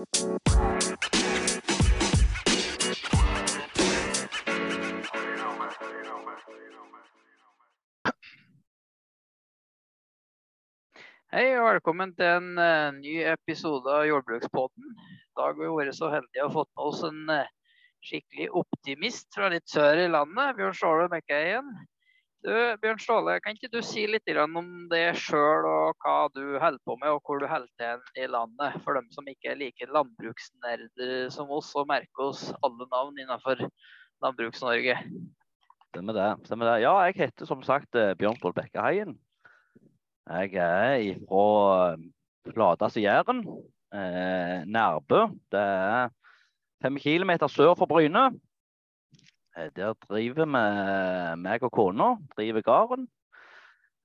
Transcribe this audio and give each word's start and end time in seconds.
Hei 0.00 0.06
og 11.58 11.66
velkommen 11.66 12.14
til 12.16 12.24
en 12.24 12.56
uh, 12.56 12.96
ny 12.96 13.18
episode 13.28 13.92
av 13.92 14.06
Jordbrukspodden. 14.08 14.88
I 14.96 15.36
dag 15.36 15.52
har 15.52 15.60
vi 15.60 15.68
vært 15.68 15.92
så 15.98 16.08
heldige 16.08 16.48
å 16.48 16.54
fått 16.56 16.72
med 16.72 16.84
oss 16.88 17.04
en 17.04 17.20
uh, 17.28 17.44
skikkelig 18.00 18.48
optimist 18.56 19.28
fra 19.36 19.52
litt 19.52 19.68
sør 19.68 20.00
i 20.00 20.08
landet, 20.08 20.56
Bjørn 20.56 20.80
Ståle 20.80 21.12
Mekkeien. 21.12 21.68
Du, 22.40 22.52
Bjørn 22.80 23.00
Ståle, 23.02 23.34
kan 23.44 23.52
ikke 23.52 23.68
du 23.68 23.82
si 23.84 24.06
litt 24.08 24.30
om 24.40 24.68
det 24.88 25.12
sjøl 25.20 25.66
og 25.68 25.98
hva 26.00 26.14
du 26.32 26.56
holder 26.56 26.80
på 26.88 26.96
med, 26.96 27.12
og 27.12 27.20
hvor 27.20 27.42
du 27.42 27.44
holder 27.50 27.68
til 27.76 28.22
i 28.24 28.28
landet? 28.32 28.78
For 28.80 28.96
dem 28.96 29.10
som 29.12 29.28
ikke 29.28 29.50
er 29.52 29.58
like 29.60 29.88
landbruksnerder 29.92 31.28
som 31.34 31.52
oss, 31.52 31.74
og 31.76 31.90
merker 31.90 32.30
oss 32.30 32.46
alle 32.64 32.88
navn 32.88 33.20
innenfor 33.20 33.60
Landbruks-Norge. 34.24 34.96
Stemmer 35.90 36.16
det. 36.16 36.30
Stemmer 36.48 36.70
det. 36.70 36.78
Ja, 36.86 36.94
jeg 37.10 37.18
heter 37.18 37.50
som 37.50 37.60
sagt 37.66 37.98
eh, 37.98 38.14
Bjørn 38.16 38.40
Ståle 38.40 38.56
Bekkeheien. 38.56 39.18
Jeg 40.30 40.56
er 40.56 41.20
fra 41.28 41.96
Fladas 42.48 42.96
i 42.96 43.04
Jæren, 43.04 43.44
eh, 43.92 44.64
Nærbø. 44.64 45.26
Det 45.52 45.60
er 45.60 46.08
fem 46.80 46.96
kilometer 46.96 47.52
sør 47.52 47.76
for 47.76 47.90
Bryne. 47.90 48.30
Eh, 49.56 49.70
der 49.76 49.94
driver 50.06 50.44
vi, 50.44 51.40
meg 51.42 51.62
og 51.66 51.72
kona, 51.72 52.16
driver 52.36 52.62
gården. 52.62 53.08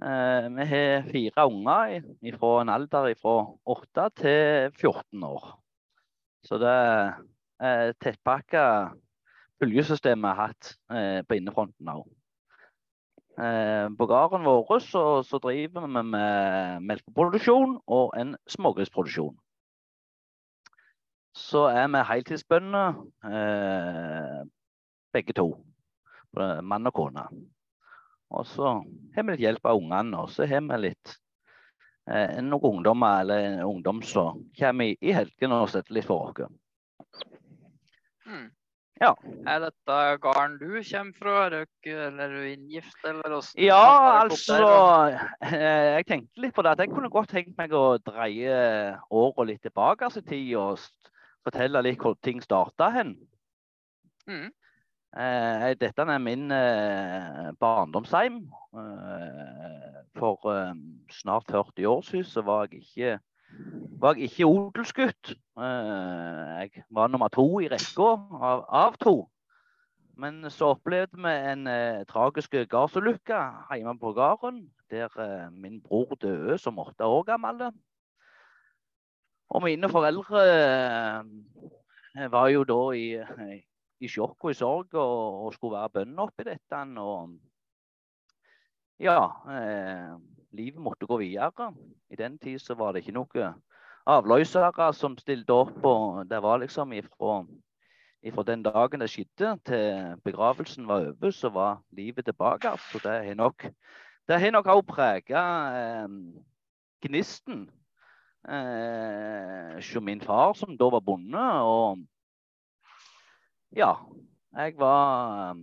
Eh, 0.04 0.50
vi 0.58 0.66
har 0.72 1.08
fire 1.12 1.46
unger 1.48 2.38
fra 2.40 2.52
en 2.62 2.70
alder 2.70 3.14
fra 3.22 3.36
8 3.66 4.10
til 4.22 4.72
14 4.74 5.24
år. 5.24 5.48
Så 6.44 6.58
det 6.62 6.76
er 7.60 7.94
tettpakka 8.02 8.66
følgesystem 9.62 10.22
vi 10.22 10.28
har 10.28 10.50
hatt 10.50 10.76
eh, 10.92 11.22
på 11.28 11.38
innefronten 11.40 11.90
òg. 11.90 12.06
Eh, 13.36 13.88
på 13.98 14.08
gården 14.08 14.46
vår 14.48 14.80
så, 14.84 15.06
så, 15.28 15.40
driver 15.44 15.88
vi 15.88 16.04
med 16.04 16.86
melkeproduksjon 16.90 17.80
og 17.88 18.14
en 18.20 18.36
smågrisproduksjon. 18.48 19.36
Så 21.36 21.66
er 21.68 21.90
vi 21.92 22.04
heltidsbønder 22.10 23.02
eh, 23.28 24.44
begge 25.16 25.36
to. 25.38 25.50
Mann 26.36 26.90
og 26.90 26.96
kone. 26.96 27.28
Og 28.36 28.48
så 28.50 28.74
har 29.16 29.24
vi 29.24 29.36
litt 29.36 29.46
hjelp 29.46 29.70
av 29.70 29.80
ungene, 29.80 30.20
og 30.20 30.34
så 30.34 30.48
har 30.50 30.64
vi 30.66 30.82
litt 30.90 31.14
eh, 32.10 32.42
noen 32.44 32.72
ungdommer 32.72 33.22
eller 33.24 33.48
en 33.52 33.64
ungdom 33.70 34.02
som 34.04 34.44
kommer 34.60 34.92
i, 34.92 34.98
i 35.00 35.16
helgene 35.16 35.62
og 35.62 35.72
setter 35.72 35.96
litt 35.96 36.08
for 36.10 36.34
oss. 36.34 36.52
Hmm. 38.26 38.50
Ja. 39.02 39.12
Er 39.44 39.60
dette 39.60 39.96
gården 40.24 40.58
du 40.62 40.70
kommer 40.88 41.18
fra? 41.20 41.36
Eller 41.52 42.22
er 42.26 42.36
du 42.36 42.44
inngift, 42.48 42.98
eller 43.04 43.38
åssen? 43.38 43.60
Ja, 43.60 44.22
altså 44.22 44.60
eh, 45.44 45.96
Jeg 46.00 46.08
tenkte 46.08 46.46
litt 46.46 46.56
på 46.56 46.64
det. 46.64 46.76
at 46.76 46.86
Jeg 46.86 46.94
kunne 46.94 47.12
godt 47.12 47.34
tenkt 47.36 47.58
meg 47.60 47.76
å 47.76 47.98
dreie 48.00 48.60
åra 49.12 49.48
litt 49.48 49.64
tilbake 49.68 50.10
i 50.10 50.24
tid 50.24 50.54
og 50.62 50.80
fortelle 51.46 51.84
litt 51.86 52.00
hvor 52.02 52.16
ting 52.24 52.40
starta 52.42 52.90
hen. 52.96 53.18
Mm. 54.26 54.48
Eh, 55.16 55.70
dette 55.80 56.04
er 56.04 56.18
min 56.20 56.52
eh, 56.52 57.54
barndomsheim. 57.60 58.42
Eh, 58.76 60.00
for 60.20 60.50
eh, 60.52 60.74
snart 61.12 61.52
40 61.52 61.88
år 61.88 62.02
siden 62.02 62.24
så 62.28 62.42
var 62.42 62.68
jeg 62.68 62.82
ikke 62.84 63.20
var 64.02 64.18
jeg 64.18 64.28
ikke 64.28 64.46
odelsgutt. 64.46 65.32
Eh, 65.32 66.50
jeg 66.60 66.84
var 66.92 67.08
nummer 67.08 67.32
to 67.32 67.46
i 67.64 67.70
rekka 67.72 68.10
av, 68.42 68.66
av, 68.68 68.98
to. 69.00 69.30
Men 70.20 70.50
så 70.52 70.74
opplevde 70.76 71.16
vi 71.24 71.32
en 71.52 71.68
eh, 71.68 72.04
tragisk 72.12 72.58
gardsulykke 72.70 73.40
hjemme 73.72 73.96
på 74.00 74.12
gården, 74.18 74.66
der 74.92 75.48
min 75.52 75.80
bror 75.82 76.18
døde 76.22 76.58
som 76.58 76.80
åtte 76.80 77.08
år 77.08 77.24
gammel. 77.24 77.70
Og 79.50 79.64
mine 79.64 79.90
foreldre 79.90 80.44
var 82.32 82.52
jo 82.52 82.68
da 82.68 82.82
i, 82.92 83.08
i 83.16 83.62
sjokk 84.12 84.44
og 84.44 84.52
i 84.52 84.58
sorg 84.60 84.96
og, 85.00 85.46
og 85.46 85.54
skulle 85.56 85.78
være 85.78 85.94
bønder 86.00 86.28
oppi 86.28 86.44
dette. 86.48 86.82
Og 87.02 87.36
ja 89.00 89.20
eh, 89.52 90.16
livet 90.56 90.82
måtte 90.82 91.08
gå 91.08 91.20
videre. 91.24 91.72
I 92.12 92.20
den 92.20 92.38
tid 92.40 92.60
så 92.60 92.76
var 92.76 92.94
det 92.94 93.04
ikke 93.04 93.16
noen 93.16 93.62
avløsere 94.06 94.92
som 94.94 95.18
stilte 95.18 95.54
opp. 95.54 95.78
og 95.84 96.26
Det 96.30 96.42
var 96.44 96.60
liksom 96.64 96.94
ifra, 96.94 97.44
ifra 98.24 98.44
den 98.44 98.64
dagen 98.64 99.04
det 99.04 99.12
skjedde 99.12 99.56
til 99.66 100.18
begravelsen 100.24 100.88
var 100.88 101.10
over, 101.12 101.32
så 101.32 101.50
var 101.50 101.82
livet 101.92 102.26
tilbake. 102.26 102.78
Så 102.92 103.00
det 103.04 103.22
har 103.28 103.36
nok 103.36 103.70
det 104.26 104.40
har 104.42 104.52
nok 104.52 104.66
òg 104.74 104.80
prega 104.90 105.42
eh, 105.78 106.14
gnisten 107.06 107.68
eh, 108.50 110.00
min 110.02 110.22
far, 110.22 110.54
som 110.58 110.78
da 110.78 110.90
var 110.90 111.04
bonde. 111.06 111.46
Og 111.62 112.02
ja, 113.76 113.92
jeg 114.56 114.78
var 114.80 115.58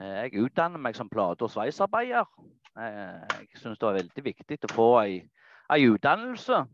eh, 0.00 0.22
Jeg 0.24 0.40
utdannet 0.46 0.80
meg 0.80 0.96
som 0.96 1.08
plate- 1.08 1.44
og 1.44 1.52
sveisarbeider. 1.52 2.24
Eh, 2.78 3.20
jeg 3.40 3.60
syns 3.60 3.78
det 3.78 3.86
var 3.86 4.00
veldig 4.00 4.24
viktig 4.24 4.58
å 4.64 4.72
få 4.72 4.88
ei, 5.02 5.20
ei 5.70 5.86
utdannelse 5.90 6.64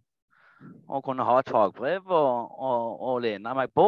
og 0.88 1.04
kunne 1.04 1.24
ha 1.24 1.38
et 1.40 1.48
fagbrev 1.48 2.10
å 2.12 3.12
lene 3.22 3.54
meg 3.56 3.72
på. 3.72 3.86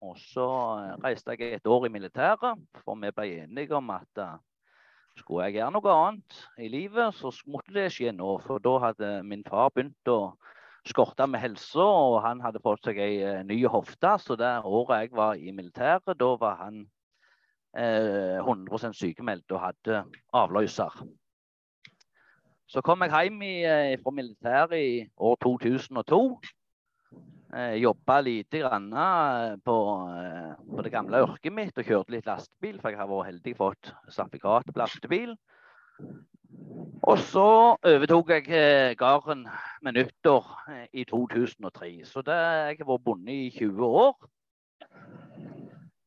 Og 0.00 0.16
så 0.16 0.46
eh, 0.80 0.94
reiste 1.04 1.34
jeg 1.36 1.58
et 1.58 1.66
år 1.68 1.86
i 1.86 1.92
militæret, 1.92 2.60
for 2.84 2.96
vi 3.00 3.10
ble 3.12 3.26
enige 3.42 3.76
om 3.76 3.90
at 3.92 4.22
uh, 4.22 4.38
skulle 5.18 5.48
jeg 5.48 5.58
gjøre 5.58 5.74
noe 5.76 5.96
annet 5.96 6.38
i 6.64 6.70
livet, 6.72 7.16
så 7.18 7.32
måtte 7.52 7.74
det 7.76 7.90
skje 7.92 8.14
nå. 8.16 8.38
For 8.46 8.62
da 8.64 8.78
hadde 8.86 9.10
min 9.28 9.44
far 9.44 9.68
begynt 9.74 10.08
å 10.08 10.20
skorte 10.88 11.26
med 11.28 11.42
helsa, 11.42 11.84
og 11.84 12.20
han 12.24 12.40
hadde 12.44 12.62
fått 12.64 12.88
seg 12.88 13.00
ei 13.02 13.20
uh, 13.24 13.42
ny 13.46 13.60
hofte. 13.68 14.14
Så 14.22 14.36
det 14.40 14.52
året 14.64 15.06
jeg 15.06 15.14
var 15.16 15.36
i 15.36 15.52
militæret, 15.52 16.16
da 16.20 16.30
var 16.40 16.60
han 16.64 16.84
eh, 17.76 18.38
100% 18.40 18.96
sykemeldt 18.96 19.52
og 19.54 19.64
hadde 19.64 20.04
avløser. 20.36 21.02
Så 22.70 22.82
kom 22.86 23.02
jeg 23.02 23.10
hjem 23.10 23.42
i, 23.42 23.54
eh, 23.66 23.98
fra 24.02 24.14
militæret 24.14 24.78
i 24.78 24.94
år 25.18 25.36
2002. 25.42 26.22
Eh, 27.50 27.74
Jobba 27.82 28.20
lite 28.20 28.58
grann 28.62 28.92
eh, 28.92 29.56
på, 29.64 29.76
eh, 30.14 30.52
på, 30.70 30.82
det 30.86 30.92
gamle 30.94 31.24
yrket 31.24 31.52
mitt 31.52 31.78
og 31.82 31.88
kjørte 31.88 32.14
litt 32.14 32.28
lastebil, 32.30 32.78
for 32.78 32.92
jeg 32.92 33.00
har 33.00 33.10
vært 33.10 33.30
heldig 33.32 33.54
fått 33.58 33.90
sertifikat 34.06 34.70
på 34.70 34.78
lastebil. 34.78 35.34
Og 37.02 37.18
så 37.18 37.46
overtok 37.80 38.30
jeg 38.30 38.48
eh, 38.52 38.92
gården 38.98 39.46
med 39.82 39.96
nyttår 39.96 40.46
eh, 40.70 40.86
i 40.92 41.04
2003. 41.08 41.92
Så 42.04 42.22
det, 42.22 42.36
jeg 42.36 42.80
har 42.82 42.90
vært 42.92 43.04
bonde 43.04 43.34
i 43.34 43.50
20 43.54 43.86
år. 44.04 44.16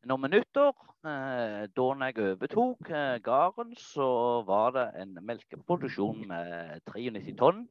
Nå 0.05 0.17
med 0.19 0.35
nyttår 0.35 0.75
Eh, 1.03 1.65
da 1.75 1.85
jeg 1.99 2.19
overtok 2.23 2.89
gården, 3.23 3.73
så 3.75 4.05
var 4.47 4.69
det 4.71 4.85
en 5.01 5.17
melkeproduksjon 5.19 6.21
med 6.29 6.79
93 6.87 7.33
tonn 7.35 7.65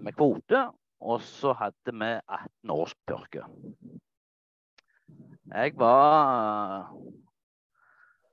med 0.00 0.16
kvote. 0.16 0.62
Og 1.04 1.20
så 1.20 1.52
hadde 1.52 1.92
vi 1.92 2.08
18 2.16 2.72
års 2.72 2.94
pørke. 3.04 3.44
Jeg 5.52 5.76
var 5.76 6.88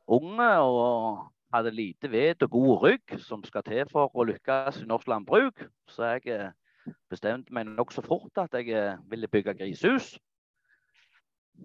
unge 0.07 0.49
og 0.63 1.32
hadde 1.53 1.71
lite 1.71 2.11
ved 2.11 2.43
og 2.43 2.51
god 2.51 2.83
rygg 2.83 3.15
som 3.21 3.43
skal 3.45 3.63
til 3.67 3.85
for 3.91 4.11
å 4.13 4.25
lykkes 4.27 4.81
i 4.81 4.89
norsk 4.89 5.07
landbruk. 5.11 5.65
Så 5.87 6.15
jeg 6.15 6.51
bestemte 7.09 7.53
meg 7.53 7.69
nokså 7.69 8.03
fort 8.05 8.41
at 8.41 8.57
jeg 8.57 8.97
ville 9.09 9.29
bygge 9.31 9.55
grisehus. 9.61 10.15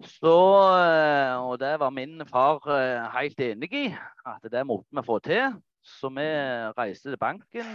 Så, 0.05 0.37
eh, 0.79 1.35
og 1.35 1.59
det 1.59 1.73
var 1.79 1.89
min 1.89 2.21
far 2.29 2.61
eh, 2.71 3.09
helt 3.17 3.39
enig 3.41 3.73
i, 3.73 3.85
at 4.25 4.51
det 4.51 4.65
måtte 4.67 4.95
vi 4.95 5.03
få 5.05 5.19
til. 5.19 5.57
Så 5.83 6.11
vi 6.13 6.25
reiste 6.77 7.09
til 7.09 7.17
banken 7.17 7.67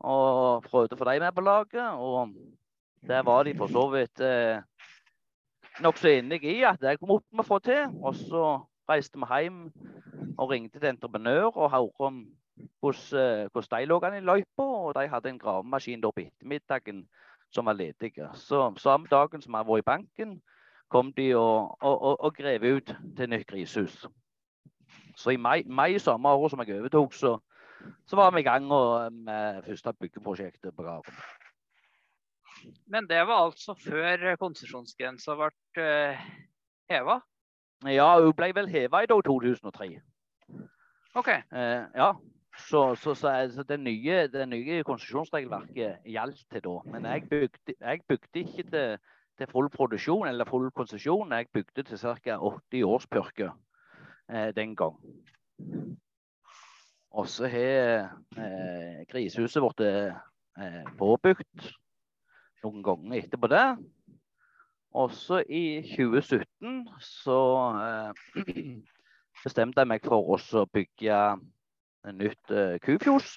og 0.00 0.64
prøvde 0.66 0.96
å 0.96 1.00
få 1.00 1.06
dem 1.08 1.24
med 1.24 1.34
på 1.34 1.44
laget. 1.44 1.96
Og 1.96 2.34
der 3.08 3.24
var 3.26 3.44
de 3.44 3.56
for 3.56 3.72
så 3.72 3.86
vidt 3.94 4.22
eh, 4.24 4.60
nokså 5.80 6.12
enige 6.12 6.52
i 6.52 6.62
at 6.68 6.80
det 6.82 6.98
måtte 7.02 7.32
vi 7.32 7.46
få 7.48 7.58
til. 7.64 7.88
Og 8.02 8.14
så 8.14 8.44
reiste 8.90 9.18
vi 9.20 9.42
hjem 9.42 9.64
og 10.38 10.50
ringte 10.50 10.80
til 10.80 10.90
entreprenør 10.90 11.50
og 11.54 11.70
hørte 11.70 12.06
om 12.10 12.20
hvordan, 12.80 13.48
eh, 13.54 13.80
de 13.80 13.86
lå 13.86 14.00
an 14.04 14.16
i 14.16 14.20
løypa. 14.20 14.62
Og 14.62 14.94
de 14.94 15.08
hadde 15.08 15.28
en 15.28 15.38
gravemaskin 15.38 16.02
på 16.02 16.12
ettermiddagen 16.16 17.06
som 17.50 17.66
var 17.66 17.72
ledig. 17.72 18.12
Så 18.34 18.74
samme 18.78 19.06
dagen 19.10 19.42
som 19.42 19.54
jeg 19.54 19.66
var 19.66 19.78
i 19.78 19.82
banken, 19.82 20.40
kom 20.90 21.12
de 21.12 21.34
og, 21.36 21.76
og, 21.82 22.02
og, 22.02 22.20
og 22.20 22.34
grev 22.34 22.76
ut 22.76 22.96
til 23.16 23.30
nytt 23.30 23.46
grisehus. 23.46 24.06
Så 25.16 25.30
i 25.30 25.36
mai, 25.36 25.62
mai 25.66 25.94
år 25.94 26.48
som 26.48 26.60
jeg 26.60 26.80
overtok, 26.80 27.14
så, 27.14 27.38
så, 28.06 28.16
var 28.16 28.30
vi 28.30 28.40
i 28.40 28.42
gang 28.42 28.66
med 29.12 29.62
første 29.66 29.92
byggeprosjektet 29.92 30.76
på 30.76 30.82
gården. 30.82 31.14
Men 32.86 33.06
det 33.08 33.26
var 33.26 33.46
altså 33.46 33.74
før 33.74 34.36
konsesjonsgrensa 34.36 35.34
ble 35.34 35.50
uh, 35.80 36.24
heva? 36.90 37.20
Ja, 37.88 38.10
hun 38.20 38.34
ble 38.36 38.50
vel 38.54 38.68
heva 38.68 39.00
i 39.02 39.08
2003. 39.08 39.88
OK. 41.16 41.28
Eh, 41.28 41.84
ja. 41.96 42.10
Så, 42.58 42.94
så, 42.94 43.14
så, 43.14 43.30
så 43.54 43.62
det 43.62 43.80
nye, 43.80 44.26
det 44.28 44.48
nye 44.48 44.82
konsesjonsregelverket 44.84 46.04
gjaldt 46.04 46.44
til 46.50 46.62
da. 46.66 46.74
Men 46.92 47.06
jeg 47.08 47.28
bygde, 47.30 47.74
jeg 47.80 48.02
bygde 48.08 48.42
ikke 48.42 48.64
til, 48.70 48.98
til, 49.38 49.50
full 49.50 49.70
produksjon 49.70 50.28
eller 50.28 50.44
full 50.44 50.70
konsesjon. 50.70 51.32
Jeg 51.32 51.48
bygde 51.52 51.82
til 51.82 51.98
ca. 51.98 52.36
80 52.36 52.84
årspurker 52.84 53.50
eh, 54.30 54.50
den 54.56 54.76
gang. 54.76 54.98
Og 57.10 57.28
så 57.28 57.48
har 57.48 58.10
eh, 58.36 59.06
grisehuset 59.10 59.62
blitt 59.64 59.86
eh, 59.86 60.84
påbygd 60.98 61.70
noen 62.64 62.84
ganger 62.84 63.22
etterpå 63.22 63.48
det. 63.50 63.64
Også 64.90 65.44
i 65.46 65.82
2017 65.96 66.88
så 67.00 67.40
eh, 67.78 68.74
bestemte 69.44 69.80
jeg 69.84 69.90
meg 69.90 70.04
for 70.04 70.34
å 70.34 70.66
bygge 70.74 71.20
en 72.08 72.18
nytt 72.18 72.50
eh, 72.50 72.78
kufjos. 72.82 73.36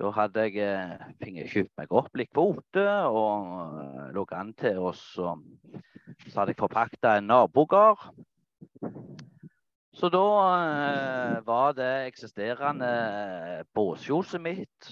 Da 0.00 0.10
hadde 0.16 0.46
jeg 0.48 0.64
uh, 0.66 1.46
kjøpt 1.52 1.72
meg 1.78 1.92
opp 1.94 2.16
litt 2.18 2.32
kvote 2.32 2.84
og 3.12 3.50
uh, 3.52 4.06
lå 4.16 4.24
an 4.34 4.52
til 4.58 4.80
og 4.88 4.96
så, 4.98 5.34
så 6.26 6.40
hadde 6.40 6.54
jeg 6.54 6.60
forpakta 6.60 7.18
en 7.18 7.28
nabogard. 7.30 8.08
Så 9.92 10.08
da 10.08 10.24
eh, 10.56 11.34
var 11.44 11.74
det 11.76 11.90
eksisterende 12.08 12.88
båsfjoset 13.76 14.40
mitt, 14.40 14.88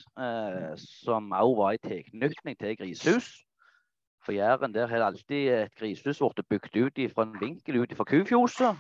som 0.76 1.32
òg 1.32 1.54
var 1.56 1.78
i 1.78 1.80
tilknytning 1.80 2.58
til 2.60 2.76
grisehus. 2.76 3.30
For 4.30 4.34
Jæren 4.34 4.74
der 4.74 4.86
har 4.86 5.02
alltid 5.02 5.48
et 5.50 5.74
grisehus 5.74 6.20
blitt 6.22 6.48
bygd 6.48 6.76
ut 6.76 6.98
fra 7.14 7.22
en 7.26 7.40
vinkel 7.40 7.80
ut 7.82 7.94
fra 7.98 8.04
kufjoset. 8.04 8.76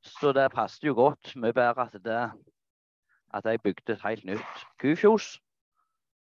Så 0.00 0.32
det 0.32 0.52
passet 0.54 0.86
jo 0.88 0.94
godt 0.96 1.34
mye 1.36 1.52
bedre 1.52 1.84
at 1.84 1.98
det 2.04 2.22
at 3.34 3.44
jeg 3.44 3.60
bygde 3.60 3.92
et 3.92 4.00
helt 4.06 4.24
nytt 4.24 4.62
kufjos. 4.80 5.26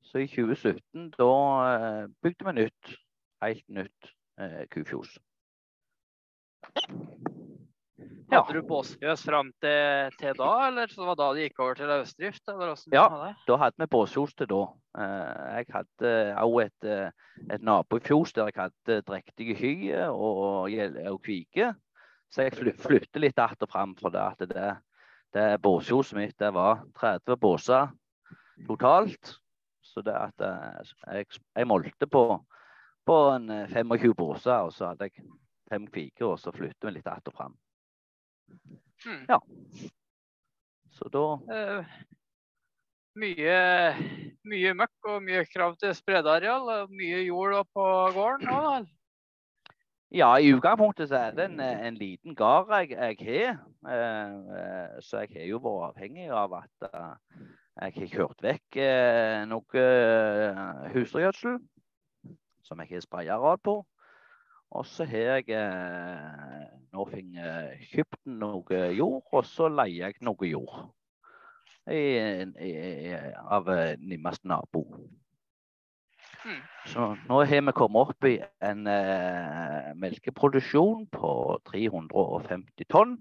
Så 0.03 0.19
i 0.19 0.27
2017 0.27 1.13
da 1.15 1.29
eh, 1.71 2.09
bygde 2.23 2.49
vi 2.49 2.53
nytt, 2.57 2.97
helt 3.43 3.69
nytt 3.69 4.11
eh, 4.41 4.67
kufjos. 4.75 5.19
Ja. 6.75 8.43
Hadde 8.43 8.59
du 8.59 8.67
båsfjøs 8.67 9.23
fram 9.23 9.53
til, 9.63 10.11
til, 10.19 10.35
da, 10.35 10.51
eller 10.67 10.91
så 10.91 11.07
var 11.07 11.15
da 11.23 11.31
det 11.35 11.47
gikk 11.47 11.63
over 11.63 11.79
til 11.79 11.95
løsdrift? 11.95 12.43
ja, 12.91 13.07
da 13.47 13.61
hadde 13.63 13.85
vi 13.85 13.87
båsfjøs 13.95 14.35
til 14.35 14.51
da. 14.51 14.65
Eh, 14.97 15.57
jeg 15.59 15.67
hadde 15.75 16.13
òg 16.41 16.61
et, 16.63 16.87
eh, 16.89 17.11
et 17.53 17.65
nabofjos 17.65 18.33
der 18.33 18.49
jeg 18.49 18.57
hadde 18.63 19.03
drektige 19.05 19.57
hy 19.59 19.73
og, 20.09 20.73
og 20.73 21.19
kvike. 21.25 21.75
Så 22.33 22.47
jeg 22.47 22.57
flytter 22.81 23.21
litt 23.21 23.39
att 23.39 23.63
og 23.63 23.71
fram 23.71 23.95
for 23.95 24.11
det 24.11 24.23
at 24.23 24.49
det, 24.49 24.71
det 25.37 25.61
båsfjoset 25.63 26.17
mitt 26.17 26.39
det 26.39 26.53
var 26.55 26.83
30 26.97 27.37
båser 27.37 27.93
totalt. 28.67 29.37
Så 29.83 30.03
det 30.03 30.17
at 30.17 30.41
eh, 30.41 31.21
jeg, 31.21 31.27
jeg 31.55 31.69
målte 31.69 32.09
på, 32.09 32.25
på 33.07 33.19
en 33.35 33.53
25 33.69 34.11
eh, 34.11 34.17
båser, 34.17 34.65
og 34.65 34.73
så 34.73 34.91
hadde 34.91 35.11
jeg 35.11 35.29
fem 35.71 35.87
kviker, 35.87 36.33
og 36.33 36.41
så 36.41 36.53
flytter 36.53 36.89
vi 36.89 36.97
litt 36.97 37.07
att 37.07 37.29
og 37.29 37.35
fram. 37.35 37.57
Hmm. 39.05 39.25
Ja. 39.29 39.41
Så 40.91 41.09
da 41.13 41.25
mye, 43.21 43.57
mye 44.47 44.75
møkk 44.77 45.09
og 45.13 45.25
mye 45.25 45.45
krav 45.49 45.77
til 45.81 45.95
spredeareal. 45.97 46.87
Mye 46.93 47.25
jord 47.27 47.59
på 47.75 47.87
gården 48.17 48.53
òg? 48.53 48.87
Ja, 50.15 50.31
i 50.39 50.53
utgangspunktet 50.55 51.11
så 51.11 51.19
er 51.19 51.35
det 51.35 51.49
en, 51.51 51.61
en 51.61 51.97
liten 51.99 52.37
gard 52.39 52.71
jeg, 52.71 52.95
jeg 52.95 53.17
har. 53.27 53.57
Eh, 53.91 55.01
så 55.03 55.25
jeg 55.25 55.33
har 55.35 55.49
jo 55.51 55.59
vært 55.65 55.97
avhengig 55.97 56.29
av 56.31 56.55
at 56.61 56.87
eh, 56.87 57.43
jeg 57.77 57.97
har 57.99 58.13
kjørt 58.15 58.45
vekk 58.47 58.79
eh, 58.81 59.43
noe 59.51 59.83
eh, 59.83 60.61
husdyrgjødsel 60.95 61.59
som 62.67 62.81
jeg 62.83 62.95
har 62.95 63.05
sprayerad 63.05 63.61
på. 63.67 63.81
Og 64.77 64.87
så 64.87 65.05
har 65.11 65.41
jeg 65.41 65.59
eh, 65.59 66.63
nå 66.95 67.09
kjøpt 67.91 68.23
noe 68.31 68.81
jord, 68.97 69.27
og 69.33 69.45
så 69.47 69.69
leier 69.71 70.07
jeg 70.07 70.25
noe 70.27 70.49
jord 70.49 70.87
i, 71.91 72.03
i, 72.67 72.73
av 73.47 73.69
nærmeste 73.99 74.49
nabo. 74.49 74.87
Mm. 76.47 76.61
Så 76.87 77.07
nå 77.27 77.39
har 77.43 77.63
vi 77.67 77.75
kommet 77.75 78.11
opp 78.11 78.27
i 78.29 78.37
en 78.63 78.87
eh, 78.87 79.89
melkeproduksjon 79.99 81.09
på 81.11 81.31
350 81.71 82.87
tonn. 82.93 83.17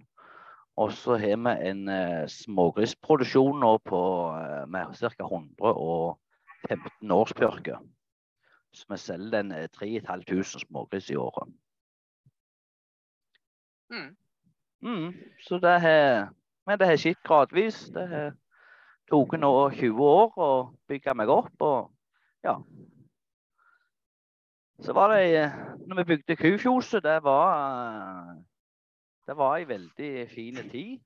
Og 0.77 0.91
så 0.91 1.15
har 1.17 1.39
vi 1.39 1.69
en 1.69 1.87
eh, 1.89 2.27
smågrisproduksjon 2.27 3.59
nå 3.63 3.77
på, 3.87 4.01
eh, 4.37 4.65
med 4.67 4.93
ca. 4.99 5.25
115 5.25 7.11
årspjørker. 7.11 7.79
Så 8.75 8.85
vi 8.89 8.97
selger 8.99 9.31
den 9.37 9.53
3500 9.79 10.39
eh, 10.39 10.65
smågris 10.67 11.09
i 11.09 11.15
året. 11.15 11.53
Mm. 13.89 14.15
Mm, 14.81 15.13
så 15.41 15.57
det 15.57 15.79
har, 15.81 16.29
men 16.67 16.79
det 16.79 16.87
har 16.87 16.97
skjedd 16.97 17.23
gradvis. 17.23 17.85
Det 17.95 18.07
har 18.07 18.33
tatt 19.11 19.37
nå 19.39 19.51
20 19.75 20.09
år 20.09 20.39
å 20.41 20.51
bygge 20.89 21.13
meg 21.17 21.29
opp. 21.29 21.53
og 21.59 21.91
ja, 22.45 22.59
så 24.83 24.93
var 24.93 25.13
det 25.13 25.21
eh, 25.39 25.53
når 25.87 26.01
vi 26.01 26.03
bygde 26.03 26.35
Kufjoset, 26.35 27.03
det 27.03 27.23
var 27.23 28.35
det 29.27 29.37
var 29.37 29.55
ei 29.57 29.67
veldig 29.67 30.27
fin 30.29 30.57
tid. 30.69 30.99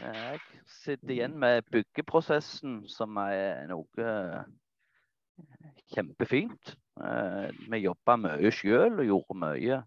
Jeg 0.00 0.40
sitter 0.66 1.10
igjen 1.10 1.36
med 1.38 1.62
byggeprosessen, 1.70 2.80
som 2.88 3.18
er 3.22 3.68
noe 3.70 4.06
eh, 4.06 4.40
kjempefint. 5.94 6.74
Eh, 6.98 7.50
vi 7.70 7.82
jobba 7.84 8.16
mye 8.24 8.50
sjøl 8.54 8.98
og 8.98 9.06
gjorde 9.06 9.38
mye 9.44 9.78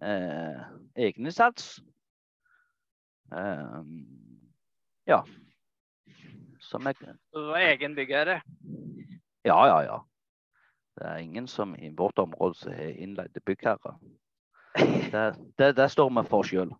eh, 0.00 0.62
egeninnsats. 0.96 1.82
Eh, 3.36 3.82
ja. 5.12 5.20
Som 6.66 6.86
er 6.86 6.96
Du 6.98 7.46
var 7.46 7.62
egen 7.62 7.94
byggherre? 7.94 8.40
Ja, 9.46 9.66
ja, 9.66 9.80
ja. 9.86 9.98
Det 10.96 11.06
er 11.06 11.16
ingen 11.22 11.46
som 11.46 11.76
i 11.78 11.92
vårt 11.94 12.18
område 12.18 12.54
som 12.58 12.72
har 12.72 12.96
innleide 12.98 13.40
byggherrer. 13.46 13.94
Det, 14.76 15.34
det, 15.58 15.76
det, 15.76 15.90
står 15.90 16.10
vi 16.10 16.24
for 16.28 16.42
sjøl. 16.42 16.72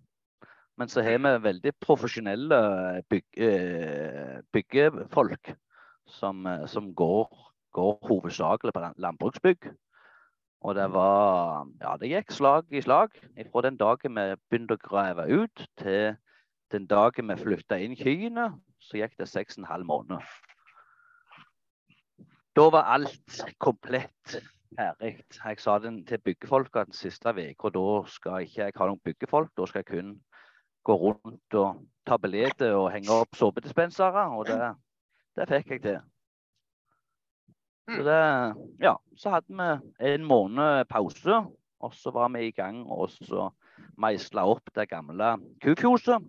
Men 0.77 0.89
så 0.89 1.03
har 1.03 1.19
vi 1.23 1.33
veldig 1.45 1.73
profesjonelle 1.81 2.59
byg, 3.09 3.25
eh, 3.37 4.43
byggefolk 4.53 5.55
som, 6.19 6.47
eh, 6.47 6.67
som 6.67 6.91
går, 6.95 7.29
går, 7.73 7.99
hovedsakelig 8.09 8.75
på 8.75 8.85
landbruksbygg. 8.97 9.71
Og 10.61 10.75
det 10.75 10.91
var 10.93 11.67
Ja, 11.81 11.97
det 11.97 12.11
gikk 12.11 12.33
slag 12.33 12.65
i 12.73 12.81
slag. 12.81 13.11
Fra 13.53 13.63
den 13.63 13.77
dagen 13.77 14.15
vi 14.15 14.35
begynte 14.51 14.75
å 14.75 14.89
grave 14.89 15.29
ut, 15.29 15.69
til 15.79 16.17
den 16.73 16.87
dagen 16.87 17.29
vi 17.29 17.37
flytta 17.37 17.79
inn 17.79 17.97
kyene, 17.97 18.51
så 18.87 19.01
gikk 19.01 19.17
det 19.19 19.29
seks 19.31 19.59
og 19.59 19.65
en 19.65 19.71
halv 19.73 19.89
måned. 19.89 20.35
Da 22.57 22.69
var 22.73 22.89
alt 22.95 23.43
komplett 23.61 24.39
ferdig. 24.77 25.19
Jeg 25.45 25.61
sa 25.61 25.79
den 25.79 26.05
til 26.07 26.23
byggefolka 26.25 26.87
den 26.89 26.97
siste 26.97 27.33
uka. 27.37 27.71
Da 27.75 27.87
skal 28.09 28.47
ikke 28.47 28.63
jeg 28.63 28.77
ha 28.77 28.89
noen 28.89 29.03
byggefolk. 29.05 29.53
Da 29.59 29.67
skal 29.67 29.85
jeg 29.85 29.91
kun 29.91 30.15
gå 30.87 30.97
rundt 31.03 31.59
og 31.59 31.83
ta 32.07 32.17
billetter 32.23 32.77
og 32.79 32.91
henge 32.95 33.13
opp 33.13 33.37
såpedispensere. 33.37 34.29
Og 34.39 34.47
det, 34.49 34.61
det, 35.37 35.49
fikk 35.51 35.75
jeg 35.75 35.83
til. 35.85 36.01
Så, 37.87 38.03
det, 38.07 38.23
ja, 38.83 38.97
så 39.17 39.37
hadde 39.37 39.53
vi 39.61 40.09
en 40.15 40.25
måned 40.27 40.89
pause, 40.91 41.43
og 41.81 41.95
så 41.95 42.11
var 42.11 42.33
vi 42.35 42.49
i 42.49 42.55
gang 42.55 42.81
og 42.91 43.13
så 43.15 43.51
meisla 44.01 44.47
opp 44.49 44.73
det 44.75 44.89
gamle 44.91 45.37
kufjoset. 45.63 46.25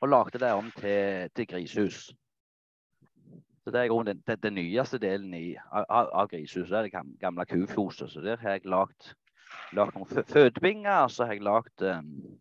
Og 0.00 0.08
lagde 0.08 0.38
det 0.38 0.52
om 0.52 0.70
til, 0.78 1.30
til 1.36 1.46
grisehus. 1.46 2.12
Så 3.64 3.70
Det 3.72 3.80
er 3.80 4.02
den, 4.02 4.22
den, 4.26 4.38
den 4.42 4.54
nyeste 4.54 4.98
delen 4.98 5.34
i, 5.34 5.56
av, 5.72 6.08
av 6.12 6.28
grisehuset. 6.28 6.70
Det 6.70 6.78
er 6.78 6.82
det 6.82 7.18
gamle 7.20 7.44
kufjoset. 7.46 8.10
Så 8.10 8.20
der 8.20 8.36
har 8.36 8.50
jeg 8.56 8.64
lagd 8.64 9.10
noen 9.76 10.06
fødebinger. 10.06 11.08
Så 11.08 11.24
har 11.24 11.32
jeg 11.32 11.42
lagd 11.42 11.82
um, 11.82 12.38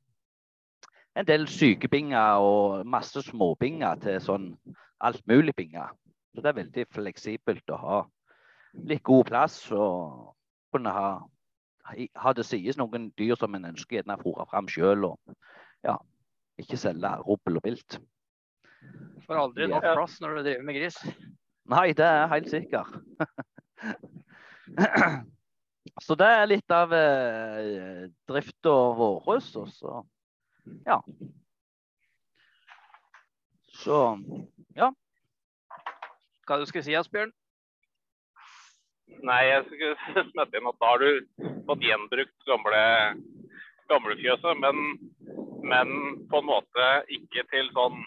en 1.16 1.28
del 1.28 1.48
sykebinger 1.48 2.40
og 2.40 2.86
masse 2.86 3.22
småbinger 3.26 4.00
til 4.06 4.22
sånn 4.22 4.52
alt 5.04 5.24
mulig 5.28 5.56
binger. 5.56 5.92
Så 6.36 6.42
det 6.42 6.52
er 6.52 6.62
veldig 6.62 6.86
fleksibelt 6.94 7.74
å 7.74 7.82
ha 7.82 8.02
litt 8.88 9.04
god 9.04 9.26
plass 9.26 9.58
og 9.72 10.36
kunne 10.72 10.94
ha, 10.94 11.10
ha 12.22 12.34
det 12.38 12.46
sies 12.46 12.78
noen 12.78 13.10
dyr 13.18 13.36
som 13.40 13.56
en 13.58 13.66
ønsker 13.72 14.00
gjerne 14.00 14.20
fôre 14.22 14.46
fram 14.52 14.70
sjøl. 14.70 15.10
Ja, 15.84 15.98
ikke 16.62 16.80
selge 16.80 17.12
rubbel 17.24 17.60
og 17.60 17.66
vilt. 17.68 18.00
Får 19.28 19.42
aldri 19.42 19.68
nok 19.70 19.86
plass 19.86 20.20
når 20.24 20.38
du 20.38 20.44
driver 20.48 20.68
med 20.68 20.78
gris. 20.80 21.00
Nei, 21.68 21.88
det 21.98 22.06
er 22.08 22.30
helt 22.32 22.50
sikkert. 22.52 22.92
Så 26.04 26.16
det 26.20 26.28
er 26.28 26.50
litt 26.50 26.72
av 26.74 26.94
eh, 26.94 28.08
drifta 28.30 28.76
vår. 29.00 29.28
Og 29.28 29.72
så 29.74 29.96
ja. 30.86 31.00
Så 33.78 34.00
ja. 34.78 34.92
Hva 36.48 36.60
du 36.60 36.66
skulle 36.68 36.86
si, 36.86 36.96
Asbjørn? 36.96 37.34
Nei, 39.28 39.42
jeg 39.48 39.66
skulle 39.68 40.26
smette 40.34 40.60
inn 40.60 40.70
at 40.70 40.80
da 40.82 40.92
har 40.94 41.04
du 41.04 41.10
fått 41.68 41.86
gjenbrukt 41.88 42.48
gamle 42.48 42.84
gamlefjøset, 43.90 44.62
men, 44.64 45.00
men 45.64 45.98
på 46.32 46.42
en 46.42 46.50
måte 46.50 46.92
ikke 47.20 47.46
til 47.52 47.72
sånn 47.76 48.06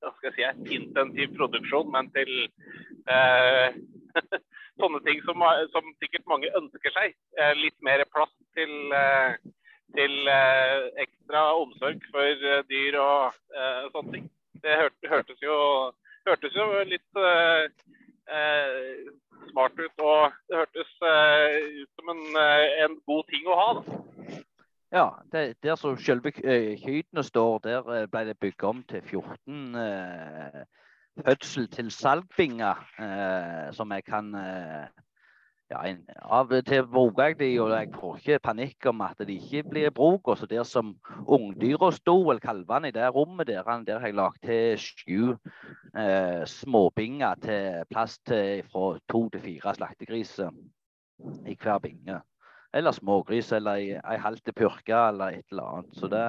hva 0.00 0.10
skal 0.16 0.38
jeg 0.38 0.54
si, 0.56 0.76
intensiv 0.78 1.34
produksjon, 1.36 1.90
men 1.92 2.08
til 2.14 2.30
eh, 3.12 3.76
sånne 4.80 5.00
ting 5.06 5.22
som, 5.26 5.44
som, 5.74 5.94
sikkert 6.02 6.28
mange 6.30 6.50
ønsker 6.58 6.94
seg. 6.96 7.16
Eh, 7.38 7.54
litt 7.58 7.76
mer 7.84 8.04
plass 8.14 8.32
til, 8.56 8.72
eh, 8.96 9.36
til 9.96 10.32
eh, 10.32 10.88
ekstra 11.04 11.46
omsorg 11.60 12.04
for 12.12 12.46
eh, 12.52 12.62
dyr 12.70 12.98
og 13.02 13.40
eh, 13.54 13.88
sånne 13.94 14.16
ting. 14.16 14.28
Det 14.60 14.76
hørtes, 14.76 15.40
jo, 15.40 15.56
hørtes 16.28 16.56
jo 16.56 16.66
litt 16.84 17.20
smart 19.50 19.78
ut, 19.80 20.02
og 20.04 20.34
det 20.50 20.58
hørtes 20.58 20.90
ut 21.00 21.94
som 21.96 22.10
en, 22.12 22.20
en 22.84 22.98
god 23.08 23.24
ting 23.32 23.48
å 23.48 23.56
ha. 23.56 23.68
Da. 23.78 24.00
Ja, 24.92 25.06
det, 25.32 25.59
der 25.70 25.78
som 25.78 25.98
selve 25.98 26.32
hyttene 26.84 27.22
står, 27.22 27.58
der 27.64 27.90
eh, 27.94 28.06
ble 28.10 28.24
det 28.26 28.38
bygd 28.42 28.64
om 28.66 28.82
til 28.90 29.02
14 29.02 29.76
eh, 29.78 30.62
fødsel 31.20 31.68
til 31.70 31.90
salgbinger, 31.94 32.80
eh, 32.98 33.68
som 33.76 33.92
jeg 33.94 34.04
kan 34.08 34.34
eh, 34.34 34.88
ja, 35.70 35.82
en, 35.86 36.00
Av 36.26 36.50
og 36.50 36.66
til 36.66 36.86
bruker 36.90 37.30
jeg 37.30 37.38
de, 37.38 37.50
og 37.62 37.70
jeg 37.70 37.92
får 37.94 38.16
ikke 38.18 38.38
panikk 38.48 38.88
om 38.90 39.04
at 39.06 39.22
de 39.26 39.36
ikke 39.38 39.62
blir 39.70 39.92
bruk. 39.94 40.32
Også 40.32 40.48
der 40.50 40.64
som 40.66 40.96
ungdyra 41.26 41.92
sto, 41.94 42.16
eller 42.30 42.42
kalvene 42.42 42.90
i 42.90 42.96
det 42.96 43.06
rommet 43.14 43.46
der, 43.46 43.62
der 43.86 44.02
har 44.02 44.10
jeg 44.10 44.18
lagd 44.18 44.42
til 44.46 44.80
sju 44.82 45.36
eh, 45.94 46.42
småbinger 46.46 47.38
til 47.46 47.86
plass 47.90 48.18
til 48.26 48.66
fra 48.72 48.98
to 49.08 49.28
til 49.30 49.46
fire 49.46 49.76
slaktegriser 49.78 50.50
i 51.46 51.54
hver 51.54 51.78
binge. 51.78 52.18
Eller 52.74 52.94
smågris 52.94 53.52
eller 53.52 53.80
ei, 53.80 53.94
ei 53.98 54.18
halv 54.22 54.42
purke 54.54 54.94
eller 54.94 55.38
et 55.40 55.46
eller 55.50 55.70
annet. 55.72 55.94
Så 55.98 56.10
det 56.10 56.22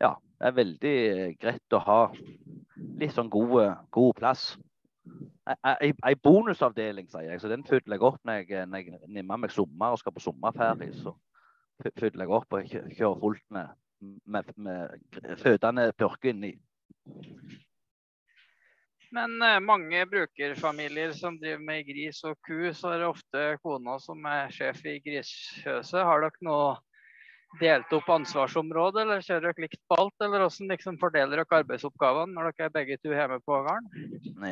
ja, 0.00 0.14
er 0.40 0.56
veldig 0.56 0.96
greit 1.40 1.76
å 1.76 1.82
ha 1.84 2.00
litt 3.00 3.14
sånn 3.16 3.30
god, 3.32 3.88
god 3.90 4.14
plass. 4.20 4.44
Ei, 5.50 5.90
ei 6.06 6.14
bonusavdeling, 6.22 7.08
sier 7.10 7.32
jeg. 7.32 7.42
Så 7.42 7.50
den 7.50 7.66
fyller 7.66 7.96
jeg 7.96 8.06
opp 8.06 8.20
når 8.24 8.44
jeg, 8.44 8.68
når 8.70 8.86
jeg 8.86 9.10
nimmer 9.18 9.40
meg 9.42 9.54
sommer 9.54 9.94
og 9.94 10.00
skal 10.00 10.14
på 10.14 10.22
sommerferie. 10.24 10.94
Så 11.02 11.16
fyller 11.98 12.24
jeg 12.24 12.36
opp 12.38 12.56
og 12.56 12.70
kjører 12.70 13.20
fullt 13.24 13.46
med, 13.56 13.74
med, 14.30 14.54
med 14.56 15.36
fødende 15.42 15.90
purke 15.98 16.32
inni. 16.32 16.54
Men 19.10 19.42
eh, 19.42 19.58
mange 19.60 20.04
brukerfamilier 20.06 21.12
som 21.18 21.38
driver 21.40 21.64
med 21.66 21.86
gris 21.88 22.22
og 22.28 22.36
ku, 22.46 22.70
så 22.70 22.94
er 22.94 23.02
det 23.02 23.10
ofte 23.10 23.48
kona 23.64 23.98
som 24.02 24.22
er 24.30 24.52
sjef 24.54 24.84
i 24.86 25.00
grisfjøset. 25.02 26.04
Har 26.06 26.22
dere 26.22 26.46
noe 26.46 26.76
delt 27.58 27.90
opp 27.96 28.06
ansvarsområde, 28.14 29.02
eller 29.02 29.24
kjører 29.26 29.48
dere 29.48 29.64
likt 29.64 29.82
på 29.90 29.98
alt? 29.98 30.14
Eller 30.22 30.44
hvordan 30.44 30.70
liksom 30.70 31.00
fordeler 31.02 31.42
dere 31.42 31.58
arbeidsoppgavene 31.58 32.36
når 32.36 32.52
dere 32.52 32.68
er 32.68 32.76
begge 32.78 33.00
to 33.02 33.10
hjemme 33.10 33.40
på 33.42 33.58
gården? 33.66 33.90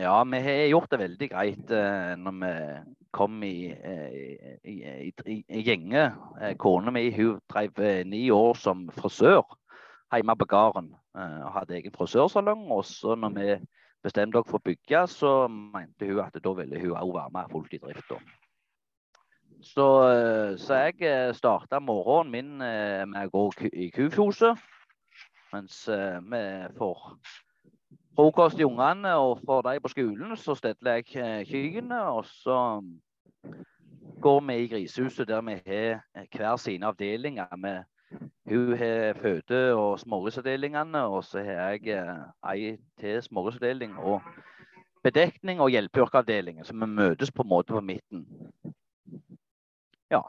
Ja, 0.02 0.18
vi 0.26 0.42
har 0.48 0.60
gjort 0.72 0.90
det 0.90 1.02
veldig 1.04 1.30
greit 1.36 1.74
eh, 1.78 2.12
når 2.18 2.38
vi 2.42 2.52
kom 3.14 3.38
i, 3.46 3.56
eh, 3.70 4.20
i, 4.58 4.76
i, 4.82 5.14
i, 5.36 5.40
i 5.54 5.66
gjenge. 5.70 6.08
Kona 6.58 6.90
mi 6.94 7.06
hun 7.14 7.38
drev 7.46 7.78
ni 8.10 8.26
år 8.34 8.58
som 8.58 8.88
frisør 8.98 9.46
hjemme 10.10 10.34
på 10.40 10.50
gården. 10.50 10.96
Og 11.18 11.50
hadde 11.54 11.78
egen 11.78 11.94
frisørsalong. 11.94 12.66
Og 12.74 12.82
så 12.86 13.14
når 13.18 13.38
vi 13.38 13.52
bestemte 14.04 14.36
dere 14.36 14.48
for 14.48 14.60
å 14.60 14.66
bygge, 14.68 15.06
så 15.10 15.32
mente 15.48 16.08
hun 16.08 16.20
at 16.24 16.36
da 16.42 16.52
ville 16.58 16.82
hun 16.82 16.94
òg 16.98 17.14
være 17.16 17.34
med 17.34 17.50
fullt 17.52 17.74
i 17.74 17.80
drift. 17.82 18.12
Så, 19.60 19.86
eh, 20.06 20.56
så, 20.58 20.74
jeg 20.74 21.02
eh, 21.02 21.34
starta 21.34 21.80
morgenen 21.82 22.30
min 22.30 22.62
eh, 22.62 23.02
med 23.10 23.26
å 23.26 23.50
gå 23.50 23.68
i 23.72 23.90
kufjoset. 23.90 24.58
Mens 25.48 25.86
vi 25.88 26.40
får 26.76 26.98
frokost 28.12 28.58
til 28.58 28.68
ungene, 28.68 29.14
og 29.16 29.38
for 29.46 29.64
de 29.64 29.80
på 29.80 29.88
skolen 29.88 30.36
så 30.36 30.52
steller 30.58 30.98
jeg 31.00 31.46
kyrne. 31.48 32.02
Og 32.12 32.26
så 32.28 32.58
går 34.20 34.40
vi 34.44 34.58
i 34.58 34.68
grisehuset 34.68 35.28
der 35.28 35.40
vi 35.46 35.56
har 35.64 36.26
hver 36.36 36.60
sine 36.60 36.92
avdelinger 36.92 37.56
med 37.56 37.88
hun 38.48 38.76
har 38.78 39.14
føde- 39.20 39.74
og 39.74 40.00
smårusavdelingene, 40.00 41.02
og 41.04 41.24
så 41.24 41.42
har 41.44 41.52
jeg 41.52 41.88
eh, 41.88 42.52
ei 42.52 42.76
til 43.00 43.22
smårusavdeling 43.22 43.98
og 43.98 44.22
bedekning 45.04 45.60
og 45.60 45.70
hjelpeyrkeavdelingen, 45.70 46.64
så 46.64 46.72
vi 46.72 46.86
møtes 46.86 47.32
på 47.32 47.42
en 47.42 47.48
måte 47.48 47.72
på 47.72 47.80
midten. 47.80 48.26
Ja. 50.10 50.22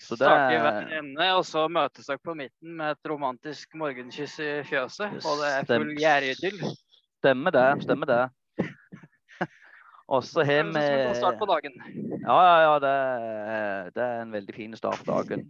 Så 0.00 0.16
det 0.16 0.24
Starter 0.24 0.54
i 0.56 0.60
hver 0.60 0.98
ende, 0.98 1.26
og 1.36 1.44
så 1.44 1.66
møtes 1.68 2.06
dere 2.08 2.18
på 2.24 2.34
midten 2.34 2.76
med 2.76 2.94
et 2.94 3.10
romantisk 3.10 3.74
morgenkyss 3.74 4.38
i 4.40 4.52
fjøset, 4.64 5.18
og 5.20 5.42
det 5.42 5.50
er 5.52 5.66
full 5.68 5.92
gjæridyll. 6.00 6.62
Stemmer 7.22 7.54
det. 7.54 7.82
Stemmer 7.82 8.06
det. 8.06 8.22
Og 10.12 10.24
så 10.24 10.42
har 10.44 10.64
vi 10.64 11.14
Start 11.14 11.38
på 11.38 11.46
dagen. 11.46 11.76
Ja, 12.26 12.38
ja, 12.42 12.56
ja. 12.64 12.72
Det, 12.82 13.94
det 13.94 14.02
er 14.02 14.22
en 14.22 14.32
veldig 14.32 14.54
fin 14.54 14.76
start 14.76 15.04
på 15.04 15.12
dagen. 15.12 15.46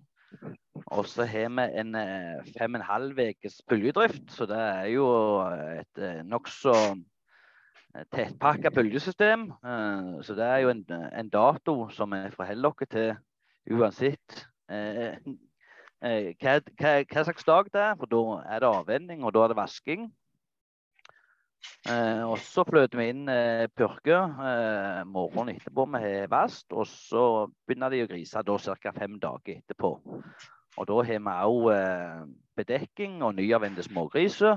Og 0.92 1.06
så 1.08 1.24
har 1.24 1.48
vi 1.48 1.64
en 1.80 1.94
eh, 1.96 2.52
fem 2.58 2.74
og 2.74 2.80
en 2.80 2.86
halv 2.86 3.20
ukes 3.20 3.62
bølgedrift, 3.68 4.26
så 4.34 4.46
det 4.50 4.58
er 4.60 4.86
jo 4.92 5.06
et 5.78 6.02
eh, 6.02 6.20
nokså 6.28 6.74
eh, 6.92 8.04
tettpakka 8.12 8.70
bølgesystem. 8.74 9.48
Så 10.22 10.36
det 10.36 10.46
er 10.46 10.64
jo 10.64 10.72
en, 10.74 10.84
en 10.92 11.32
dato 11.32 11.76
som 11.96 12.12
vi 12.12 12.22
forholder 12.36 12.72
oss 12.72 12.90
til 12.92 13.14
uansett 13.72 14.42
hva, 14.68 16.28
hva, 16.42 16.58
hva, 16.72 17.24
slags 17.24 17.46
dag 17.46 17.70
det 17.72 17.86
er. 17.86 17.94
For 18.00 18.10
da 18.10 18.24
er 18.54 18.64
det 18.64 18.72
avvenning, 18.72 19.24
og 19.24 19.34
da 19.36 19.46
er 19.46 19.52
det 19.52 19.60
vasking. 19.60 20.10
Eh, 21.88 22.22
og 22.26 22.38
så 22.42 22.64
fløter 22.66 22.98
vi 22.98 23.08
inn 23.10 23.28
eh, 23.30 23.68
purke 23.74 24.14
eh, 24.14 25.02
morgenen 25.08 25.56
etterpå 25.56 25.86
med 25.90 26.28
vast. 26.30 26.68
Og 26.74 26.86
så 26.90 27.24
begynner 27.66 27.92
de 27.92 28.02
å 28.04 28.10
grise 28.10 28.42
da 28.46 28.58
ca. 28.82 28.94
fem 28.96 29.18
dager 29.22 29.60
etterpå. 29.60 29.94
Og 30.80 30.88
da 30.88 30.96
har 31.04 31.20
vi 31.20 31.34
òg 31.46 31.66
eh, 31.74 32.20
bedekking 32.56 33.20
og 33.22 33.34
nyavvendte 33.36 33.84
smågriser 33.84 34.56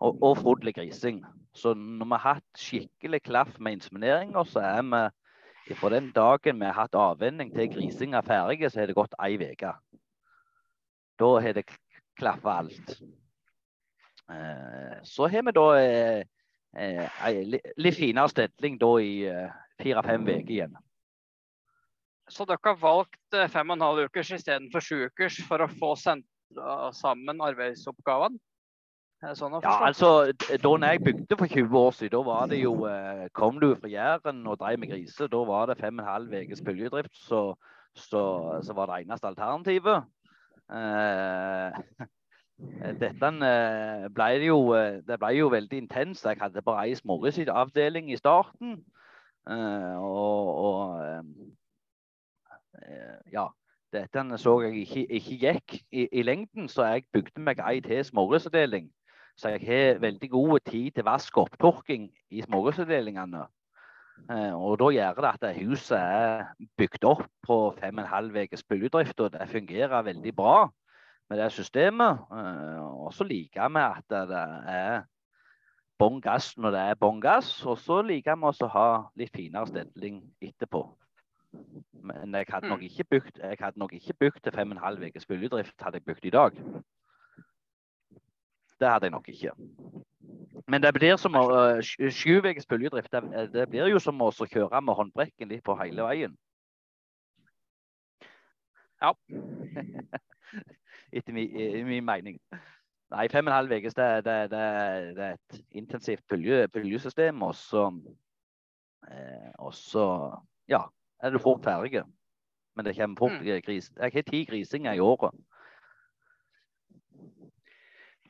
og, 0.00 0.22
og 0.22 0.36
frodelig 0.38 0.74
grising. 0.74 1.24
Så 1.54 1.74
når 1.74 2.06
vi 2.06 2.18
har 2.18 2.36
hatt 2.36 2.58
skikkelig 2.58 3.22
klaff 3.26 3.56
med 3.58 3.78
insemineringer, 3.78 4.44
så 4.46 4.62
er 4.62 4.82
vi 4.86 5.74
fra 5.74 5.90
den 5.90 6.10
dagen 6.14 6.60
vi 6.60 6.66
har 6.66 6.78
hatt 6.78 6.94
avvenning 6.98 7.50
til 7.54 7.70
grising 7.70 8.14
er 8.14 8.26
ferdig, 8.26 8.70
så 8.70 8.80
har 8.80 8.90
det 8.90 8.98
gått 8.98 9.14
ei 9.22 9.34
uke. 9.38 9.72
Da 11.18 11.30
har 11.42 11.58
det 11.58 11.66
klaffa 12.18 12.58
alt. 12.62 12.94
Eh, 14.30 15.00
så 15.02 15.26
har 15.26 15.42
vi 15.46 15.56
da 15.58 15.66
eh, 15.80 16.22
ei 17.26 17.44
litt 17.50 17.98
finere 17.98 18.30
stedling 18.30 18.78
da 18.78 18.92
i 19.02 19.12
fire-fem 19.82 20.30
uker 20.30 20.54
igjen. 20.54 20.78
Så 22.30 22.46
dere 22.48 22.62
har 22.64 22.78
valgt 22.80 23.36
eh, 23.36 23.48
fem 23.50 23.72
og 23.72 23.78
en 23.78 23.86
halv 23.86 24.06
ukers 24.06 24.30
istedenfor 24.36 24.84
sju 24.84 25.06
ukers 25.08 25.40
for 25.46 25.64
å 25.64 25.70
få 25.70 25.94
sentra 25.98 26.90
sammen 26.96 27.42
arbeidsoppgavene? 27.44 28.38
Sånn 29.36 29.52
ja, 29.60 29.72
altså, 29.84 30.32
Da 30.40 30.70
jeg 30.80 31.02
bygde 31.04 31.36
for 31.36 31.50
20 31.52 31.74
år 31.76 31.90
siden, 31.92 32.12
da 32.14 32.20
var 32.24 32.46
det 32.48 32.62
jo 32.62 32.70
eh, 32.88 33.26
Kom 33.36 33.58
du 33.60 33.74
fra 33.76 33.90
Jæren 33.92 34.46
og 34.48 34.56
drev 34.62 34.80
med 34.80 34.94
griser, 34.94 35.28
da 35.28 35.42
var 35.44 35.68
det 35.68 35.76
fem 35.80 35.98
og 35.98 36.06
en 36.06 36.08
halv 36.08 36.38
ukes 36.38 36.62
puljedrift 36.64 37.18
så, 37.26 37.42
så, 37.92 38.22
så, 38.64 38.76
var 38.78 38.88
det 38.88 39.02
eneste 39.02 39.28
alternativet. 39.28 40.08
Eh, 40.72 42.08
dette 43.02 43.32
eh, 43.50 44.08
ble 44.14 44.30
jo, 44.46 44.62
det 45.04 45.20
ble 45.20 45.34
jo 45.36 45.52
veldig 45.52 45.82
intenst. 45.84 46.24
Jeg 46.24 46.40
hadde 46.40 46.64
bare 46.64 46.88
ei 46.88 46.96
smågrisavdeling 46.96 48.08
i 48.14 48.20
starten. 48.20 48.78
og, 49.50 50.48
og 50.64 50.80
Eh, 51.00 51.22
ja, 53.32 53.46
dette 53.92 54.38
så 54.38 54.60
jeg 54.64 54.82
ikke, 54.84 55.06
ikke 55.06 55.36
gikk 55.44 55.76
i, 55.90 56.08
i, 56.12 56.22
lengden, 56.22 56.68
så 56.68 56.84
jeg 56.84 57.06
bygde 57.12 57.42
meg 57.42 57.62
ei 57.66 57.80
til 57.82 58.04
smågrisavdeling. 58.04 58.90
Så 59.36 59.54
jeg 59.54 59.64
har 59.66 60.00
veldig 60.02 60.30
god 60.30 60.60
tid 60.68 60.90
til 60.90 61.04
vask 61.04 61.36
og 61.38 61.48
opptørking 61.48 62.10
i 62.30 62.42
smågrisavdelingene. 62.42 63.46
Eh, 64.30 64.54
og 64.54 64.78
da 64.80 64.90
gjør 64.94 65.22
det 65.24 65.30
at 65.30 65.56
huset 65.56 65.96
er 65.98 66.50
bygd 66.76 67.06
opp 67.08 67.24
på 67.46 67.56
fem 67.80 67.98
og 67.98 68.04
en 68.04 68.10
halv 68.10 68.36
ukes 68.44 68.62
bygdrift, 68.68 69.20
og 69.20 69.32
det 69.32 69.48
fungerer 69.48 70.02
veldig 70.06 70.34
bra 70.36 70.68
med 71.30 71.40
det 71.40 71.50
systemet. 71.52 72.20
Eh, 72.30 72.84
og 73.06 73.14
så 73.16 73.24
liker 73.24 73.72
vi 73.74 73.86
at 73.86 74.18
det 74.30 74.44
er 74.76 75.02
bånn 76.00 76.20
gass 76.20 76.52
når 76.56 76.76
det 76.76 76.86
er 76.92 77.00
bånn 77.00 77.20
gass, 77.20 77.52
og 77.66 77.78
så 77.78 78.02
liker 78.06 78.38
vi 78.38 78.52
å 78.52 78.72
ha 78.76 78.88
litt 79.16 79.34
finere 79.34 79.72
stedling 79.72 80.22
etterpå 80.40 80.84
Men 82.02 82.34
jeg 82.34 82.46
hadde 82.48 82.68
nok 82.68 82.82
ikke 82.82 83.04
bygd, 83.04 83.38
jeg 83.42 83.56
hadde 83.60 83.78
nok 83.78 83.92
ikke 83.92 84.14
bygd 84.20 84.40
til 84.44 84.52
fem 84.52 84.70
og 84.70 84.76
en 84.76 84.82
halv 84.84 85.04
ukes 85.06 85.26
bølgedrift 85.26 85.82
hadde 85.82 86.00
jeg 86.00 86.04
bygd 86.04 86.24
i 86.24 86.30
dag. 86.30 86.52
Det 88.80 88.88
hadde 88.88 89.04
jeg 89.04 89.10
nok 89.10 89.28
ikke. 89.28 89.52
Men 90.70 90.82
det 90.82 90.94
blir 90.94 91.16
som 91.20 91.36
å 91.36 91.42
uh, 91.50 91.82
sju 91.82 92.38
ukers 92.38 92.68
bølgedrift. 92.70 93.12
Det, 93.12 93.46
det, 93.52 93.66
blir 93.70 93.90
jo 93.90 93.98
som 94.00 94.22
å 94.22 94.30
kjøre 94.30 94.80
med 94.80 94.96
håndbrekken 94.96 95.50
litt 95.50 95.64
på 95.66 95.76
hele 95.80 96.06
veien. 96.06 96.36
Ja. 99.02 99.12
Etter 101.16 101.34
min, 101.34 101.50
min 101.88 102.04
mening. 102.06 102.38
Nei, 103.10 103.26
fem 103.32 103.48
og 103.48 103.50
en 103.50 103.56
halv 103.56 103.72
uke 103.74 103.90
det, 103.96 104.08
det, 104.24 104.36
det, 104.52 104.58
er 104.62 105.32
et 105.32 105.60
intensivt 105.74 106.22
bølgesystem. 106.30 107.42
Eh, 109.10 109.50
og 109.58 109.72
så 109.74 110.04
ja, 110.70 110.84
er 111.22 111.34
du 111.34 111.38
fort 111.42 111.64
ferdig. 111.64 112.02
Men 112.76 112.86
det 112.86 112.96
kommer 112.96 113.18
fort 113.18 113.40
mm. 113.40 113.62
gris. 113.66 113.90
Jeg 113.96 114.14
har 114.14 114.26
ti 114.28 114.44
grisinger 114.48 114.96
i 114.96 115.02
året. 115.04 115.34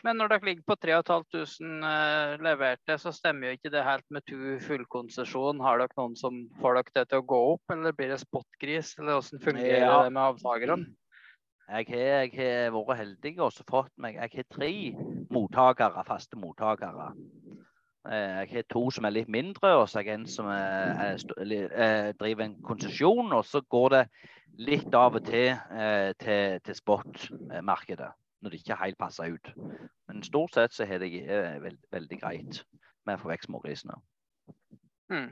Men 0.01 0.17
når 0.17 0.31
dere 0.33 0.49
ligger 0.49 0.65
på 0.65 0.77
3500 0.81 1.85
uh, 1.85 2.41
leverte, 2.41 2.97
så 2.99 3.13
stemmer 3.13 3.51
jo 3.51 3.59
ikke 3.59 3.73
det 3.75 3.85
helt 3.85 4.07
med 4.09 4.25
to 4.29 4.55
fullkonsesjon. 4.65 5.61
Har 5.61 5.83
dere 5.83 5.97
noen 6.01 6.17
som 6.17 6.39
får 6.63 6.79
dere 6.79 6.95
det 6.97 7.05
til 7.11 7.21
å 7.21 7.27
gå 7.35 7.41
opp, 7.51 7.75
eller 7.75 7.97
blir 7.97 8.15
det 8.15 8.23
spotgris? 8.23 8.95
Eller 8.99 9.19
hvordan 9.19 9.45
fungerer 9.45 9.85
ja. 9.85 9.99
det 10.07 10.15
med 10.17 10.23
avtakerne? 10.25 10.89
Jeg 11.71 12.33
har 12.35 12.73
vært 12.75 12.99
heldig 12.99 13.37
og 13.45 13.59
fått 13.69 13.93
meg 14.03 14.17
Jeg 14.17 14.33
har 14.33 14.47
tre 14.51 14.71
mottakere, 15.31 16.03
faste 16.09 16.39
mottakere. 16.41 17.13
Eh, 18.09 18.13
jeg 18.41 18.49
har 18.53 18.65
to 18.71 18.87
som 18.91 19.05
er 19.05 19.13
litt 19.13 19.29
mindre, 19.29 19.75
og 19.77 19.89
så 19.89 20.01
er 20.01 20.09
jeg 20.09 20.21
en 20.21 20.27
som 20.31 20.49
er, 20.49 20.95
er, 21.05 21.67
er, 21.69 22.13
driver 22.17 22.47
en 22.47 22.57
konsesjon. 22.65 23.33
Og 23.37 23.45
så 23.45 23.61
går 23.61 23.89
det 23.97 24.05
litt 24.61 24.95
av 24.97 25.19
og 25.19 25.27
til 25.27 25.53
eh, 25.53 26.11
til, 26.21 26.61
til 26.65 26.79
spot-markedet 26.79 28.11
når 28.41 28.51
det 28.51 28.63
ikke 28.63 28.81
helt 28.81 28.99
passer 28.99 29.35
ut. 29.35 29.53
Men 30.09 30.23
stort 30.25 30.57
sett 30.57 30.73
så 30.73 30.87
har 30.89 31.03
det 31.03 31.13
eh, 31.21 31.61
veld, 31.63 31.79
veldig 31.93 32.21
greit 32.23 32.63
med 33.05 33.19
å 33.19 33.21
få 33.21 33.33
vekk 33.35 33.45
smågrisene. 33.49 33.99
Mm. 35.13 35.31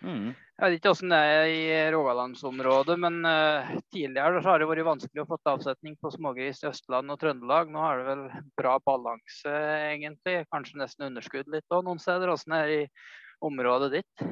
Mm. 0.00 0.30
Jeg 0.60 0.74
vet 0.74 0.74
ikke 0.76 0.90
hvordan 0.92 1.12
det 1.14 1.18
er 1.24 1.46
i 1.48 1.60
Rogalandsområdet, 1.94 2.94
men 3.00 3.14
uh, 3.24 3.70
tidligere 3.88 4.42
har 4.44 4.60
det 4.60 4.66
vært 4.68 4.84
vanskelig 4.84 5.22
å 5.22 5.28
få 5.30 5.38
avsetning 5.48 5.94
på 5.96 6.10
smågris 6.12 6.58
i 6.60 6.66
Østland 6.68 7.08
og 7.14 7.16
Trøndelag. 7.22 7.70
Nå 7.72 7.80
har 7.80 7.96
det 7.96 8.04
vel 8.10 8.24
bra 8.60 8.74
balanse, 8.84 9.54
egentlig. 9.86 10.42
Kanskje 10.52 10.82
nesten 10.82 11.06
underskudd 11.06 11.48
litt 11.48 11.72
òg 11.72 11.86
noen 11.86 12.02
steder. 12.02 12.28
Hvordan 12.28 12.56
er 12.58 12.68
det 12.68 12.74
i 12.76 12.90
området 13.48 13.88
ditt? 13.94 14.26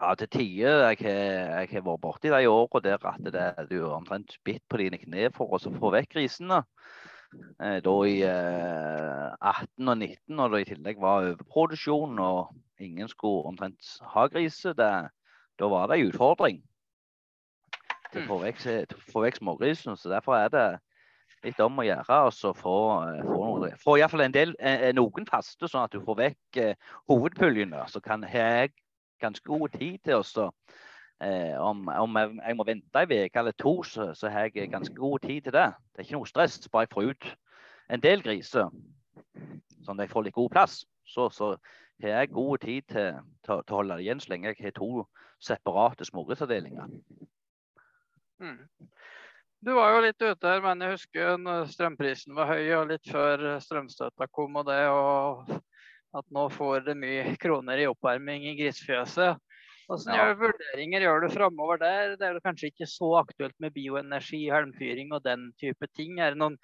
Ja, 0.00 0.16
til 0.18 0.32
tider. 0.34 0.82
Jeg, 0.88 1.04
jeg 1.06 1.70
har 1.76 1.84
vært 1.92 2.02
borti 2.02 2.32
de 2.34 2.40
åra 2.50 2.82
der 2.82 3.06
at 3.12 3.28
det, 3.30 3.46
du 3.70 3.76
er 3.84 3.92
omtrent 4.00 4.34
bitt 4.42 4.64
på 4.66 4.80
dine 4.82 4.98
kne 4.98 5.28
for 5.36 5.54
å 5.54 5.60
få 5.62 5.92
vekk 5.94 6.16
grisene. 6.16 6.64
Eh, 7.62 7.78
da 7.86 7.94
i 8.02 8.16
18 8.26 9.94
og 9.94 9.94
19, 9.94 10.18
når 10.40 10.56
det 10.56 10.64
i 10.64 10.68
tillegg 10.72 10.98
var 11.06 11.30
overproduksjon 11.36 12.18
og 12.18 12.82
ingen 12.82 13.14
skulle 13.14 13.46
omtrent 13.52 13.94
ha 14.10 14.26
griser, 14.26 14.74
da 15.60 15.68
var 15.72 15.88
det 15.88 15.98
en 15.98 16.10
utfordring 16.10 16.58
til 18.12 18.22
å 18.22 18.26
få 18.28 18.40
vekk, 18.42 18.64
vekk 19.12 19.40
smågrisen. 19.40 19.96
Så 19.98 20.10
derfor 20.12 20.38
er 20.38 20.50
det 20.52 20.66
litt 21.44 21.60
om 21.62 21.78
å 21.78 21.86
gjøre 21.86 22.20
og 22.26 22.34
så 22.34 22.52
få, 22.56 22.76
få, 23.26 23.46
få 23.82 23.98
iallfall 24.00 24.26
en 24.26 24.34
del, 24.34 24.56
eh, 24.58 24.90
noen 24.96 25.28
faste, 25.28 25.68
sånn 25.68 25.86
at 25.86 25.94
du 25.94 26.02
får 26.04 26.20
vekk 26.22 26.60
eh, 26.62 26.90
hovedpuljene. 27.10 27.86
Så 27.92 28.02
kan 28.04 28.24
jeg 28.30 28.74
ganske 29.22 29.48
god 29.48 29.72
tid 29.78 30.00
til 30.04 30.20
å 30.20 30.50
Eh, 31.20 31.56
om, 31.60 31.88
om 31.88 32.16
jeg, 32.16 32.32
jeg, 32.46 32.56
må 32.56 32.64
vente 32.68 33.00
en 33.00 33.12
uke 33.12 33.40
eller 33.40 33.54
to, 33.56 33.70
så, 33.88 34.10
så, 34.14 34.28
har 34.28 34.50
jeg 34.52 34.68
ganske 34.68 34.94
god 34.94 35.18
tid 35.24 35.46
til 35.46 35.54
det. 35.54 35.70
Det 35.92 36.02
er 36.02 36.04
ikke 36.04 36.18
noe 36.18 36.28
stress. 36.28 36.58
Bare 36.68 36.84
jeg 36.84 36.92
får 36.92 37.08
ut 37.10 37.28
en 37.94 38.02
del 38.04 38.24
griser, 38.24 38.68
sånn 39.86 39.96
at 39.96 40.04
jeg 40.04 40.12
får 40.12 40.26
litt 40.26 40.36
god 40.36 40.52
plass, 40.52 40.82
så, 41.08 41.30
så 41.32 41.54
har 42.02 42.20
jeg 42.20 42.34
god 42.36 42.58
tid 42.64 42.82
til, 42.92 43.20
til, 43.46 43.62
til, 43.62 43.72
å 43.72 43.78
holde 43.80 43.96
det 43.96 44.04
igjen 44.04 44.20
så 44.20 44.32
lenge 44.32 44.52
jeg 44.52 44.64
har 44.66 44.76
to 44.76 44.90
separate 45.42 46.04
smågrisavdelinger. 46.08 46.90
Mm. 48.42 48.58
Du 49.66 49.72
var 49.74 49.94
jo 49.94 50.02
litt 50.04 50.20
ute 50.20 50.50
her, 50.50 50.60
men 50.64 50.84
jeg 50.84 50.96
husker 50.96 51.38
når 51.40 51.70
strømprisen 51.72 52.36
var 52.36 52.52
høy 52.52 52.68
og 52.76 52.90
litt 52.92 53.08
før 53.08 53.46
strømstøtta 53.64 54.28
kom 54.28 54.60
og 54.60 54.68
det, 54.68 54.82
og 54.92 55.48
at 56.16 56.28
nå 56.32 56.46
får 56.52 56.84
det 56.86 56.96
mye 57.00 57.34
kroner 57.40 57.80
i 57.82 57.88
oppvarming 57.90 58.44
i 58.50 58.56
grisefjøset. 58.60 59.40
Hvordan 59.86 60.18
ja. 60.18 60.30
vurderinger 60.38 61.04
gjør 61.04 61.22
du 61.22 61.28
framover 61.30 61.80
der? 61.80 62.16
Det 62.18 62.28
er 62.28 62.40
kanskje 62.44 62.72
ikke 62.72 62.88
så 62.90 63.12
aktuelt 63.20 63.54
med 63.62 63.74
bioenergi, 63.76 64.48
halmfyring 64.50 65.12
og 65.14 65.22
den 65.24 65.52
type 65.60 65.88
ting. 65.94 66.18
Er 66.18 66.34
det 66.34 66.42
noen 66.42 66.56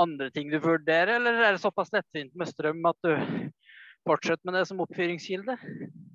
andre 0.00 0.30
ting 0.32 0.52
du 0.52 0.58
vurderer, 0.62 1.16
eller 1.18 1.42
er 1.42 1.56
det 1.56 1.62
såpass 1.62 1.92
lettvint 1.92 2.32
med 2.38 2.48
strøm 2.48 2.86
at 2.88 2.96
du 3.04 3.12
fortsetter 4.10 4.48
med 4.48 4.58
det 4.58 4.66
som 4.68 4.82
oppfyringskilde? 4.82 5.56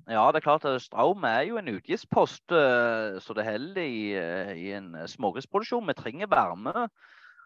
Ja, 0.05 0.25
det 0.29 0.41
er 0.41 0.45
klart 0.45 0.67
at 0.67 0.83
strøm 0.83 1.23
er 1.27 1.45
jo 1.47 1.59
en 1.59 1.71
utgiftspost 1.71 2.53
eh, 2.53 3.15
så 3.23 3.35
det 3.37 3.47
holder 3.47 3.81
i, 3.81 4.01
eh, 4.19 4.51
i 4.59 4.67
en 4.77 4.91
smågrisproduksjon. 5.09 5.87
Vi 5.87 5.97
trenger 5.97 6.29
varme. 6.31 6.89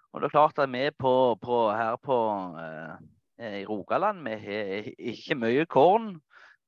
Og 0.09 0.21
det 0.21 0.27
er 0.27 0.33
klart 0.33 0.59
at 0.59 0.71
vi 0.73 0.89
på, 0.97 1.13
på, 1.41 1.61
her 1.71 1.95
på, 2.03 2.17
eh, 2.63 3.61
i 3.61 3.65
Rogaland 3.69 4.25
vi 4.25 4.35
har 4.41 4.89
ikke 4.97 5.37
mye 5.39 5.69
korn 5.69 6.17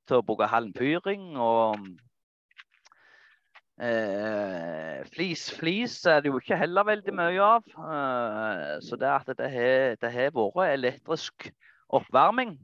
til 0.08 0.22
å 0.22 0.26
bruke 0.26 0.48
halmpyring. 0.48 1.34
og 1.36 1.82
Eh, 3.82 5.00
flis, 5.10 5.48
flis 5.58 5.96
er 6.06 6.20
det 6.22 6.30
jo 6.30 6.38
ikke 6.38 6.58
heller 6.60 6.86
veldig 6.86 7.14
mye 7.18 7.42
av. 7.42 7.64
Eh, 7.66 8.76
så 8.86 8.98
det 9.00 9.10
at 9.10 9.32
det 9.34 10.12
har 10.14 10.36
vært 10.36 10.76
elektrisk 10.76 11.50
oppvarming. 11.90 12.60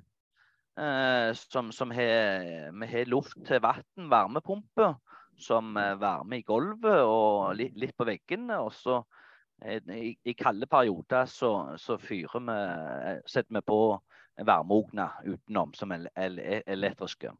Eh, 0.77 1.33
som, 1.33 1.89
vi 1.89 2.87
har 2.91 3.09
luft 3.09 3.37
til 3.47 3.61
vann, 3.63 4.09
varmepumpe, 4.11 4.91
som 5.41 5.73
varmer 5.73 6.37
i 6.37 6.45
gulvet 6.45 7.01
og 7.01 7.55
litt, 7.57 7.73
litt 7.81 7.95
på 7.97 8.05
veggene. 8.05 8.59
Og 8.61 8.69
så 8.77 8.99
eh, 9.63 9.81
i, 9.95 10.11
i, 10.21 10.35
kalde 10.37 10.69
perioder 10.69 11.25
så, 11.25 11.51
så 11.81 11.97
vi, 12.03 12.21
setter 12.29 13.57
vi 13.57 13.65
på 13.65 13.81
varmeovner 14.45 15.17
utenom 15.25 15.73
som 15.73 15.95
er 15.97 16.09
elektriske. 16.69 17.33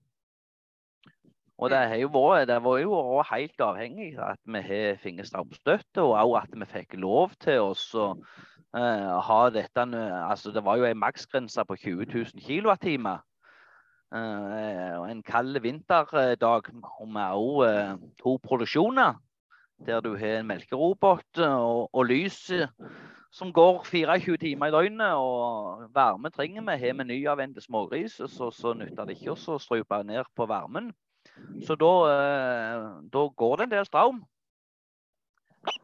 Og 1.58 1.72
det, 1.74 1.78
har 1.90 1.98
jo 1.98 2.10
vært, 2.14 2.50
det 2.50 2.58
var 2.62 2.78
jo 2.82 2.98
helt 3.32 3.62
avhengig 3.66 4.12
at 4.22 4.42
vi 4.46 4.60
har 4.62 5.00
fått 5.02 6.02
og 6.04 6.12
òg 6.14 6.36
at 6.42 6.54
vi 6.54 6.68
fikk 6.70 6.98
lov 7.02 7.34
til 7.42 7.72
å 7.72 7.72
uh, 8.78 9.18
ha 9.24 9.40
dette 9.54 9.86
altså 10.30 10.52
Det 10.54 10.64
var 10.66 10.78
jo 10.78 10.86
en 10.86 11.00
maksgrense 11.02 11.66
på 11.66 11.76
20 11.76 12.06
000 12.14 12.44
kWt. 12.46 12.98
Uh, 14.08 15.10
en 15.10 15.24
kald 15.24 15.60
vinterdag 15.60 16.70
med 17.08 17.36
òg 17.36 17.64
uh, 17.66 17.98
to 18.22 18.38
produksjoner, 18.44 19.18
der 19.86 20.00
du 20.02 20.16
har 20.16 20.40
en 20.40 20.48
melkerobot 20.48 21.44
og, 21.44 21.90
og 21.94 22.06
lys 22.06 22.46
som 23.38 23.52
går 23.54 23.84
24 23.86 24.38
timer 24.38 24.68
i 24.68 24.72
døgnet. 24.72 25.14
Og 25.14 25.90
varme 25.96 26.30
trenger 26.30 26.62
vi. 26.62 26.78
Har 26.86 26.98
vi 26.98 27.04
nyavvente 27.04 27.62
smågris, 27.62 28.22
så, 28.28 28.52
så 28.52 28.74
nytter 28.74 29.06
det 29.06 29.18
ikke 29.18 29.36
å 29.36 29.60
strupe 29.62 30.02
ned 30.04 30.26
på 30.36 30.48
varmen. 30.50 30.92
Så 31.66 31.76
da, 31.78 31.92
eh, 32.10 32.86
da 33.14 33.28
går 33.38 33.56
det 33.58 33.68
en 33.68 33.76
del 33.76 33.86
strøm. 33.86 34.24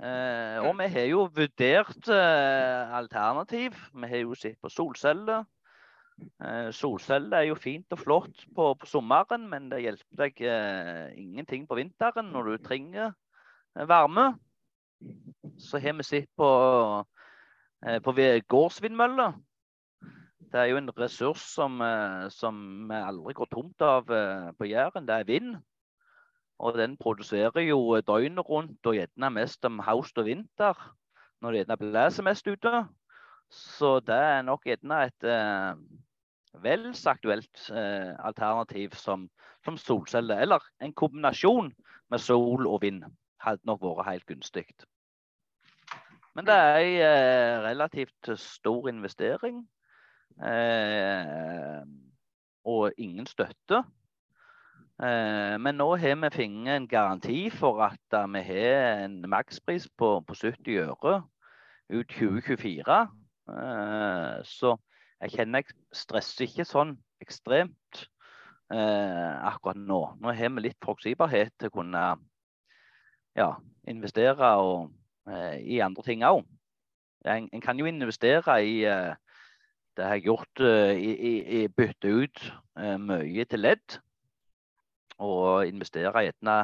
Eh, 0.03 0.57
og 0.67 0.73
vi 0.81 0.87
har 0.91 1.05
jo 1.07 1.25
vurdert 1.31 2.09
eh, 2.11 2.95
alternativ. 2.97 3.77
Vi 3.93 4.09
har 4.11 4.23
jo 4.25 4.35
sett 4.35 4.59
på 4.61 4.71
solceller. 4.71 5.45
Eh, 6.43 6.71
solceller 6.75 7.37
er 7.39 7.47
jo 7.47 7.59
fint 7.59 7.95
og 7.95 8.01
flott 8.01 8.43
på, 8.55 8.73
på 8.79 8.89
sommeren, 8.89 9.47
men 9.49 9.69
det 9.71 9.83
hjelper 9.85 10.25
deg 10.25 10.43
eh, 10.43 11.07
ingenting 11.21 11.63
på 11.69 11.79
vinteren 11.79 12.33
når 12.35 12.51
du 12.51 12.67
trenger 12.67 13.13
eh, 13.13 13.87
varme. 13.87 14.33
Så 15.59 15.79
har 15.79 15.95
vi 15.95 16.05
sett 16.07 16.29
på, 16.39 16.51
på 18.03 18.13
gårdsvindmøller. 18.51 19.39
Det 20.53 20.61
er 20.61 20.69
jo 20.69 20.77
en 20.77 20.91
ressurs 20.93 21.41
som, 21.49 21.79
eh, 21.81 22.27
som 22.29 22.57
vi 22.89 22.97
aldri 23.01 23.33
går 23.33 23.49
tomt 23.49 23.81
av 23.81 24.11
eh, 24.13 24.51
på 24.53 24.67
Jæren. 24.69 25.07
Det 25.07 25.15
er 25.15 25.25
vind. 25.25 25.55
Og 26.63 26.77
den 26.77 26.95
produserer 26.97 27.65
jo 27.67 27.99
døgnet 28.07 28.47
rundt 28.49 28.87
og 28.87 28.95
gjerne 28.95 29.29
mest 29.35 29.65
om 29.67 29.81
høst 29.83 30.17
og 30.17 30.29
vinter. 30.29 30.77
Når 31.41 31.51
det 31.51 31.59
gjerne 31.59 31.77
blåser 31.81 32.23
mest 32.23 32.47
ute. 32.47 32.85
Så 33.51 33.97
det 34.07 34.15
er 34.15 34.45
nok 34.47 34.63
gjerne 34.65 35.01
et 35.09 35.27
eh, 35.27 35.81
vel 36.63 36.87
så 36.95 37.11
aktuelt 37.13 37.65
eh, 37.69 38.13
alternativ 38.23 38.95
som, 38.95 39.27
som 39.65 39.77
solceller. 39.77 40.39
Eller 40.39 40.63
en 40.81 40.95
kombinasjon 40.95 41.73
med 42.09 42.23
sol 42.23 42.67
og 42.67 42.81
vind 42.85 43.03
hadde 43.43 43.67
nok 43.67 43.83
vært 43.83 44.07
helt 44.07 44.27
gunstig. 44.31 44.67
Men 46.33 46.47
det 46.47 46.55
er 46.55 46.77
en 46.79 47.01
eh, 47.09 47.63
relativt 47.67 48.31
stor 48.39 48.87
investering. 48.89 49.65
Eh, 50.39 51.83
og 52.65 52.93
ingen 52.97 53.27
støtte. 53.27 53.83
Eh, 55.01 55.55
men 55.57 55.79
nå 55.79 55.87
har 55.97 56.19
vi 56.21 56.29
funnet 56.35 56.75
en 56.75 56.87
garanti 56.87 57.49
for 57.49 57.81
at 57.81 58.13
uh, 58.13 58.27
vi 58.29 58.43
har 58.45 59.05
en 59.07 59.23
makspris 59.29 59.87
på, 59.97 60.19
på 60.27 60.35
70 60.37 60.83
øre 60.85 61.23
ut 61.89 62.07
2024. 62.09 62.99
Eh, 63.49 64.37
så 64.47 64.75
jeg 65.23 65.35
kjenner 65.35 65.63
jeg 65.63 65.75
stresser 65.95 66.47
ikke 66.47 66.65
sånn 66.67 66.95
ekstremt 67.23 68.03
eh, 68.71 69.33
akkurat 69.49 69.79
nå. 69.79 70.01
Nå 70.19 70.35
har 70.35 70.55
vi 70.55 70.67
litt 70.67 70.79
forutsigbarhet 70.83 71.53
til 71.57 71.71
å 71.71 71.75
kunne 71.79 72.03
ja, 73.37 73.49
investere 73.89 74.53
og, 74.61 74.93
eh, 75.29 75.59
i 75.75 75.81
andre 75.83 76.05
ting 76.07 76.23
òg. 76.27 76.43
En, 77.23 77.47
en, 77.51 77.63
kan 77.63 77.79
jo 77.79 77.87
investere 77.87 78.57
i 78.67 78.81
det 78.83 80.01
jeg 80.01 80.09
har 80.09 80.25
gjort 80.25 80.59
i, 80.59 81.11
i, 81.13 81.33
i 81.61 81.67
bytte 81.71 82.09
ut 82.09 82.41
mye 82.99 83.45
til 83.47 83.63
ledd 83.63 83.95
og 85.17 85.67
investere 85.67 86.25
gjerne 86.25 86.57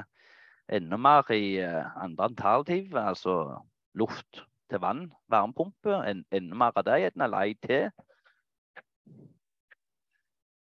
enda 0.69 0.97
mer 0.97 1.31
i 1.33 1.57
eh, 1.61 2.03
andre 2.03 2.29
alternativ, 2.29 2.95
altså 2.97 3.59
luft 3.97 4.43
til 4.69 4.81
vann, 4.81 5.11
varmepumpe. 5.27 5.95
En, 6.09 6.25
enda 6.31 6.55
mer 6.55 6.77
av 6.77 6.85
det, 6.85 6.99
gjerne 7.03 7.29
lei 7.31 7.53
til. 7.65 7.89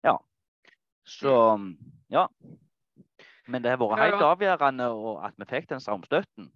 Ja. 0.03 0.17
Så 1.05 1.35
ja. 2.09 2.27
Men 3.47 3.63
det 3.63 3.73
har 3.73 3.79
vært 3.81 4.01
helt 4.01 4.23
avgjørende 4.23 4.89
at 5.27 5.37
vi 5.37 5.49
fikk 5.49 5.69
den 5.69 5.83
strømstøtten. 5.83 6.49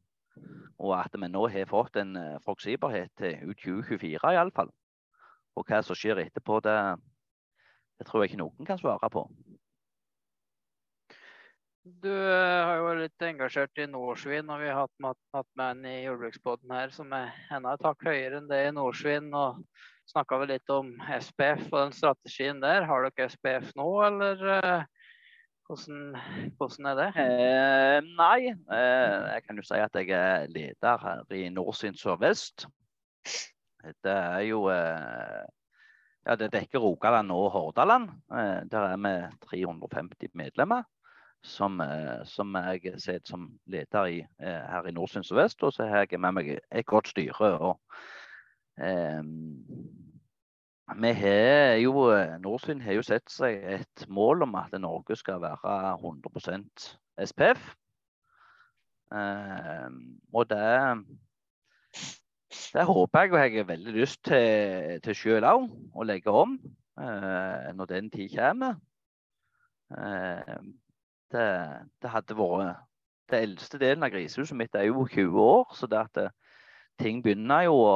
Og 0.78 0.94
at 0.94 1.14
vi 1.18 1.28
nå 1.28 1.48
har 1.50 1.70
fått 1.70 1.98
en 1.98 2.16
eh, 2.16 2.40
forutsigbarhet 2.46 3.12
til 3.18 3.50
ut 3.50 3.58
2024 3.64 4.34
iallfall. 4.34 4.70
Og 5.58 5.66
hva 5.66 5.82
som 5.82 5.98
skjer 5.98 6.22
etterpå, 6.22 6.60
det, 6.62 6.78
det 7.98 8.06
tror 8.06 8.24
jeg 8.24 8.32
ikke 8.32 8.44
noen 8.44 8.68
kan 8.68 8.78
svare 8.78 9.10
på. 9.10 9.26
Du 11.88 12.10
eh, 12.12 12.66
har 12.68 12.78
jo 12.80 12.88
vært 12.88 13.04
litt 13.06 13.24
engasjert 13.30 13.80
i 13.80 13.86
Norsvin, 13.88 14.50
og 14.52 14.60
vi 14.60 14.68
har 14.68 14.82
hatt, 14.82 15.20
hatt 15.36 15.50
med 15.60 15.78
en 15.78 15.86
i 15.88 16.02
jordbruksbåten 16.04 16.74
her 16.74 16.92
som 16.92 17.14
er 17.16 17.32
enda 17.54 17.76
et 17.78 17.86
hakk 17.86 18.04
høyere 18.08 18.42
enn 18.42 18.50
det 18.50 18.60
i 18.66 18.74
Norsvin. 18.76 19.30
og 19.32 19.62
Snakka 20.12 20.40
vel 20.42 20.52
litt 20.52 20.72
om 20.74 20.94
SPF 21.20 21.68
og 21.70 21.78
den 21.80 21.96
strategien 21.96 22.60
der. 22.64 22.88
Har 22.90 23.08
dere 23.08 23.30
SPF 23.32 23.72
nå, 23.80 23.88
eller 24.08 24.44
uh, 24.48 24.84
hvordan, 25.68 26.18
hvordan, 26.58 26.90
er 26.92 27.00
det? 27.00 27.08
Eh, 27.24 28.10
nei, 28.20 28.40
eh, 28.52 29.16
jeg 29.36 29.46
kan 29.46 29.60
jo 29.60 29.68
si 29.68 29.80
at 29.84 30.00
jeg 30.00 30.12
er 30.16 30.48
leder 30.52 31.04
her 31.04 31.36
i 31.36 31.46
Norsvin 31.52 31.96
Sør-Vest. 32.00 32.68
Det 34.04 34.18
er 34.18 34.44
jo 34.48 34.66
eh, 34.72 35.44
ja, 36.28 36.36
Det 36.40 36.52
dekker 36.56 36.84
Rogaland 36.84 37.32
og 37.36 37.52
Hordaland. 37.56 38.12
Eh, 38.32 38.62
der 38.72 38.92
er 38.92 39.02
vi 39.04 39.16
350 39.52 40.36
medlemmer 40.36 40.88
som, 41.44 41.82
eh, 41.82 42.26
som 42.26 42.56
jeg 42.56 42.94
sitter 42.98 43.30
som 43.30 43.48
leder 43.66 44.06
i 44.06 44.20
eh, 44.20 44.64
her 44.72 44.88
i 44.88 44.92
Nordsund 44.92 45.24
Sør-Vest. 45.24 45.64
Og 45.64 45.74
så 45.74 45.88
har 45.88 46.06
jeg 46.06 46.20
med 46.20 46.32
meg 46.38 46.54
et 46.58 46.86
godt 46.86 47.08
styre. 47.14 47.52
og 47.60 47.80
eh, 48.78 49.24
vi 50.98 51.12
jo, 51.84 51.94
Nordsund 52.40 52.82
har 52.82 52.94
jo 52.94 53.04
sett 53.04 53.30
seg 53.32 53.64
et 53.76 54.08
mål 54.08 54.48
om 54.48 54.56
at 54.56 54.72
Norge 54.80 55.16
skal 55.16 55.42
være 55.42 55.98
100% 56.00 56.98
SPF. 57.26 57.76
Eh, 59.14 59.90
og 60.34 60.50
det, 60.50 61.06
det 62.74 62.86
håper 62.86 63.20
jeg 63.20 63.32
og 63.32 63.40
jeg 63.40 63.56
har 63.58 63.70
veldig 63.70 63.94
lyst 63.96 64.24
til, 64.28 65.00
til 65.04 65.16
sjøl 65.16 65.48
òg, 65.48 65.70
å 65.96 66.08
legge 66.08 66.34
om 66.34 66.58
eh, 67.00 67.70
når 67.76 67.92
den 67.94 68.12
tid 68.12 68.36
kommer. 68.36 68.76
Eh, 69.96 70.58
det, 71.34 71.50
det, 72.02 72.12
hadde 72.12 72.38
vært 72.38 72.84
Det 73.28 73.42
eldste 73.44 73.80
delen 73.82 74.06
av 74.06 74.14
grisehuset 74.14 74.56
mitt 74.56 74.76
er 74.76 74.88
jo 74.88 75.06
20 75.08 75.40
år, 75.44 75.66
så 75.76 75.90
det 75.92 76.00
at 76.00 76.14
det, 76.16 76.28
ting 77.02 77.22
begynner 77.24 77.68
jo 77.68 77.76
å 77.84 77.96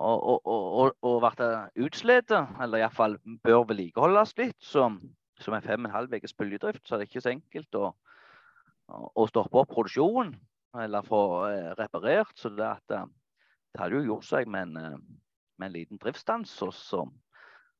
og, 0.00 0.22
og, 0.24 0.46
og, 0.46 0.92
og 1.04 1.24
bli 1.24 1.84
utslitt, 1.84 2.32
eller 2.32 2.80
iallfall 2.80 3.18
bør 3.44 3.66
vedlikeholdes 3.68 4.36
litt. 4.38 4.56
som, 4.64 5.00
som 5.40 5.54
en 5.54 5.64
fem 5.64 5.84
og 5.84 5.90
en 5.90 5.96
halv 5.96 6.14
ukes 6.14 6.36
bølgedrift, 6.36 6.86
så 6.86 6.94
er 6.94 7.02
det 7.02 7.10
ikke 7.10 7.24
så 7.24 7.34
enkelt 7.34 7.76
å, 7.76 7.90
å 8.88 9.26
stoppe 9.28 9.60
opp 9.60 9.72
produksjonen 9.74 10.34
eller 10.80 11.04
få 11.04 11.22
eh, 11.50 11.70
reparert. 11.78 12.32
Så 12.38 12.52
det, 12.54 12.68
at, 12.68 12.94
eh, 12.94 13.08
det 13.74 13.82
hadde 13.82 14.00
jo 14.00 14.14
gjort 14.14 14.28
seg 14.28 14.48
med 14.48 14.70
en, 14.70 14.76
eh, 14.80 14.98
med 15.58 15.68
en 15.68 15.74
liten 15.74 16.00
driftsstans, 16.00 16.54
og 16.64 16.72
så 16.76 17.04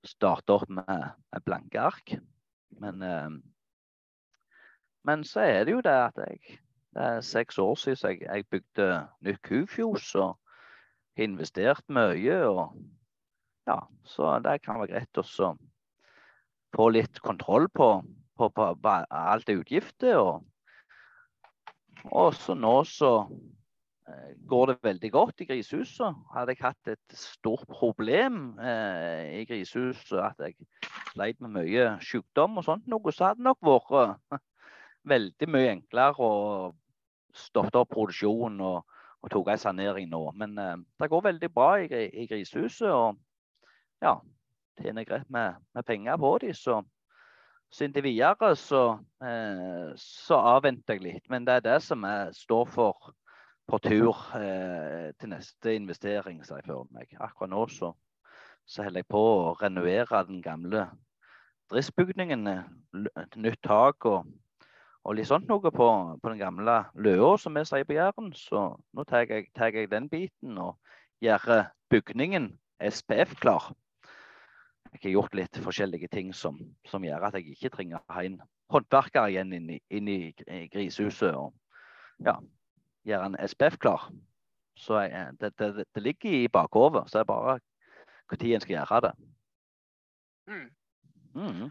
starte 0.05 0.57
opp 0.59 0.69
med, 0.69 1.07
med 1.33 1.47
blanke 1.47 1.81
ark. 1.81 2.17
Men 2.83 3.07
eh, 3.07 3.29
men 5.05 5.25
så 5.25 5.41
er 5.41 5.65
det 5.65 5.73
jo 5.73 5.85
det 5.85 5.97
at 5.97 6.21
jeg 6.21 6.59
Det 6.91 7.03
er 7.07 7.21
seks 7.21 7.59
år 7.59 7.75
siden 7.79 8.11
jeg, 8.11 8.23
jeg 8.23 8.47
bygde 8.51 8.87
nytt 9.23 9.43
kufjos 9.47 10.15
og 10.15 10.39
investert 11.17 11.85
mye. 11.89 12.39
og 12.47 12.75
ja, 13.67 13.79
Så 14.05 14.39
det 14.43 14.63
kan 14.63 14.81
være 14.81 14.91
greit 14.97 15.21
å 15.21 15.55
få 16.75 16.89
litt 16.91 17.21
kontroll 17.23 17.69
på, 17.69 18.03
på, 18.37 18.49
på, 18.49 18.75
på 18.75 18.97
alt 19.11 19.47
det 19.47 19.61
utgifter. 19.61 20.19
Og, 20.19 20.43
og 22.11 22.35
så 22.35 22.59
nå 22.59 22.75
så 22.91 23.13
eh, 24.09 24.35
går 24.51 24.67
det 24.73 24.79
veldig 24.83 25.13
godt 25.15 25.41
i 25.45 25.51
grisehuset. 25.53 26.21
Hadde 26.35 26.57
jeg 26.57 26.65
hatt 26.65 26.95
et 26.95 27.17
stort 27.17 27.67
problem 27.71 28.59
eh, 28.59 29.41
i 29.41 29.47
grisehuset, 29.47 30.19
at 30.19 30.43
jeg 30.43 30.59
sleit 31.13 31.41
med 31.41 31.55
mye 31.55 31.91
sykdom 32.03 32.59
og 32.59 32.67
sånt, 32.67 32.87
noe, 32.91 33.15
så 33.15 33.31
hadde 33.31 33.45
det 33.45 33.51
nok 33.51 33.63
vært 33.67 34.41
veldig 35.09 35.49
mye 35.49 35.75
enklere 35.77 36.25
å 36.25 36.33
stoppe 37.37 37.79
opp 37.81 37.93
produksjonen 37.95 38.61
og, 38.65 38.97
og 39.21 39.33
tok 39.33 39.53
en 39.53 39.63
sanering 39.63 40.11
nå. 40.11 40.23
Men 40.39 40.59
eh, 40.59 40.77
det 41.01 41.11
går 41.13 41.27
veldig 41.31 41.51
bra 41.55 41.73
i, 41.81 41.89
i 42.23 42.27
grisehuset. 42.31 42.91
Og 42.91 44.05
ja, 44.05 44.17
tjener 44.81 45.07
greit 45.09 45.29
med, 45.31 45.61
med, 45.75 45.87
penger 45.87 46.19
på 46.21 46.33
dem. 46.43 46.57
Så, 46.57 46.81
så 47.71 47.87
inntil 47.87 48.07
videre 48.09 48.55
så, 48.59 48.85
eh, 49.25 49.91
så, 49.97 50.43
avventer 50.57 50.99
jeg 50.99 51.07
litt. 51.07 51.31
Men 51.33 51.49
det 51.49 51.59
er 51.59 51.67
det 51.71 51.81
som 51.87 52.07
jeg 52.09 52.37
står 52.43 52.69
for 52.75 53.15
på 53.71 53.79
tur 53.85 54.17
eh, 54.35 55.13
til 55.21 55.31
neste 55.31 55.77
investering, 55.79 56.41
ser 56.43 56.59
jeg 56.59 56.73
for 56.73 56.89
meg. 56.91 57.13
Akkurat 57.23 57.53
nå 57.53 57.69
så, 57.71 57.93
så 58.67 58.83
holder 58.83 59.05
jeg 59.05 59.13
på 59.13 59.21
å 59.21 59.53
renovere 59.61 60.25
den 60.27 60.41
gamle 60.43 60.89
driftsbygningen. 61.71 62.49
Nytt 63.39 63.61
tak 63.63 64.09
og 64.11 64.27
og 65.05 65.17
litt 65.17 65.31
sånt 65.31 65.49
noe 65.49 65.73
på, 65.73 65.89
på 66.21 66.33
den 66.33 66.41
gamle 66.41 66.77
løa, 66.95 67.35
som 67.41 67.57
vi 67.57 67.65
sier 67.69 67.87
på 67.89 67.97
Jæren. 67.97 68.33
Så 68.37 68.65
nå 68.77 69.05
tar 69.09 69.25
jeg, 69.25 69.49
tar 69.57 69.73
jeg, 69.73 69.89
den 69.91 70.11
biten 70.13 70.59
og 70.61 70.77
gjør 71.25 71.71
bygningen 71.93 72.53
SPF-klar. 72.81 73.73
Jeg 74.91 75.03
har 75.05 75.15
gjort 75.15 75.37
litt 75.39 75.61
forskjellige 75.63 76.11
ting 76.13 76.33
som, 76.35 76.59
som 76.89 77.05
gjør 77.07 77.29
at 77.29 77.39
jeg 77.39 77.55
ikke 77.55 77.71
trenger 77.77 78.01
å 78.01 78.15
ha 78.17 78.25
en 78.27 78.41
håndverker 78.71 79.31
igjen 79.31 79.53
inn 79.55 79.69
i, 79.77 79.79
inn 79.95 80.09
i, 80.11 80.19
grisehuset 80.73 81.37
og 81.39 81.55
ja, 82.27 82.37
gjøre 83.07 83.31
en 83.31 83.39
SPF-klar. 83.47 84.09
Så 84.81 85.01
jeg, 85.05 85.37
det, 85.41 85.53
det, 85.61 85.87
det, 85.87 86.03
ligger 86.03 86.35
i 86.43 86.49
bakhodet, 86.49 87.07
så 87.09 87.21
det 87.21 87.25
er 87.25 87.31
bare 87.31 87.59
når 88.31 88.45
en 88.47 88.65
skal 88.65 88.77
gjøre 88.77 89.01
det. 89.07 89.13
Mm. 90.51 90.69
Mm. 91.35 91.71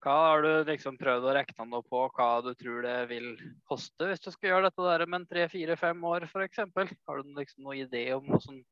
Hva 0.00 0.14
har 0.16 0.44
du 0.44 0.70
liksom 0.70 0.96
prøvd 0.96 1.26
å 1.28 1.32
regne 1.36 1.64
noe 1.68 1.84
på 1.84 2.06
hva 2.16 2.28
du 2.44 2.54
tror 2.56 2.86
det 2.86 2.96
vil 3.10 3.34
koste 3.68 4.06
hvis 4.08 4.22
du 4.24 4.30
skal 4.32 4.54
gjøre 4.54 4.70
dette 4.70 4.86
der 4.86 5.04
med 5.04 5.18
en 5.20 5.26
tre, 5.28 5.44
fire, 5.52 5.76
fem 5.76 6.06
år 6.08 6.24
f.eks.? 6.24 6.62
Har 6.64 7.20
du 7.20 7.34
liksom 7.36 7.66
noen 7.66 7.82
idé 7.84 8.06
om 8.16 8.24
noe 8.30 8.40
som 8.40 8.62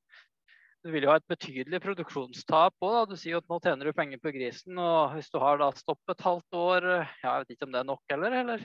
Du 0.86 0.92
vil 0.94 1.04
jo 1.04 1.10
ha 1.10 1.18
et 1.18 1.28
betydelig 1.28 1.80
produksjonstap 1.82 2.86
òg. 2.86 3.10
Du 3.10 3.16
sier 3.18 3.34
jo 3.34 3.42
at 3.42 3.48
nå 3.50 3.58
tjener 3.60 3.90
du 3.90 3.92
penger 3.92 4.20
på 4.22 4.30
grisen. 4.32 4.78
og 4.78 5.16
Hvis 5.16 5.28
du 5.34 5.40
har 5.42 5.58
da 5.58 5.72
stopp 5.74 6.12
et 6.14 6.22
halvt 6.22 6.54
år, 6.54 6.86
ja, 7.18 7.32
jeg 7.34 7.42
vet 7.42 7.56
ikke 7.56 7.66
om 7.66 7.74
det 7.74 7.80
er 7.82 7.88
nok 7.88 8.14
heller, 8.14 8.36
eller 8.44 8.62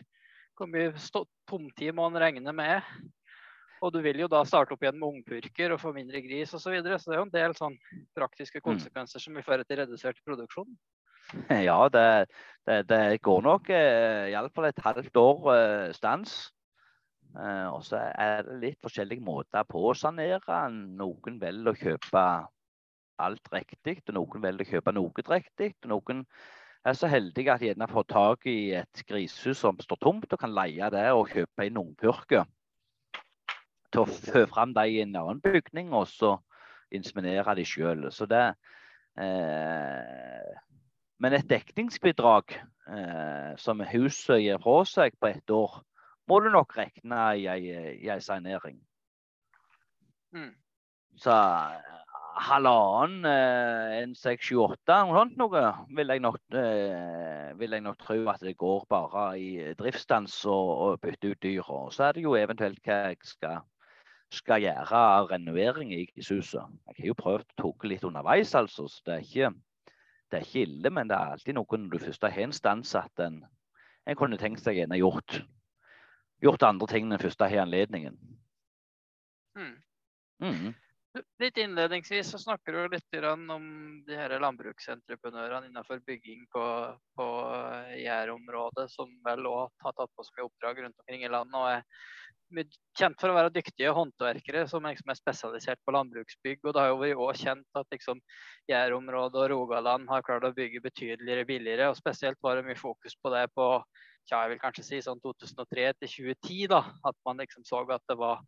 hvor 0.53 0.69
mye 0.69 0.93
tomtid 1.49 1.95
må 1.97 2.05
man 2.05 2.21
regne 2.21 2.53
med? 2.55 2.93
Og 3.83 3.91
du 3.91 3.99
vil 4.05 4.21
jo 4.21 4.29
da 4.31 4.43
starte 4.47 4.75
opp 4.75 4.85
igjen 4.85 4.99
med 5.01 5.17
ungpurker 5.17 5.73
og 5.73 5.81
få 5.81 5.91
mindre 5.95 6.21
gris 6.23 6.53
osv. 6.53 6.69
Så, 6.69 6.75
videre. 6.77 6.99
så 7.01 7.11
det 7.11 7.17
er 7.17 7.19
jo 7.19 7.27
en 7.27 7.33
del 7.33 7.55
sånn 7.57 7.75
praktiske 8.15 8.61
mm. 8.61 8.67
konsekvenser 8.69 9.19
som 9.19 9.35
vil 9.35 9.43
føre 9.43 9.65
til 9.67 9.81
redusert 9.81 10.21
produksjon. 10.23 10.69
Ja, 11.67 11.89
det, 11.89 12.07
det, 12.67 12.79
det 12.89 13.21
går 13.21 13.41
nok 13.45 13.69
eh, 13.73 14.31
iallfall 14.31 14.69
et 14.69 14.81
halvt 14.83 15.17
år 15.17 15.47
eh, 15.53 15.93
stans. 15.95 16.53
Eh, 17.33 17.67
og 17.73 17.81
så 17.85 17.99
er 18.13 18.43
det 18.45 18.59
litt 18.61 18.81
forskjellige 18.83 19.23
måter 19.25 19.65
på 19.69 19.81
å 19.89 19.95
sanere. 19.97 20.63
Noen 20.71 21.39
velger 21.41 21.73
å 21.73 21.79
kjøpe 21.79 22.25
alt 23.23 23.53
riktig, 23.53 24.01
og 24.09 24.17
noen 24.17 24.43
velger 24.43 24.67
å 24.67 24.75
kjøpe 24.75 24.93
noe 24.95 25.25
riktig. 25.29 25.73
Noen 25.89 26.23
er 26.83 26.97
så 26.97 27.07
heldige 27.07 27.53
at 27.53 27.63
de 27.63 27.71
gjerne 27.71 27.89
får 27.89 28.09
tak 28.11 28.47
i 28.49 28.73
et 28.77 29.05
grisehus 29.07 29.61
som 29.63 29.79
står 29.81 30.01
tomt, 30.03 30.27
og 30.29 30.41
kan 30.41 30.53
leie 30.53 30.89
det 30.93 31.07
og 31.15 31.31
kjøpe 31.31 31.67
en 31.67 31.79
ungpurke 31.85 32.43
til 33.93 34.01
å 34.01 34.09
fø 34.09 34.43
fram 34.49 34.73
dem 34.73 34.89
i 34.89 35.01
en 35.03 35.15
annen 35.15 35.41
bygning, 35.41 35.93
og 35.93 36.07
så 36.09 36.35
inseminere 36.93 37.55
de 37.57 37.65
sjøl. 37.65 38.07
Så 38.13 38.27
det 38.29 38.43
eh, 39.21 40.53
Men 41.23 41.37
et 41.37 41.47
dekningsbidrag 41.47 42.57
eh, 42.57 43.53
som 43.61 43.83
huset 43.93 44.41
gir 44.43 44.59
fra 44.63 44.81
seg 44.89 45.15
på 45.21 45.31
ett 45.31 45.53
år, 45.55 45.79
må 46.27 46.39
du 46.43 46.49
nok 46.51 46.75
regne 46.75 47.23
i 47.39 47.47
ei 47.47 48.19
sanering. 48.23 48.77
Mm. 50.35 50.51
Så 51.19 51.35
halvannen, 52.43 53.25
eh, 53.25 54.01
en 54.01 54.15
seks, 54.15 54.49
sju, 54.49 54.57
åtte, 54.65 54.95
noe 55.05 55.19
sånt 55.19 55.35
noe, 55.37 55.63
vil 55.95 56.11
jeg, 56.11 56.23
nok, 56.23 56.39
eh, 56.57 57.51
vil 57.59 57.75
jeg 57.77 57.85
nok 57.85 57.99
tro 58.01 58.17
at 58.33 58.41
det 58.43 58.55
går 58.57 58.87
bare 58.89 59.25
i 59.39 59.73
driftsstans 59.79 60.39
og, 60.49 60.71
og 60.85 61.01
bytte 61.03 61.33
ut 61.33 61.43
dyr. 61.43 61.69
Og 61.69 61.93
så 61.93 62.09
er 62.09 62.17
det 62.17 62.25
jo 62.25 62.35
eventuelt 62.39 62.81
hva 62.83 62.99
jeg 63.11 63.21
skal, 63.29 63.61
skal 64.33 64.65
gjøre 64.65 65.03
av 65.19 65.29
renovering 65.31 65.93
i 65.93 66.07
huset. 66.17 66.63
Jeg 66.89 66.97
har 66.97 67.11
jo 67.11 67.21
prøvd 67.21 67.45
å 67.45 67.61
ta 67.61 67.93
litt 67.93 68.07
underveis, 68.09 68.55
altså. 68.57 68.89
så 68.89 69.05
det 69.05 69.15
er, 69.19 69.27
ikke, 69.27 69.53
det 70.33 70.39
er 70.41 70.47
ikke 70.47 70.65
ille. 70.67 70.91
Men 70.93 71.09
det 71.09 71.17
er 71.17 71.35
alltid 71.37 71.57
noe 71.57 71.79
når 71.79 71.93
du 71.93 72.05
først 72.07 72.27
har 72.27 72.39
en 72.43 72.55
stans 72.55 72.95
at 72.97 73.23
en, 73.23 73.41
en 74.09 74.19
kunne 74.19 74.39
tenkt 74.41 74.63
seg 74.65 74.81
en 74.81 74.95
gjort, 74.97 75.41
gjort 76.43 76.65
andre 76.67 76.89
ting 76.89 77.07
enn 77.07 77.21
første 77.21 77.49
har 77.49 77.65
anledningen. 77.67 78.17
Mm. 79.53 79.75
Mm. 80.43 80.71
Litt 81.37 81.59
innledningsvis 81.61 82.31
så 82.33 82.39
snakker 82.41 82.73
du 82.73 82.95
litt 82.95 83.15
om 83.29 83.43
de 84.07 84.15
her 84.17 84.33
landbruksentreprenørene 84.41 85.69
innenfor 85.69 86.01
bygging 86.07 86.47
på, 86.49 86.63
på 87.13 87.27
Jærområdet, 88.01 88.87
som 88.89 89.11
vel 89.25 89.45
òg 89.45 89.69
har 89.85 89.93
tatt 89.93 90.09
på 90.17 90.25
seg 90.25 90.41
oppdrag 90.47 90.81
rundt 90.81 90.97
omkring 91.03 91.21
i 91.21 91.29
landet. 91.29 91.59
og 91.59 91.69
er 91.69 91.85
kjent 92.97 93.19
for 93.19 93.31
å 93.31 93.35
være 93.37 93.51
dyktige 93.53 93.93
håndverkere 93.95 94.63
som 94.69 94.85
liksom 94.85 95.11
er 95.11 95.19
spesialisert 95.19 95.81
på 95.85 95.93
landbruksbygg. 95.95 96.61
og 96.63 96.73
Det 96.73 96.81
har 96.81 96.91
jo 96.91 97.01
vært 97.01 97.21
også 97.25 97.47
kjent 97.47 97.79
at 97.79 97.95
liksom, 97.95 98.21
Jærområdet 98.69 99.41
og 99.41 99.49
Rogaland 99.53 100.09
har 100.09 100.25
klart 100.25 100.47
å 100.47 100.53
bygge 100.55 100.83
betydeligere 100.83 101.47
billigere. 101.49 101.89
og 101.89 101.99
Spesielt 101.99 102.37
var 102.41 102.57
det 102.57 102.67
mye 102.67 102.79
fokus 102.79 103.15
på 103.15 103.33
det 103.33 103.47
på 103.55 103.69
ja, 104.31 104.39
jeg 104.45 104.53
vil 104.53 104.61
kanskje 104.61 104.85
si 104.87 105.01
sånn 105.03 105.19
2003 105.23 105.89
til 105.99 106.11
2010. 106.11 106.67
da, 106.71 106.83
At 107.03 107.17
man 107.25 107.41
liksom 107.43 107.65
så 107.67 107.83
at 107.89 108.03
det 108.07 108.17
var 108.19 108.43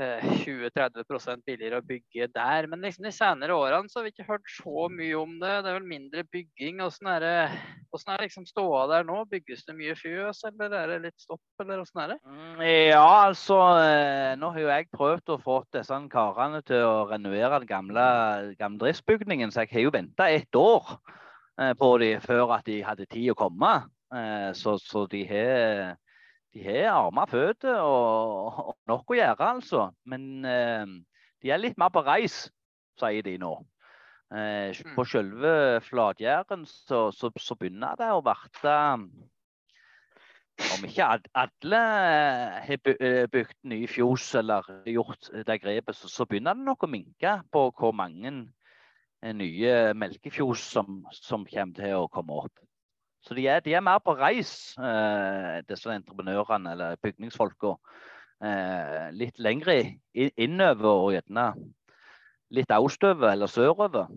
20-30 0.00 1.28
eh, 1.28 1.36
billigere 1.44 1.78
å 1.80 1.84
bygge 1.84 2.28
der. 2.32 2.66
Men 2.70 2.80
liksom 2.84 3.04
de 3.06 3.12
senere 3.14 3.54
årene 3.54 3.90
så 3.90 4.00
har 4.00 4.06
vi 4.06 4.12
ikke 4.14 4.28
hørt 4.30 4.48
så 4.54 4.88
mye 4.92 5.14
om 5.20 5.34
det. 5.40 5.52
Det 5.62 5.70
er 5.70 5.76
vel 5.76 5.88
mindre 5.88 6.24
bygging. 6.32 6.80
Åssen 6.84 7.10
er 7.12 7.22
det 7.22 7.36
hvordan 7.92 8.14
er 8.14 8.22
det 8.22 8.28
liksom 8.30 8.46
ståa 8.48 8.82
der 8.88 9.06
nå? 9.08 9.18
Bygges 9.28 9.66
det 9.68 9.76
mye 9.76 9.94
fjøs, 9.98 10.42
eller 10.48 10.76
er 10.78 10.92
det 10.94 11.00
litt 11.04 11.20
stopp, 11.20 11.42
eller 11.60 11.82
åssen 11.82 12.00
er 12.00 12.14
det? 12.14 12.18
Mm, 12.24 12.62
ja, 12.88 13.08
altså 13.28 13.58
eh, 13.82 14.32
Nå 14.40 14.52
har 14.54 14.64
jo 14.64 14.70
jeg 14.72 14.92
prøvd 14.96 15.34
å 15.34 15.40
få 15.42 15.58
disse 15.76 15.98
karene 16.12 16.62
til 16.66 16.86
å 16.88 17.08
renovere 17.10 17.60
den 17.60 17.68
gamle, 17.68 18.06
gamle 18.60 18.86
driftsbygningen, 18.86 19.52
så 19.52 19.66
jeg 19.66 19.74
har 19.76 19.86
jo 19.86 19.96
venta 19.98 20.30
ett 20.32 20.56
år 20.56 20.96
eh, 21.60 21.74
på 21.76 21.96
dem 22.00 22.24
før 22.24 22.56
at 22.56 22.64
de 22.68 22.80
hadde 22.86 23.10
tid 23.12 23.34
å 23.34 23.38
komme. 23.38 23.80
Så, 24.52 24.74
så 24.76 25.06
de 25.08 25.22
har 25.24 25.94
de 26.52 26.64
har 26.66 26.90
armer 26.92 27.28
føtter 27.30 27.80
og, 27.80 28.58
og, 28.60 28.76
nok 28.90 29.12
å 29.14 29.18
gjøre, 29.18 29.50
altså. 29.56 29.86
Men 30.08 30.44
eh, 30.44 30.96
de 31.42 31.52
er 31.52 31.60
litt 31.60 31.78
mer 31.80 31.92
på 31.94 32.04
reis, 32.06 32.44
sier 33.00 33.24
de 33.24 33.38
nå. 33.40 33.54
Eh, 34.32 34.72
mm. 34.72 34.94
på 34.96 35.04
selve 35.04 35.80
Flatjæren 35.84 36.64
så, 36.64 37.10
så, 37.12 37.28
så, 37.36 37.56
begynner 37.60 37.98
det 38.00 38.08
å 38.08 38.22
bli 38.24 38.62
Om 40.72 40.86
ikke 40.88 41.08
alle 41.36 41.80
har 42.64 42.88
eh, 42.94 43.26
bygd 43.32 43.58
nye 43.68 43.90
fjos 43.90 44.30
eller 44.40 44.68
gjort 44.88 45.28
det 45.48 45.58
grepet, 45.60 45.96
så, 45.96 46.08
så 46.08 46.24
begynner 46.28 46.56
det 46.56 46.64
nok 46.64 46.86
å 46.86 46.92
minke 46.92 47.34
på 47.52 47.66
hvor 47.76 47.92
mange 47.92 48.32
eh, 48.32 49.34
nye 49.36 49.92
melkefjos 49.92 50.64
som, 50.76 51.02
som 51.12 51.44
kommer 51.48 51.76
til 51.76 51.98
å 52.00 52.08
komme 52.12 52.44
opp. 52.44 52.64
Så 53.22 53.36
de 53.38 53.46
er, 53.46 53.60
de 53.62 53.74
er 53.74 53.84
mer 53.84 54.00
på 54.02 54.16
reis, 54.18 54.74
eh, 54.78 55.60
disse 55.68 55.90
entreprenørene 55.94 56.72
eller 56.74 56.96
bygningsfolka. 57.02 57.76
Eh, 58.42 59.10
litt 59.14 59.38
lengre 59.38 59.76
innover 60.12 60.90
og 60.90 61.12
gjerne 61.14 61.46
litt 62.52 62.72
østover 62.74 63.30
eller 63.32 63.46
sørover. 63.46 64.08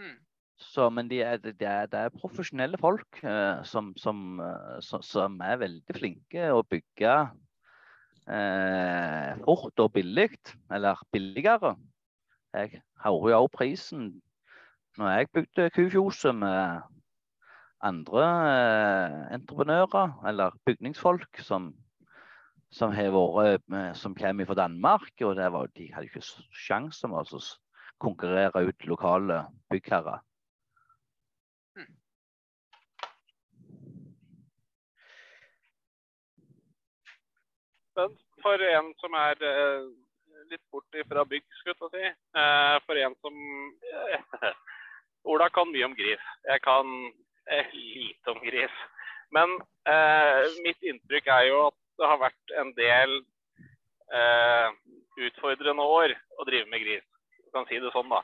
Mm. 0.00 0.16
Så, 0.60 0.88
men 0.90 1.08
de 1.08 1.22
er, 1.22 1.38
de 1.38 1.54
er, 1.64 1.86
de 1.86 2.02
er 2.04 2.16
profesjonelle 2.18 2.78
folk 2.80 3.22
eh, 3.22 3.62
som, 3.64 3.92
som, 3.96 4.40
eh, 4.42 4.80
som, 4.84 5.02
som, 5.06 5.38
er 5.40 5.62
veldig 5.62 5.96
flinke 5.96 6.50
å 6.52 6.64
bygge 6.66 7.14
eh, 8.26 9.30
fort 9.46 9.86
og 9.86 9.94
billig, 9.94 10.34
eller 10.74 11.00
billigere. 11.14 11.76
Jeg 12.52 12.82
hører 13.04 13.30
jo 13.30 13.42
også 13.44 13.56
prisen 13.56 14.08
når 14.98 15.12
jeg 15.14 15.30
bygde 15.38 15.70
kufjoset 15.76 16.34
med 16.34 16.82
andre 17.82 18.24
eh, 18.24 19.34
entreprenører 19.34 20.12
eller 20.28 20.56
bygningsfolk 20.68 21.40
som, 21.44 21.70
som, 22.72 22.92
vært, 22.92 23.64
eh, 23.72 23.92
som 23.96 24.14
kommer 24.14 24.48
fra 24.48 24.54
Danmark. 24.54 25.12
og 25.24 25.36
var, 25.36 25.70
De 25.76 25.92
hadde 25.94 26.10
ikke 26.10 26.24
sjanse 26.52 27.06
om 27.06 27.16
å 27.16 27.24
konkurrere 28.00 28.66
ut 28.68 28.86
lokale 28.86 29.46
byggherrer. 29.72 30.20
For 38.40 38.62
en 38.64 38.94
som 38.96 39.12
er 39.18 39.42
eh, 39.44 39.88
litt 40.48 40.62
bort 40.72 41.00
fra 41.08 41.24
bygg, 41.28 41.44
skulle 41.60 41.90
jeg 42.00 42.12
si. 42.12 42.12
For 42.86 42.96
en 42.96 43.16
som 43.20 43.34
Ola 45.30 45.50
kan 45.52 45.68
mye 45.68 45.84
om 45.84 45.92
gris. 45.92 46.22
Jeg 46.48 46.62
kan 46.64 46.88
lite 47.72 48.30
om 48.30 48.40
gris. 48.44 48.76
Men 49.30 49.54
eh, 49.88 50.42
mitt 50.64 50.82
inntrykk 50.82 51.30
er 51.30 51.46
jo 51.50 51.60
at 51.68 51.78
det 52.00 52.08
har 52.10 52.20
vært 52.22 52.54
en 52.62 52.72
del 52.78 53.16
eh, 54.10 54.68
utfordrende 55.28 55.86
år 55.86 56.14
å 56.40 56.46
drive 56.48 56.66
med 56.70 56.82
gris. 56.82 57.06
Du 57.44 57.50
kan 57.54 57.66
si 57.68 57.78
det 57.82 57.92
sånn, 57.94 58.10
da. 58.10 58.22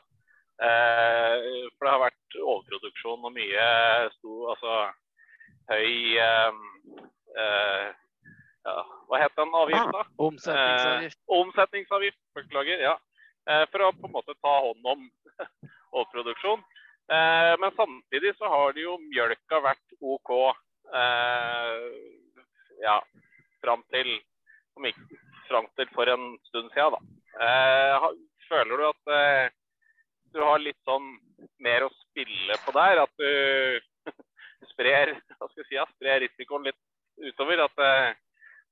Eh, 0.66 1.34
for 1.76 1.86
det 1.86 1.92
har 1.94 2.04
vært 2.06 2.38
overproduksjon 2.40 3.26
og 3.28 3.34
mye 3.34 3.66
stor, 4.16 4.54
altså 4.54 4.72
høy 5.66 6.16
ja, 8.66 8.74
Hva 9.06 9.18
het 9.20 9.34
den 9.38 9.52
avgifta? 9.54 10.00
Ah, 10.02 10.08
omsetningsavgift. 10.26 11.18
omsetningsavgift, 11.36 12.20
beklager. 12.34 12.80
Ja. 12.82 12.94
for 13.70 13.84
å 13.84 13.92
på 13.94 14.08
en 14.08 14.14
måte 14.14 14.34
ta 14.42 14.54
hånd 14.64 14.88
om 14.90 15.04
overproduksjon. 15.98 16.64
Eh, 17.06 17.54
men 17.60 17.70
samtidig 17.76 18.34
så 18.36 18.48
har 18.50 18.72
det 18.74 18.82
jo 18.82 18.96
mjølka 18.98 19.60
vært 19.62 19.98
OK 20.00 20.32
eh, 20.94 21.84
ja, 22.82 22.96
fram 23.62 23.84
til, 23.94 24.10
fram 25.46 25.68
til 25.78 25.92
for 25.94 26.10
en 26.10 26.32
stund 26.48 26.72
siden, 26.74 26.96
da. 26.96 27.00
Eh, 27.46 28.08
føler 28.48 28.80
du 28.82 28.88
at 28.88 29.54
du 30.34 30.42
har 30.42 30.60
litt 30.62 30.78
sånn 30.84 31.06
mer 31.62 31.86
å 31.86 31.92
spille 31.94 32.58
på 32.64 32.74
der? 32.76 33.02
At 33.04 33.14
du 33.20 34.12
sprer, 34.72 35.14
skal 35.30 35.62
jeg 35.62 35.68
si, 35.70 35.80
sprer 35.96 36.22
risikoen 36.24 36.68
litt 36.68 37.30
utover? 37.30 37.66
At 37.66 37.84
eh, 37.86 38.12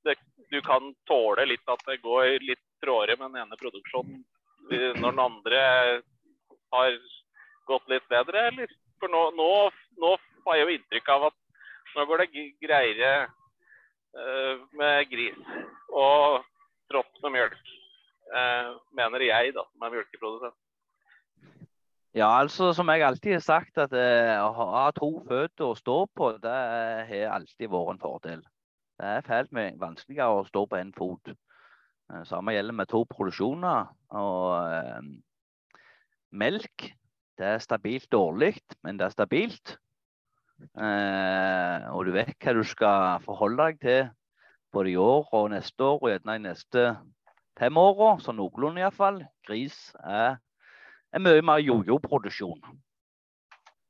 det, 0.05 0.19
du 0.51 0.61
kan 0.65 0.93
tåle 1.09 1.47
litt 1.49 1.71
at 1.71 1.83
det 1.89 2.01
går 2.05 2.39
litt 2.45 2.63
trådere 2.85 3.17
med 3.21 3.31
den 3.31 3.45
ene 3.45 3.61
produksjonen 3.61 4.25
når 4.65 5.13
den 5.13 5.21
andre 5.21 5.61
har 6.73 6.95
gått 7.69 7.89
litt 7.93 8.07
bedre, 8.11 8.49
eller? 8.51 8.73
For 9.03 9.13
nå, 9.13 9.23
nå, 9.39 9.49
nå 10.01 10.13
har 10.47 10.59
jeg 10.59 10.67
jo 10.67 10.75
inntrykk 10.77 11.11
av 11.15 11.29
at 11.31 11.39
nå 11.95 12.07
går 12.09 12.25
det 12.25 12.45
greiere 12.63 13.13
uh, 13.25 14.65
med 14.79 15.09
gris 15.11 15.39
og 15.95 16.43
trått 16.91 17.23
med 17.25 17.37
mjølk. 17.37 17.73
Uh, 18.35 18.75
mener 18.97 19.23
jeg, 19.23 19.53
da, 19.55 19.67
som 19.69 19.87
er 19.87 19.95
mjølkeprodusent. 19.95 20.61
Ja, 22.15 22.29
altså 22.39 22.71
som 22.75 22.91
jeg 22.93 23.03
alltid 23.03 23.37
har 23.37 23.45
sagt, 23.45 23.79
at 23.83 23.95
uh, 23.95 24.47
å 24.47 24.67
ha 24.75 24.89
to 24.97 25.11
føtter 25.29 25.67
å 25.69 25.79
stå 25.79 25.99
på, 26.15 26.33
det 26.43 26.59
har 27.11 27.37
alltid 27.37 27.71
vært 27.71 27.95
en 27.95 28.03
fordel. 28.03 28.45
Det 28.95 29.11
er 29.11 29.27
fælt 29.27 29.55
mye 29.55 29.75
vanskeligere 29.81 30.41
å 30.41 30.47
stå 30.47 30.67
på 30.71 30.79
én 30.79 30.93
fot. 30.95 31.33
Samme 32.29 32.53
gjelder 32.55 32.77
med 32.79 32.87
to 32.87 33.01
produksjoner. 33.11 33.89
Og 34.15 35.09
melk 36.31 36.93
det 37.39 37.47
er 37.47 37.63
stabilt 37.63 38.11
dårlig, 38.13 38.55
men 38.83 38.99
det 38.99 39.09
er 39.09 39.15
stabilt. 39.15 39.77
Eh, 40.79 41.87
og 41.91 42.07
du 42.07 42.13
vet 42.15 42.37
hva 42.39 42.55
du 42.55 42.63
skal 42.67 43.25
forholde 43.25 43.59
deg 43.59 43.81
til 43.83 44.03
både 44.75 44.93
i 44.93 44.97
år 44.99 45.29
og 45.35 45.51
neste 45.51 45.85
år 45.85 45.99
og 45.99 46.09
gjerne 46.11 46.39
de 46.39 46.45
neste 46.49 46.87
fem 47.59 47.77
åra. 47.79 48.15
Så 48.23 48.35
noenlunde 48.35 48.83
iallfall. 48.83 49.23
Gris 49.47 49.77
er, 50.01 50.39
er 51.13 51.23
mye 51.23 51.43
mer 51.43 51.63
jojo-produksjon. 51.63 52.63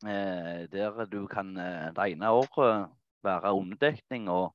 Eh, 0.04 0.64
der 0.72 1.04
du 1.12 1.24
kan 1.26 1.56
eh, 1.56 1.88
det 1.96 2.10
ene 2.12 2.30
året 2.30 2.90
være 3.24 3.54
underdekning 3.56 4.28
og 4.28 4.52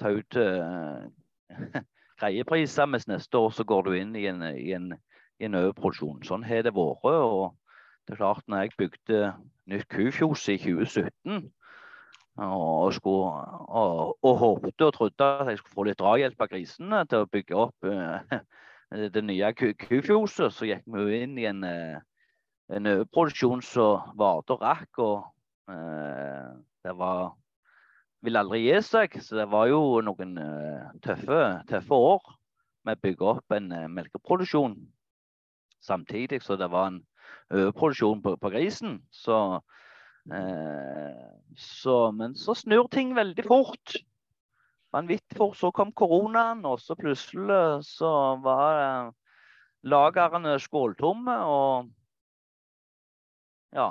ta 0.00 0.12
ut 0.12 0.36
eh, 0.40 1.04
greie 2.20 2.44
priser, 2.48 2.88
mens 2.88 3.08
neste 3.08 3.38
år 3.38 3.52
så 3.52 3.64
går 3.64 3.82
du 3.84 3.92
inn 3.96 4.16
i 4.16 4.24
en, 4.30 4.42
i 4.56 4.72
en, 4.72 4.94
en 5.40 5.58
overproduksjon. 5.60 6.22
Sånn 6.24 6.46
har 6.48 6.64
det 6.64 6.72
vært. 6.76 7.04
og 7.04 7.56
det 8.06 8.14
er 8.14 8.22
klart, 8.22 8.44
når 8.46 8.58
jeg 8.58 8.70
bygde 8.78 9.20
nytt 9.66 9.88
kufjos 9.90 10.48
i 10.48 10.56
2017. 10.62 11.52
Og, 12.36 12.92
skulle, 12.94 13.30
og, 13.68 14.18
og, 14.22 14.38
håpte 14.38 14.86
og 14.86 14.92
trodde 14.94 15.24
at 15.24 15.48
jeg 15.48 15.58
skulle 15.58 15.74
få 15.74 15.86
litt 15.88 15.98
drahjelp 15.98 16.42
av 16.44 16.50
grisene 16.52 17.00
til 17.08 17.24
å 17.24 17.28
bygge 17.32 17.56
opp 17.56 17.88
uh, 17.88 18.36
det 19.14 19.22
nye 19.24 19.52
kufjoset. 19.56 20.52
Så 20.52 20.68
gikk 20.68 20.84
vi 20.92 21.22
inn 21.22 21.38
i 21.40 21.48
en, 21.48 21.64
uh, 21.64 21.96
en 22.76 22.90
overproduksjon 22.92 23.64
som 23.64 24.12
varte 24.20 24.54
og 24.54 24.62
rakk. 24.62 25.00
Og 25.00 25.72
uh, 25.72 26.52
det 26.84 26.94
var 27.00 27.32
ville 28.26 28.44
aldri 28.44 28.66
gi 28.66 28.78
seg. 28.84 29.16
Så 29.24 29.40
det 29.40 29.48
var 29.50 29.70
jo 29.72 29.80
noen 30.04 30.36
tøffe, 31.02 31.40
tøffe 31.72 32.04
år 32.12 32.36
med 32.86 33.00
å 33.00 33.04
bygge 33.08 33.32
opp 33.32 33.56
en 33.56 33.72
melkeproduksjon 33.96 34.76
samtidig. 35.80 36.44
Så 36.44 36.60
det 36.60 36.68
var 36.70 36.92
en 36.92 37.02
overproduksjon 37.50 38.22
på, 38.22 38.36
på 38.40 38.50
grisen. 38.54 39.00
Så 39.14 39.60
Eh, 40.32 41.30
så, 41.56 42.12
men 42.12 42.34
så 42.34 42.54
snur 42.54 42.88
ting 42.90 43.14
veldig 43.14 43.44
fort. 43.46 43.96
Vanvittig 44.92 45.38
fort. 45.38 45.56
Så 45.56 45.70
kom 45.70 45.92
koronaen, 45.92 46.64
og 46.66 46.80
så 46.80 46.96
plutselig 46.98 47.84
så 47.86 48.10
var 48.42 48.80
eh, 48.82 49.12
lagrene 49.86 50.58
skåltomme. 50.60 51.36
Og 51.46 51.90
ja, 53.76 53.90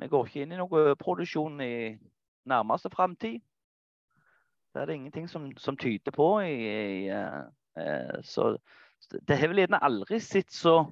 vi 0.00 0.08
går 0.08 0.26
ikke 0.26 0.44
inn 0.44 0.56
i 0.56 0.60
noe 0.60 0.96
produksjon 1.00 1.60
i 1.64 1.74
nærmeste 2.50 2.92
framtid. 2.92 3.40
Det 4.70 4.82
er 4.82 4.86
det 4.86 5.00
ingenting 5.00 5.26
som, 5.28 5.48
som 5.58 5.76
tyder 5.76 6.14
på. 6.14 6.28
I, 6.44 7.08
i, 7.08 7.08
eh, 7.08 8.20
så 8.22 8.52
det 9.26 9.38
har 9.38 9.50
vel 9.50 9.64
gjerne 9.64 9.80
aldri 9.82 10.20
sett 10.22 10.52
så 10.52 10.82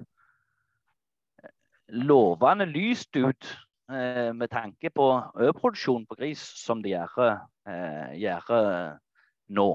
lovende 1.88 2.66
lyst 2.68 3.16
ut 3.16 3.48
Eh, 3.88 4.34
med 4.36 4.50
tanke 4.52 4.90
på 4.92 5.04
overproduksjon 5.16 6.02
på 6.06 6.16
gris 6.18 6.42
som 6.60 6.82
de 6.84 6.90
gjør, 6.92 7.38
eh, 7.72 8.10
gjør 8.20 8.50
eh, 8.52 8.98
nå. 9.56 9.68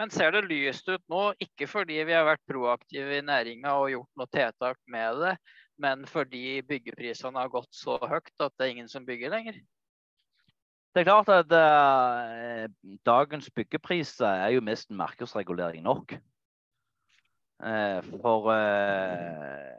Men 0.00 0.10
ser 0.10 0.32
det 0.34 0.48
lyst 0.48 0.90
ut 0.90 1.04
nå, 1.12 1.28
ikke 1.38 1.68
fordi 1.70 2.00
vi 2.02 2.16
har 2.16 2.26
vært 2.26 2.42
proaktive 2.50 3.20
i 3.20 3.22
næringa 3.22 3.76
og 3.78 3.92
gjort 3.92 4.18
noe 4.18 4.32
tiltak 4.34 4.80
med 4.90 5.20
det, 5.22 5.36
men 5.78 6.02
fordi 6.10 6.58
byggeprisene 6.66 7.38
har 7.38 7.52
gått 7.54 7.70
så 7.70 8.00
høyt 8.02 8.34
at 8.42 8.56
det 8.58 8.66
er 8.66 8.74
ingen 8.74 8.90
som 8.90 9.06
bygger 9.06 9.30
lenger? 9.30 9.62
Det 10.92 11.04
er 11.04 11.06
klart 11.06 11.30
at 11.30 11.54
eh, 11.54 12.66
dagens 13.06 13.46
byggepriser 13.54 14.42
er 14.42 14.56
jo 14.56 14.66
mest 14.66 14.90
markedsregulering 14.90 15.86
nok. 15.86 16.18
Eh, 17.62 18.02
for 18.18 18.50
uh, 18.50 19.78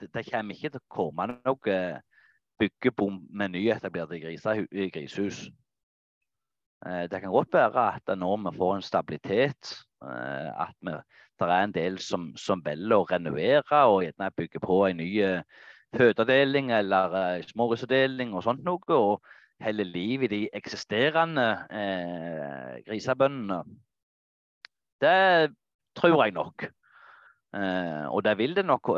det, 0.00 0.24
kommer 0.30 0.56
ikke 0.56 0.72
til 0.74 0.80
å 0.80 0.92
komme 0.92 1.26
noe 1.32 1.78
byggebom 2.60 3.22
med 3.30 3.54
nyetablerte 3.54 4.20
grisehus. 4.20 5.48
Eh, 6.86 7.04
det 7.12 7.20
kan 7.20 7.32
godt 7.32 7.52
være 7.52 7.86
at 7.94 8.12
når 8.18 8.36
vi 8.50 8.56
får 8.56 8.76
en 8.76 8.82
stabilitet, 8.82 9.72
eh, 10.02 10.50
at 10.66 10.76
vi, 10.80 10.94
det 11.40 11.48
er 11.48 11.64
en 11.64 11.74
del 11.74 11.98
som, 11.98 12.30
som 12.36 12.62
velger 12.64 12.96
å 12.96 13.08
renovere 13.10 13.82
og 13.88 14.02
gjerne 14.04 14.32
bygge 14.36 14.60
på 14.64 14.80
en 14.86 15.00
ny 15.00 15.10
eh, 15.24 15.42
fødeavdeling 15.96 16.70
eller 16.72 17.42
smågrisavdeling 17.48 18.34
og 18.34 18.44
sånt 18.46 18.64
noe, 18.64 18.96
og 18.96 19.24
heller 19.60 19.84
liv 19.84 20.24
i 20.24 20.32
de 20.32 20.40
eksisterende 20.56 21.46
eh, 21.70 22.76
grisebøndene. 22.86 23.62
Det 25.00 25.54
tror 25.96 26.24
jeg 26.24 26.36
nok. 26.36 26.68
Eh, 27.50 28.04
og 28.06 28.22
det 28.24 28.36
vil 28.38 28.54
det 28.54 28.64
nok 28.64 28.92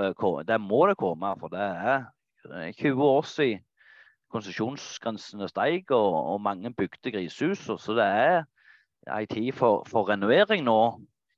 det 0.49 0.61
må 0.61 0.87
det 0.87 0.99
komme, 1.01 1.31
for 1.41 1.49
det 1.49 1.61
er 1.61 2.05
20 2.45 2.89
eh, 2.89 2.99
år 2.99 3.23
siden 3.29 3.63
konsesjonsgrensene 4.33 5.49
steg 5.49 5.91
og, 5.93 6.15
og, 6.35 6.41
mange 6.41 6.73
bygde 6.73 7.13
grisehus. 7.13 7.65
Så 7.65 7.97
det 7.97 8.05
er 8.07 8.45
en 9.13 9.27
tid 9.27 9.53
for, 9.53 9.85
for, 9.89 10.09
renovering 10.09 10.65
nå 10.65 10.79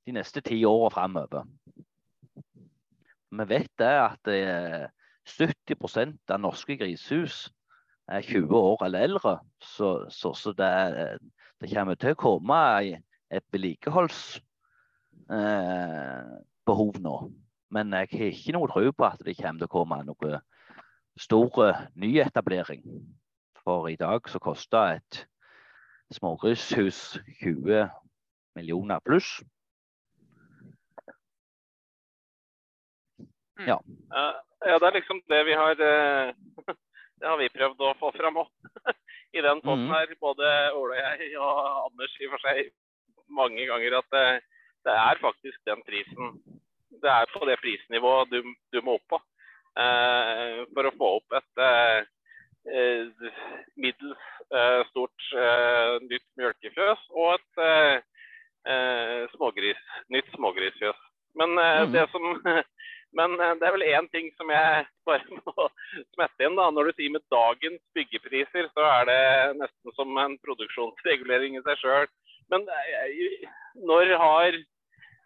de 0.06 0.14
neste 0.14 0.42
ti 0.44 0.60
åra 0.68 0.90
framover. 0.94 1.46
Vi 3.34 3.48
vet 3.50 3.70
det 3.78 3.94
at 3.98 4.30
det 4.30 4.90
70% 5.26 6.30
av 6.30 6.40
norske 6.40 6.76
grisehus 6.78 7.48
er 8.06 8.22
20 8.22 8.54
år 8.54 8.84
eller 8.86 9.08
eldre. 9.08 9.36
Så, 9.58 10.06
så, 10.10 10.34
så 10.38 10.52
det, 10.52 10.70
det, 11.60 11.70
kommer 11.72 11.98
til 11.98 12.14
å 12.14 12.20
komme 12.20 12.58
et 13.30 13.46
vedlikeholds... 13.50 14.40
eh, 15.30 16.34
nå. 16.66 17.32
Men 17.70 17.92
jeg 17.92 18.08
har 18.12 18.30
ikke 18.30 18.52
noe 18.52 18.68
tro 18.70 18.92
på 18.92 19.04
at 19.04 19.20
det 19.24 19.36
kommer 19.36 19.58
til 19.58 19.68
å 19.68 19.72
komme 19.72 20.02
noe 20.04 20.40
stor 21.18 21.88
nyetablering. 21.94 22.82
For 23.64 23.88
i 23.88 23.96
dag 23.96 24.28
så 24.28 24.38
koster 24.38 24.98
et 24.98 25.26
smågrishus 26.12 27.18
20 27.40 27.88
millioner 28.54 29.00
pluss. 29.00 29.42
Mm. 33.58 33.68
Ja. 33.68 33.78
ja, 34.66 34.78
det 34.78 34.86
er 34.86 34.96
liksom 34.96 35.20
det 35.30 35.44
vi 35.46 35.54
har 35.54 35.78
eh, 35.78 36.34
Det 37.20 37.28
har 37.30 37.38
vi 37.38 37.52
prøvd 37.54 37.82
å 37.86 37.92
få 38.00 38.10
fram 38.16 38.40
òg. 38.42 38.48
I 39.38 39.42
den 39.42 39.60
posten 39.62 39.86
mm. 39.86 39.94
her, 39.94 40.14
både 40.20 40.48
Ole 40.74 40.96
og 40.96 40.98
jeg 40.98 41.30
og 41.38 41.60
Anders 41.86 42.16
i 42.20 42.26
og 42.26 42.34
for 42.34 42.44
seg 42.44 42.72
mange 43.34 43.64
ganger, 43.66 43.96
at 44.02 44.18
det, 44.84 44.94
er 44.94 45.22
faktisk 45.22 45.60
den 45.68 45.84
prisen. 45.86 46.34
Det 47.02 47.10
er 47.10 47.30
på 47.32 47.46
det 47.48 47.60
prisnivået 47.62 48.32
du, 48.32 48.42
du 48.72 48.82
må 48.84 48.98
opp 48.98 49.06
på. 49.14 49.20
Eh, 49.74 50.60
for 50.70 50.86
å 50.86 50.94
få 50.94 51.06
opp 51.18 51.34
et 51.34 51.62
eh, 51.66 52.04
eh, 52.70 53.30
middels 53.74 54.26
stort 54.92 55.24
nytt 56.04 56.26
mjølkefjøs 56.38 57.00
og 57.16 57.32
et 57.32 59.32
smågris, 59.32 59.80
nytt 60.14 60.28
smågrisfjøs. 60.36 61.00
Men 61.40 61.56
mm. 61.56 61.90
det 61.90 62.04
som 62.12 62.28
men 63.18 63.34
det 63.40 63.66
er 63.66 63.74
vel 63.74 63.86
én 63.88 64.06
ting 64.12 64.28
som 64.36 64.52
jeg 64.52 64.84
bare 65.08 65.40
må 65.40 65.66
smette 66.14 66.46
inn. 66.46 66.54
da. 66.60 66.68
Når 66.70 66.92
du 66.92 67.00
sier 67.00 67.16
med 67.16 67.24
dagens 67.34 67.82
byggepriser, 67.98 68.70
så 68.76 68.86
er 68.92 69.10
det 69.10 69.18
nesten 69.64 69.96
som 69.98 70.14
en 70.22 70.38
produksjonsregulering 70.44 71.58
i 71.58 71.64
seg 71.66 71.82
sjøl. 71.82 72.06
Men 72.52 72.68
når 73.88 74.14
har, 74.20 74.60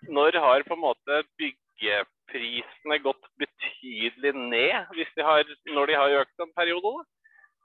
når 0.07 0.39
har 0.39 0.65
på 0.67 0.77
en 0.77 0.85
måte 0.85 1.23
byggeprisene 1.41 2.99
gått 3.03 3.31
betydelig 3.41 4.33
ned 4.37 4.93
de 5.17 5.27
har, 5.27 5.49
når 5.75 5.91
de 5.91 5.99
har 5.99 6.19
økt 6.23 6.45
en 6.45 6.55
periode? 6.57 6.93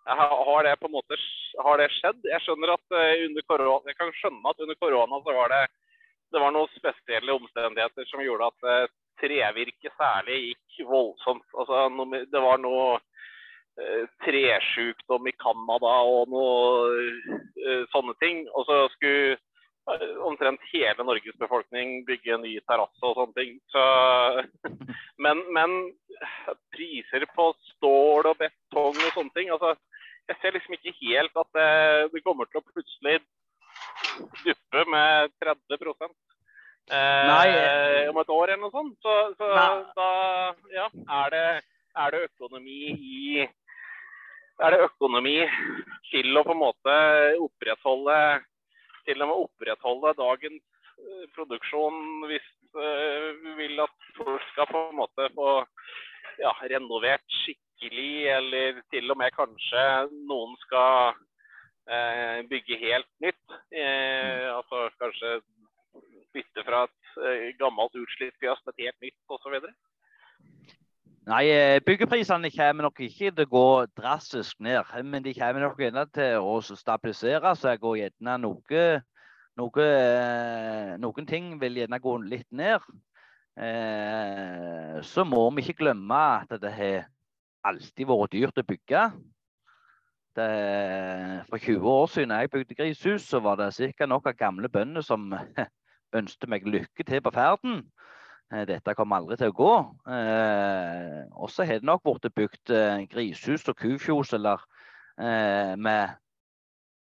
Da? 0.06 0.17
Har 0.17 0.65
det 0.65 0.76
på 0.82 0.89
en 0.89 0.98
måte 0.98 1.19
det 1.80 1.91
skjedd? 1.96 2.26
Jeg 2.28 2.43
at 2.74 2.98
under 2.98 3.46
korona, 3.48 3.88
jeg 3.88 4.00
kan 4.00 4.12
skjønne 4.17 4.52
at 4.52 4.65
under 4.65 4.80
korona 4.82 5.22
så 5.24 5.38
var 5.38 5.54
det, 5.54 5.63
det 6.34 6.41
var 6.41 6.52
noen 6.52 6.74
spesielle 6.76 7.38
omstendigheter 7.38 8.10
som 8.10 8.24
gjorde 8.26 8.50
at 8.52 8.91
trevirket 9.22 9.93
særlig 9.96 10.39
gikk 10.50 10.88
voldsomt. 10.89 11.46
Altså, 11.54 11.88
det 12.34 12.41
var 12.41 12.60
noe 12.60 12.98
uh, 12.98 14.04
tresjukdom 14.26 15.30
i 15.30 15.36
Canada 15.39 15.93
og 16.10 16.34
noe 16.34 17.86
sånne 17.93 18.17
ting. 18.24 18.43
Og 18.52 18.67
så 18.67 18.80
skulle 18.98 19.38
omtrent 20.24 20.62
hele 20.72 21.04
Norges 21.04 21.36
befolkning 21.39 22.06
bygge 22.08 22.34
en 22.36 22.43
ny 22.46 22.54
terrasse 22.63 23.04
og 23.04 23.17
sånne 23.17 23.36
ting. 23.36 23.58
Så, 23.74 23.84
men, 25.24 25.43
men, 25.56 25.76
priser 26.74 27.26
på 27.36 27.50
stål 27.74 28.30
og 28.32 28.38
betong 28.39 28.96
og 28.96 29.15
sånne 29.15 29.34
ting 29.36 29.50
altså, 29.52 29.74
Jeg 30.30 30.38
ser 30.39 30.54
liksom 30.56 30.76
ikke 30.78 30.93
helt 31.02 31.39
at 31.41 31.50
det, 31.58 31.72
det 32.13 32.22
kommer 32.24 32.48
til 32.48 32.62
å 32.62 32.67
plutselig 32.69 33.17
duppe 34.46 34.84
med 34.93 35.34
30 35.43 35.76
eh, 36.93 38.08
om 38.12 38.22
et 38.22 38.32
år 38.32 38.54
eller 38.54 38.62
noe 38.62 38.72
sånt. 38.72 38.96
Så, 39.04 39.15
så 39.36 39.50
da 39.98 40.10
ja, 40.72 40.88
er 41.17 41.34
det, 41.34 41.43
er 42.06 42.15
det 42.15 42.24
økonomi 42.30 42.80
i 42.93 43.43
er 44.64 44.76
det 44.76 44.86
økonomi 44.86 45.38
til 46.12 46.38
å 46.38 46.43
på 46.45 46.53
en 46.53 46.62
måte 46.62 46.97
opprettholde 47.41 48.18
til 49.08 49.22
og 49.22 49.30
med 49.30 49.43
opprettholde 49.47 50.14
dagens 50.20 50.88
eh, 50.99 51.26
produksjon 51.36 52.28
hvis 52.30 52.47
eh, 52.78 53.30
vi 53.43 53.58
vil 53.62 53.84
at 53.84 54.10
folk 54.18 54.47
skal 54.51 54.70
på 54.72 54.88
en 54.89 54.99
måte 55.01 55.30
få 55.36 55.51
ja, 56.41 56.54
renovert 56.72 57.26
skikkelig, 57.43 58.28
eller 58.38 58.82
til 58.93 59.12
og 59.12 59.20
med 59.20 59.34
kanskje 59.36 59.84
noen 60.30 60.56
skal 60.64 61.14
eh, 61.88 62.43
bygge 62.49 62.80
helt 62.82 63.10
nytt. 63.24 63.58
Eh, 63.76 64.47
altså 64.54 64.88
kanskje 65.01 65.39
bytte 66.34 66.66
fra 66.66 66.86
et 66.88 67.18
eh, 67.28 67.49
gammelt 67.60 67.95
utslitt 67.99 68.38
fjøs 68.41 68.62
til 68.64 68.74
et 68.74 68.86
helt 68.88 69.06
nytt 69.08 69.36
osv. 69.38 69.60
Nei, 71.24 71.80
byggeprisene 71.88 72.49
kommer 72.51 72.84
nok 72.84 72.97
ikke 73.05 73.30
til 73.32 73.45
å 73.45 73.51
gå 73.51 73.67
drastisk 73.95 74.57
ned. 74.59 74.89
Men 75.07 75.24
de 75.24 75.32
kommer 75.38 75.63
nok 75.63 75.80
gjerne 75.80 76.03
til 76.11 76.43
å 76.43 76.57
stabilisere 76.65 77.53
seg 77.55 77.86
og 77.88 77.95
gjerne 78.01 78.36
noe, 78.43 78.84
noe 79.55 79.86
Noen 80.99 81.30
ting 81.30 81.53
vil 81.61 81.80
gjerne 81.80 82.01
gå 82.03 82.17
litt 82.26 82.49
ned. 82.51 82.84
Eh, 83.55 84.99
så 85.05 85.24
må 85.24 85.45
vi 85.55 85.63
ikke 85.63 85.86
glemme 85.86 86.19
at 86.41 86.57
det 86.59 86.74
har 86.76 87.07
alltid 87.71 88.09
vært 88.09 88.36
dyrt 88.36 88.59
å 88.59 88.67
bygge. 88.67 89.05
det, 90.36 90.49
for 91.47 91.61
20 91.61 91.88
år 91.88 92.07
siden 92.09 92.36
jeg 92.36 92.51
bygde 92.51 92.76
grishus, 92.76 93.30
så 93.30 93.39
var 93.39 93.55
det 93.61 93.74
sikkert 93.78 94.09
nok 94.09 94.28
av 94.28 94.36
gamle 94.36 94.67
bønder 94.69 95.05
som 95.05 95.32
ønsket 96.19 96.49
meg 96.49 96.67
lykke 96.67 97.05
til 97.05 97.21
på 97.21 97.32
ferden. 97.32 97.84
Eh, 98.54 98.66
dette 98.70 98.93
kommer 98.97 99.22
aldri 99.22 99.38
til 99.39 99.49
å 99.49 99.58
gå. 99.58 99.74
Eh, 100.14 101.22
og 101.34 101.49
så 101.49 101.66
har 101.66 101.82
det 101.82 101.89
nok 101.89 102.04
blitt 102.06 102.34
bygd 102.38 102.74
eh, 102.76 103.06
grishus 103.10 103.66
og 103.72 103.78
kufjos 103.80 104.34
eller 104.38 104.62
eh, 105.18 105.74
med 105.78 106.14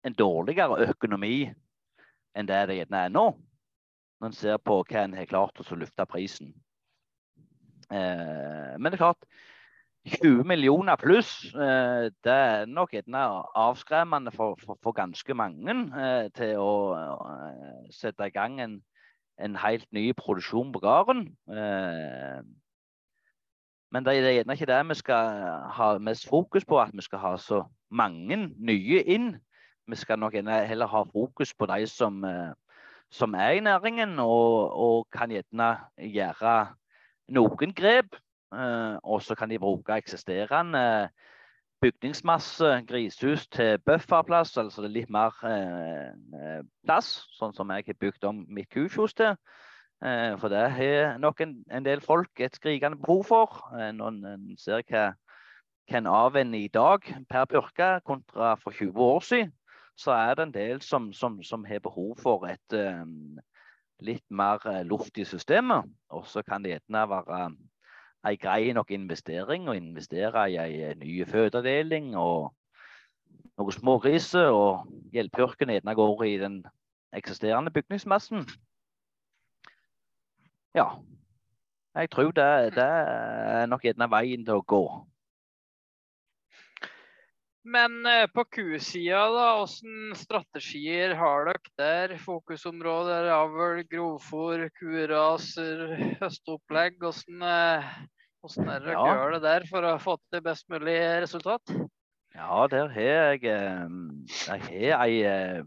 en 0.06 0.18
dårligere 0.18 0.90
økonomi 0.92 1.46
enn 2.38 2.50
det 2.50 2.60
det 2.70 2.82
gjerne 2.82 3.06
er 3.08 3.14
nå. 3.14 3.26
Når 4.22 4.30
en 4.30 4.38
ser 4.38 4.60
på 4.62 4.84
hva 4.84 5.06
en 5.06 5.16
har 5.18 5.30
klart 5.30 5.58
å 5.62 5.78
løfte 5.78 6.06
prisen. 6.10 6.54
Eh, 7.90 8.78
men 8.78 8.92
det 8.92 9.00
er 9.00 9.02
klart, 9.02 9.26
20 10.12 10.46
millioner 10.50 10.98
pluss, 10.98 11.34
eh, 11.54 12.08
det 12.26 12.38
er 12.38 12.70
nok 12.70 12.94
gjerne 12.94 13.26
avskremmende 13.58 14.34
for, 14.34 14.62
for, 14.62 14.78
for, 14.82 14.94
ganske 14.98 15.36
mange 15.38 15.74
eh, 15.74 16.30
til 16.38 16.62
å 16.62 16.72
sette 17.94 18.30
i 18.30 18.34
gang 18.34 18.62
en, 18.62 18.80
en 19.44 19.56
helt 19.60 19.88
ny 19.92 20.12
produksjon 20.18 20.72
på 20.74 20.80
gården. 20.80 21.28
Men 23.92 24.06
det 24.06 24.14
er 24.16 24.36
gjerne 24.38 24.56
ikke 24.56 24.70
det 24.70 24.80
vi 24.90 24.96
skal 25.02 25.42
ha 25.76 25.88
mest 26.00 26.28
fokus 26.30 26.66
på, 26.66 26.80
at 26.80 26.94
vi 26.94 27.04
skal 27.04 27.20
ha 27.20 27.36
så 27.38 27.64
mange 27.92 28.38
nye 28.56 29.04
inn. 29.04 29.34
Vi 29.88 29.96
skal 30.00 30.20
nok 30.20 30.34
heller 30.34 30.88
ha 30.88 31.04
fokus 31.12 31.54
på 31.54 31.66
de 31.68 31.88
som, 31.88 32.24
som 33.12 33.34
er 33.34 33.58
i 33.58 33.60
næringen, 33.60 34.20
og, 34.20 34.72
og 34.72 35.08
kan 35.12 35.30
gjerne 35.34 35.74
gjøre 35.98 36.56
noen 37.36 37.74
grep. 37.76 38.16
Eh, 38.52 38.96
og 39.04 39.22
så 39.24 39.36
kan 39.36 39.50
de 39.50 39.60
bruke 39.60 39.96
eksisterende 39.96 41.10
bygningsmasse, 41.82 42.84
grishus, 42.88 43.48
til 43.48 43.80
bufferplass, 43.86 44.58
altså 44.58 44.82
det 44.82 44.90
er 44.90 44.96
litt 45.00 45.12
mer 45.14 45.36
eh, 45.48 46.62
plass, 46.86 47.10
sånn 47.38 47.56
som 47.58 47.72
jeg 47.74 47.88
har 47.88 48.00
bygd 48.00 48.28
om 48.30 48.44
mitt 48.54 48.70
kufjos 48.74 49.16
til. 49.18 49.34
Eh, 50.06 50.38
for 50.42 50.54
det 50.54 50.62
har 50.76 51.18
nok 51.22 51.42
en, 51.42 51.56
en, 51.72 51.86
del 51.86 52.04
folk 52.06 52.40
et 52.40 52.56
skrikende 52.58 53.02
behov 53.02 53.24
for. 53.30 53.64
Når 53.98 54.20
en 54.34 54.46
ser 54.62 54.86
hva, 54.90 55.08
hva 55.90 56.02
en 56.02 56.12
avvenner 56.12 56.68
i 56.68 56.74
dag 56.74 57.08
per 57.30 57.50
purke 57.50 57.92
kontra 58.06 58.54
for 58.62 58.78
20 58.78 59.02
år 59.08 59.26
siden, 59.26 59.56
så 59.98 60.14
er 60.16 60.36
det 60.38 60.48
en 60.48 60.54
del 60.54 60.82
som, 60.86 61.12
som, 61.14 61.42
som 61.44 61.66
har 61.68 61.82
behov 61.84 62.16
for 62.22 62.48
et 62.50 62.74
um, 62.74 63.38
litt 64.02 64.24
mer 64.30 64.64
luft 64.88 65.20
i 65.22 65.26
systemet. 65.28 65.90
Og 66.10 66.26
så 66.30 66.42
kan 66.48 66.64
det 66.64 66.72
gjerne 66.74 67.04
være 67.12 67.44
en 68.24 68.38
grei 68.38 68.74
nok 68.74 68.92
investering 68.94 69.70
å 69.70 69.76
investere 69.78 70.46
i 70.52 70.58
en 70.92 71.00
ny 71.02 71.22
fødeavdeling 71.26 72.14
og 72.20 72.52
noen 73.58 73.76
smågriser. 73.76 74.52
Og 74.54 74.86
hjelpeyrkene 75.16 75.80
gjerne 75.80 75.96
går 75.98 76.26
i 76.28 76.36
den 76.42 76.60
eksisterende 77.18 77.74
bygningsmassen. 77.74 78.46
Ja. 80.78 80.88
Jeg 81.96 82.08
tror 82.14 82.32
det, 82.32 82.76
det 82.78 82.84
er 82.88 83.66
nok 83.68 83.84
gjerne 83.84 84.08
veien 84.12 84.46
til 84.48 84.62
å 84.62 84.64
gå. 84.64 84.86
Men 87.64 87.92
på 88.34 88.44
Q-sida, 88.50 89.22
da, 89.30 89.50
hvilke 89.62 90.18
strategier 90.18 91.14
har 91.20 91.46
dere 91.46 91.74
der? 91.78 92.14
Fokusområder, 92.24 93.30
avl, 93.30 93.84
grovfòr, 93.92 94.66
kuraser, 94.80 95.84
høsteopplegg. 96.24 96.98
Hvordan, 97.04 97.46
eh, 97.46 97.92
hvordan 98.42 98.72
er 98.74 98.80
det 98.80 98.90
dere 98.90 98.98
ja. 98.98 99.14
gjør 99.14 99.36
det 99.36 99.42
der 99.46 99.68
for 99.70 99.90
å 99.92 99.94
få 100.02 100.18
til 100.34 100.42
best 100.48 100.66
mulig 100.74 100.98
resultat? 101.22 101.76
Ja, 102.34 102.66
der 102.72 102.90
har 102.96 103.08
jeg, 103.12 103.44
eh, 103.46 103.86
jeg 104.48 104.66
har 104.66 105.06
ei, 105.06 105.64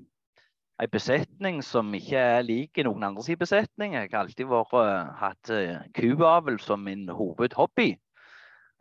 ei 0.83 0.91
besetning 0.91 1.63
som 1.63 1.95
ikke 1.95 2.19
er 2.19 2.43
lik 2.43 2.83
noen 2.83 3.07
andres 3.07 3.31
besetning. 3.39 3.95
Jeg 3.95 4.11
har 4.11 4.25
alltid 4.25 4.51
vært, 4.51 4.75
hatt 5.23 5.55
kuavl 5.95 6.59
som 6.59 6.83
min 6.83 7.07
hovedhobby. 7.07 7.93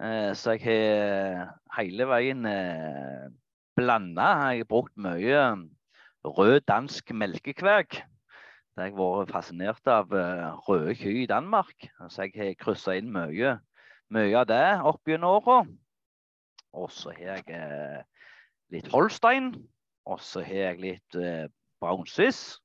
Eh, 0.04 0.34
så 0.36 0.58
jeg 0.58 0.64
har 0.68 1.54
hele 1.78 2.08
veien 2.12 2.44
eh, 2.46 3.30
blanda. 3.78 4.26
Jeg 4.52 4.66
har 4.66 4.68
brukt 4.68 4.98
mye 5.00 5.44
rød 6.28 6.60
dansk 6.68 7.14
melkekveg. 7.16 8.02
Jeg 8.74 8.92
har 8.92 8.98
vært 8.98 9.32
fascinert 9.32 9.88
av 9.88 10.12
eh, 10.12 10.50
røde 10.68 10.98
kyr 11.00 11.22
i 11.22 11.30
Danmark. 11.32 11.88
Så 12.10 12.28
jeg 12.28 12.36
har 12.36 12.60
kryssa 12.60 12.98
inn 13.00 13.14
mye, 13.16 13.56
mye, 14.12 14.34
av 14.42 14.50
det 14.52 14.66
opp 14.92 15.08
gjennom 15.08 15.38
åra. 15.40 15.62
Og 16.76 16.92
så 16.92 17.14
har 17.16 17.38
jeg 17.38 18.04
litt 18.76 18.92
Holstein. 18.92 19.54
Og 20.04 20.20
så 20.20 20.44
har 20.44 20.74
jeg 20.74 20.84
litt 20.84 21.20
Brown 21.80 22.04
Swiss. 22.12 22.58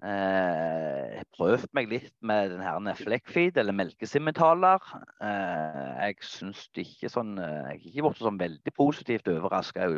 Eh, 0.00 1.18
prøvd 1.36 1.66
meg 1.76 1.90
litt 1.90 2.14
med 2.24 2.54
den 2.54 2.62
her 2.64 2.96
flekkfeed, 2.96 3.58
eller 3.60 3.76
melkesimmentaler. 3.76 4.80
Eh, 5.20 5.90
jeg 6.06 6.16
syns 6.24 6.62
ikke 6.72 7.10
sånn 7.12 7.34
eh, 7.36 7.74
Jeg 7.74 7.82
har 7.82 7.90
ikke 7.90 8.04
blitt 8.06 8.22
sånn 8.24 8.40
veldig 8.40 8.72
positivt 8.78 9.28
overraska. 9.28 9.90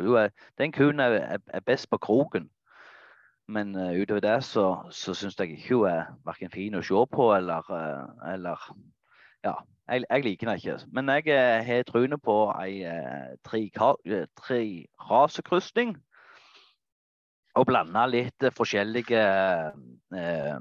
Den 0.59 0.75
kuen 0.75 0.99
er, 0.99 1.39
er, 1.39 1.63
best 1.63 1.87
på 1.89 2.01
kroken. 2.03 2.49
Men 3.47 3.75
uh, 3.75 3.91
utover 3.91 4.21
det 4.23 4.37
så, 4.47 4.65
så 4.91 5.11
syns 5.13 5.35
jeg 5.35 5.57
ikke 5.57 5.75
hun 5.75 5.89
er 5.89 6.13
verken 6.23 6.51
fin 6.51 6.77
å 6.79 6.83
se 6.83 7.01
på 7.11 7.25
eller, 7.35 7.67
uh, 7.67 8.31
eller 8.31 8.69
Ja, 9.43 9.57
jeg, 9.91 10.05
jeg, 10.09 10.23
liker 10.23 10.47
den 10.47 10.61
ikke. 10.61 10.77
Men 10.95 11.11
jeg 11.11 11.65
har 11.67 11.83
troen 11.83 12.15
på 12.23 12.37
ei 12.55 12.85
uh, 12.87 13.35
tre, 13.43 13.65
tre 14.39 14.61
rasekrysning 15.11 15.97
og 17.59 17.67
blande 17.69 18.03
litt 18.09 18.45
forskjellige 18.57 19.21
eh, 20.17 20.57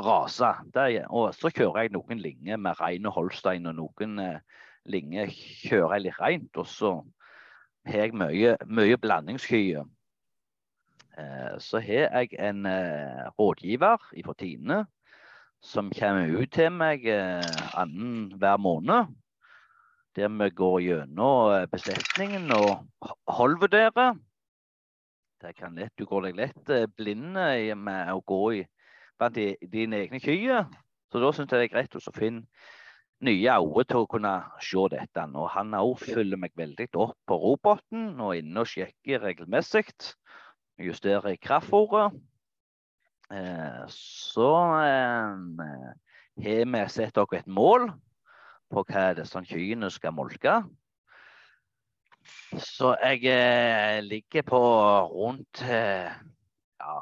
raser. 0.00 0.60
Og 1.08 1.30
så 1.36 1.52
kjører 1.52 1.84
jeg 1.84 1.94
noen 1.94 2.22
linjer 2.22 2.60
med 2.60 2.80
rein 2.80 3.08
og 3.08 3.16
holstein, 3.18 3.68
og 3.70 3.78
noen 3.78 4.18
eh, 4.24 4.60
linjer 4.90 5.32
kjører 5.34 5.98
jeg 5.98 6.06
litt 6.06 6.20
reint. 6.22 6.60
Og 6.60 6.68
så 6.68 6.94
har 7.88 8.06
jeg 8.06 8.16
mye, 8.16 8.56
mye 8.66 9.00
blandingskyer. 9.00 9.84
Eh, 11.20 11.52
så 11.60 11.82
har 11.84 12.08
jeg 12.08 12.32
en 12.38 12.64
eh, 12.70 13.28
rådgiver 13.36 14.00
fra 14.24 14.38
Tine 14.38 14.84
som 15.60 15.90
kommer 15.92 16.30
ut 16.40 16.52
til 16.56 16.72
meg 16.72 17.04
eh, 17.04 17.44
annen 17.76 18.30
hver 18.40 18.56
måned. 18.56 19.12
Der 20.16 20.32
vi 20.32 20.48
går 20.56 20.80
gjennom 20.86 21.52
eh, 21.52 21.68
besetningen 21.70 22.48
og 22.56 22.80
holdvurderer. 23.28 24.16
Det 25.40 25.54
kan 25.56 25.74
lett, 25.74 25.92
Du 25.96 26.04
går 26.04 26.28
deg 26.28 26.36
lett 26.36 26.70
eh, 26.70 26.86
blind 26.96 27.38
eh, 27.40 27.72
med 27.76 28.12
å 28.12 28.20
gå 28.20 28.40
i 28.58 28.60
blant 29.20 29.38
dine 29.72 30.02
egne 30.04 30.20
kyer. 30.20 30.66
Så 31.10 31.20
da 31.22 31.30
syns 31.32 31.50
jeg 31.50 31.62
det 31.62 31.66
er 31.68 31.74
greit 31.74 31.96
å 31.96 32.12
finne 32.12 32.44
nye 33.24 33.54
øyne 33.60 33.84
til 33.88 34.02
å 34.04 34.08
kunne 34.08 34.34
se 34.64 34.84
dette. 34.92 35.24
Og 35.36 35.48
han 35.54 35.76
òg 35.76 35.94
følger 36.00 36.40
meg 36.40 36.52
veldig 36.56 36.88
opp 36.94 37.16
på 37.28 37.38
roboten 37.40 38.20
og 38.20 38.36
inne 38.36 38.64
og 38.64 38.68
sjekker 38.68 39.24
regelmessig. 39.24 39.86
Justerer 40.80 41.36
kraftfôret. 41.40 42.16
Eh, 43.32 43.82
så 43.96 44.52
har 44.76 45.40
vi 46.36 46.84
satt 46.92 47.20
oss 47.20 47.36
et 47.36 47.48
mål 47.48 47.90
på 48.70 48.84
hva 48.86 49.10
disse 49.16 49.44
kyrne 49.48 49.90
skal 49.92 50.16
molke. 50.16 50.60
Så 52.58 52.96
jeg 53.02 53.24
eh, 53.30 54.02
ligger 54.04 54.42
på 54.42 54.60
rundt 55.10 55.62
eh, 55.62 56.10
ja, 56.80 56.98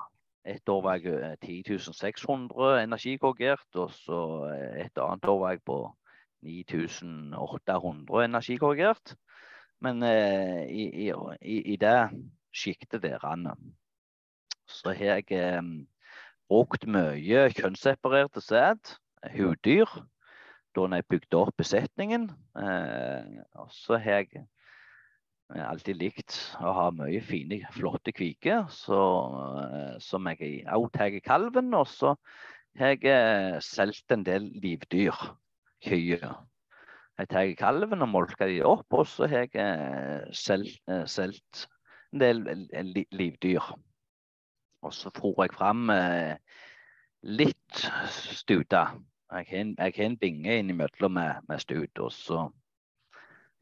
et 0.48 0.68
år 0.68 0.82
var 0.82 1.00
jeg 1.02 1.36
10.600 1.44 2.60
eh, 2.64 2.82
energikorrigert, 2.84 3.66
og 3.74 3.90
så 3.92 4.20
eh, 4.52 4.86
et 4.86 4.98
annet 5.02 5.24
år 5.28 5.38
var 5.40 5.50
jeg 5.50 5.62
på 5.66 5.78
9800 6.42 8.24
energikorrigert. 8.24 9.16
Men 9.80 10.02
eh, 10.02 10.64
i, 10.68 11.08
i, 11.08 11.12
i, 11.72 11.76
det 11.76 12.10
sjiktet 12.52 13.02
der, 13.02 13.54
så 14.68 14.92
har 14.92 15.04
jeg 15.04 15.24
eh, 15.32 15.62
brukt 16.48 16.86
mye 16.86 17.48
kjønnsseparerte 17.52 18.40
sæd, 18.40 18.96
huddyr, 19.36 19.88
da 20.76 20.86
jeg 20.94 21.06
bygde 21.10 21.36
opp 21.36 21.56
besetningen. 21.56 22.30
og 23.54 23.68
så 23.72 23.96
har 23.96 24.20
jeg 24.22 24.46
jeg 25.48 25.62
har 25.62 25.70
alltid 25.72 25.96
likt 25.96 26.34
å 26.60 26.72
ha 26.76 26.88
mye 26.92 27.20
fine, 27.24 27.62
flotte 27.72 28.12
kviker. 28.12 28.66
Så, 28.72 28.98
eh, 29.62 29.94
som 30.04 30.28
jeg 30.28 30.66
òg 30.68 30.90
tar 30.92 31.16
kalven. 31.24 31.72
Og 31.78 31.86
så 31.88 32.12
har 32.76 32.92
jeg 32.92 33.08
eh, 33.08 33.56
solgt 33.64 34.12
en 34.12 34.26
del 34.26 34.50
livdyr. 34.60 35.16
Kyr. 35.86 36.26
Jeg 37.18 37.30
tar 37.32 37.54
kalven 37.58 38.04
og 38.04 38.12
molker 38.12 38.50
de 38.50 38.60
opp, 38.66 38.86
og 38.92 39.06
så 39.08 39.26
har 39.30 39.46
jeg 39.46 39.56
eh, 39.62 40.28
solgt 40.36 41.64
en 42.12 42.20
del 42.20 42.44
livdyr. 43.16 43.72
Og 44.84 44.94
så 44.94 45.10
får 45.16 45.42
jeg 45.46 45.56
fram 45.56 45.88
litt 47.26 47.80
stuter. 48.14 48.94
Jeg 49.32 49.48
har 49.48 49.58
en, 49.64 49.74
jeg 49.80 49.96
har 49.96 50.04
en 50.04 50.20
binge 50.20 50.60
innimellom 50.60 51.16
med, 51.16 51.40
med 51.48 51.64
stut. 51.64 51.98
Og 51.98 52.12
så 52.14 52.44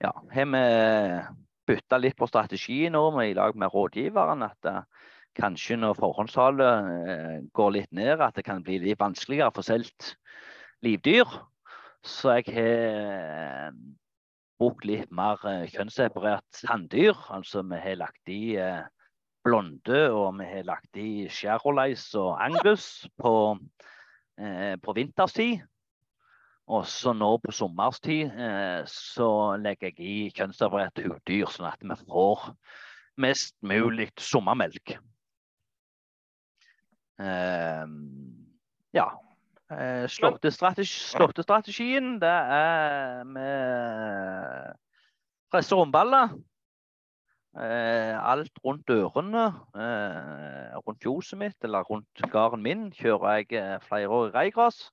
ja, 0.02 0.12
har 0.12 0.50
vi 0.50 1.45
bytta 1.66 1.98
litt 2.00 2.16
på 2.18 2.28
strategien 2.30 2.94
nå 2.96 3.10
med, 3.16 3.30
i 3.30 3.36
lag 3.38 3.56
med 3.58 3.72
rådgiveren. 3.74 4.44
At 4.46 4.70
uh, 4.70 4.82
kanskje 5.36 5.78
når 5.80 5.98
forhåndssalget 5.98 6.90
uh, 6.92 7.36
går 7.56 7.74
litt 7.78 7.92
ned, 7.96 8.22
at 8.24 8.38
det 8.38 8.46
kan 8.46 8.64
bli 8.66 8.80
litt 8.82 9.02
vanskeligere 9.02 9.52
å 9.52 9.56
få 9.58 9.66
solgt 9.66 10.14
livdyr. 10.86 11.28
Så 12.06 12.36
jeg 12.38 12.54
har 12.54 13.72
brukt 14.60 14.84
litt 14.86 15.10
mer 15.10 15.40
kjønnsseparert 15.72 16.62
handdyr. 16.68 17.16
Altså 17.34 17.64
vi 17.66 17.80
har 17.82 17.98
lagt 17.98 18.30
i 18.30 18.42
blonde, 19.46 20.02
og 20.14 20.36
vi 20.38 20.46
har 20.46 20.68
lagt 20.68 21.00
i 21.00 21.26
Charolais 21.30 22.04
og 22.18 22.36
Angus 22.42 23.08
på, 23.18 23.32
på 24.38 24.94
vinterstid. 24.94 25.66
Og 26.66 26.82
så 26.90 27.12
nå 27.14 27.28
på 27.38 27.52
sommerstid 27.54 28.26
eh, 28.26 28.82
så 28.90 29.54
legger 29.62 29.92
jeg 29.92 30.02
i 30.02 30.30
kjønnsseparerte 30.34 31.04
huddyr, 31.06 31.46
sånn 31.52 31.68
at 31.70 31.78
vi 31.84 31.94
får 32.00 32.48
mest 33.22 33.54
mulig 33.62 34.10
sommermelk. 34.18 34.96
Eh, 37.22 37.86
ja. 38.98 39.06
Eh, 39.70 40.10
Slåttestrategien, 40.10 42.18
det 42.22 42.36
er 42.58 43.22
med 43.30 44.74
presser 45.54 45.78
romballer. 45.78 46.34
Eh, 47.56 48.14
alt 48.20 48.52
rundt 48.66 48.90
ørene, 48.92 49.46
rundt 50.82 51.00
fjoset 51.00 51.38
mitt 51.40 51.56
eller 51.64 51.86
rundt 51.88 52.20
gården 52.34 52.60
min, 52.62 52.92
kjører 52.92 53.38
jeg 53.38 53.46
eh, 53.56 53.78
flerårig 53.86 54.34
reigras. 54.34 54.90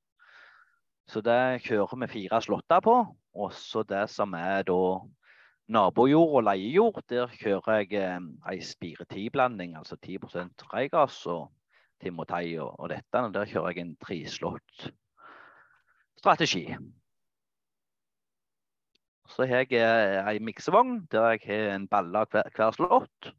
Så 1.09 1.21
det 1.21 1.63
kjører 1.65 1.99
vi 2.03 2.11
fire 2.11 2.39
slåtter 2.41 2.83
på. 2.83 2.95
Og 3.33 3.53
så 3.57 3.83
det 3.87 4.05
som 4.13 4.33
er 4.37 4.63
da 4.67 4.79
nabojord 5.73 6.37
og 6.39 6.45
leiejord, 6.47 7.01
der 7.09 7.31
kjører 7.39 7.81
jeg 7.81 7.93
eh, 7.99 8.25
ei 8.51 8.59
spire-ti-blanding, 8.63 9.77
altså 9.79 9.97
10 9.97 10.19
reigass 10.73 11.23
og 11.31 11.47
timotei 12.03 12.57
og, 12.59 12.75
og 12.79 12.91
dette. 12.93 13.19
Og 13.19 13.33
der 13.33 13.49
kjører 13.49 13.73
jeg 13.73 13.85
en 13.85 13.95
treslått 14.01 14.89
strategi. 16.19 16.67
Så 19.33 19.47
har 19.49 19.63
jeg 19.71 20.27
ei 20.27 20.39
miksevogn 20.43 21.05
der 21.11 21.33
jeg 21.33 21.47
har 21.47 21.71
en 21.75 21.87
balle 21.87 22.25
hver, 22.31 22.51
hver 22.55 22.75
slått. 22.75 23.33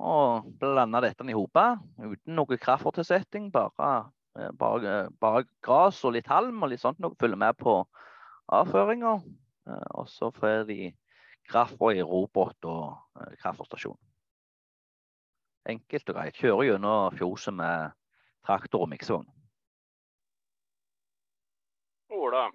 Og 0.00 0.48
blander 0.60 1.04
dette 1.04 1.26
i 1.28 1.36
hop 1.36 1.58
uten 2.00 2.34
noe 2.34 2.56
krafttilsetting, 2.56 3.50
bare 3.52 3.92
Eh, 4.40 4.52
bare, 4.56 5.10
bare 5.20 5.44
gras 5.64 6.00
og 6.04 6.14
litt 6.16 6.28
halm 6.30 6.62
og 6.62 6.70
litt 6.72 6.80
sånt 6.82 7.00
noe 7.02 7.16
følger 7.20 7.40
med 7.40 7.58
på 7.60 7.76
avføringa. 8.56 9.16
Eh, 9.68 9.88
og 10.00 10.08
så 10.08 10.30
får 10.34 10.64
de 10.70 10.92
krafta 11.50 11.92
i 11.96 12.04
robot 12.06 12.68
og 12.70 13.20
eh, 13.20 13.34
kraftstasjon. 13.42 13.98
Enkelt 15.68 16.12
og 16.12 16.16
greit. 16.16 16.38
Kjører 16.40 16.70
gjennom 16.70 17.18
fjoset 17.18 17.56
med 17.56 17.92
traktor 18.46 18.86
og 18.86 18.90
miksevogn. 18.94 19.28
Ola, 22.10 22.46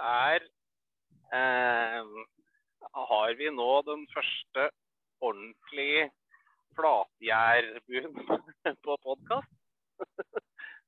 er 0.00 0.46
eh, 1.34 2.14
Har 2.94 3.34
vi 3.36 3.50
nå 3.50 3.72
den 3.88 4.06
første 4.14 4.70
ordentlige 5.20 6.06
flatgjærbuen 6.78 8.16
på 8.86 8.96
podkast? 9.02 9.52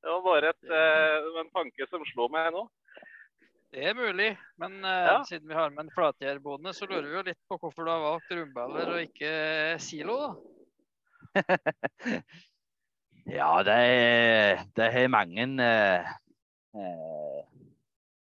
Det 0.06 0.12
var 0.14 0.20
bare 0.22 0.50
et, 0.52 0.66
uh, 0.70 1.38
en 1.42 1.48
tanke 1.50 1.86
som 1.90 2.04
slo 2.06 2.28
meg 2.30 2.52
nå. 2.54 2.60
Det 3.74 3.88
er 3.90 3.96
mulig, 3.98 4.28
men 4.62 4.76
uh, 4.84 4.90
ja. 5.10 5.16
siden 5.26 5.50
vi 5.50 5.56
har 5.58 5.72
med 5.74 5.82
en 5.82 5.94
flatgjærbonde, 5.96 6.70
så 6.76 6.86
lurer 6.86 7.08
vi 7.08 7.16
jo 7.16 7.22
litt 7.26 7.40
på 7.50 7.58
hvorfor 7.58 7.82
du 7.82 7.90
har 7.90 8.04
valgt 8.04 8.30
rundballer 8.30 8.92
og 8.94 9.00
ikke 9.02 9.32
silo, 9.82 10.20
da. 10.22 10.30
ja, 13.40 13.50
det 13.66 13.74
er, 13.74 14.62
det 14.78 14.86
er 15.02 15.10
mange 15.10 15.48
uh, 15.58 17.42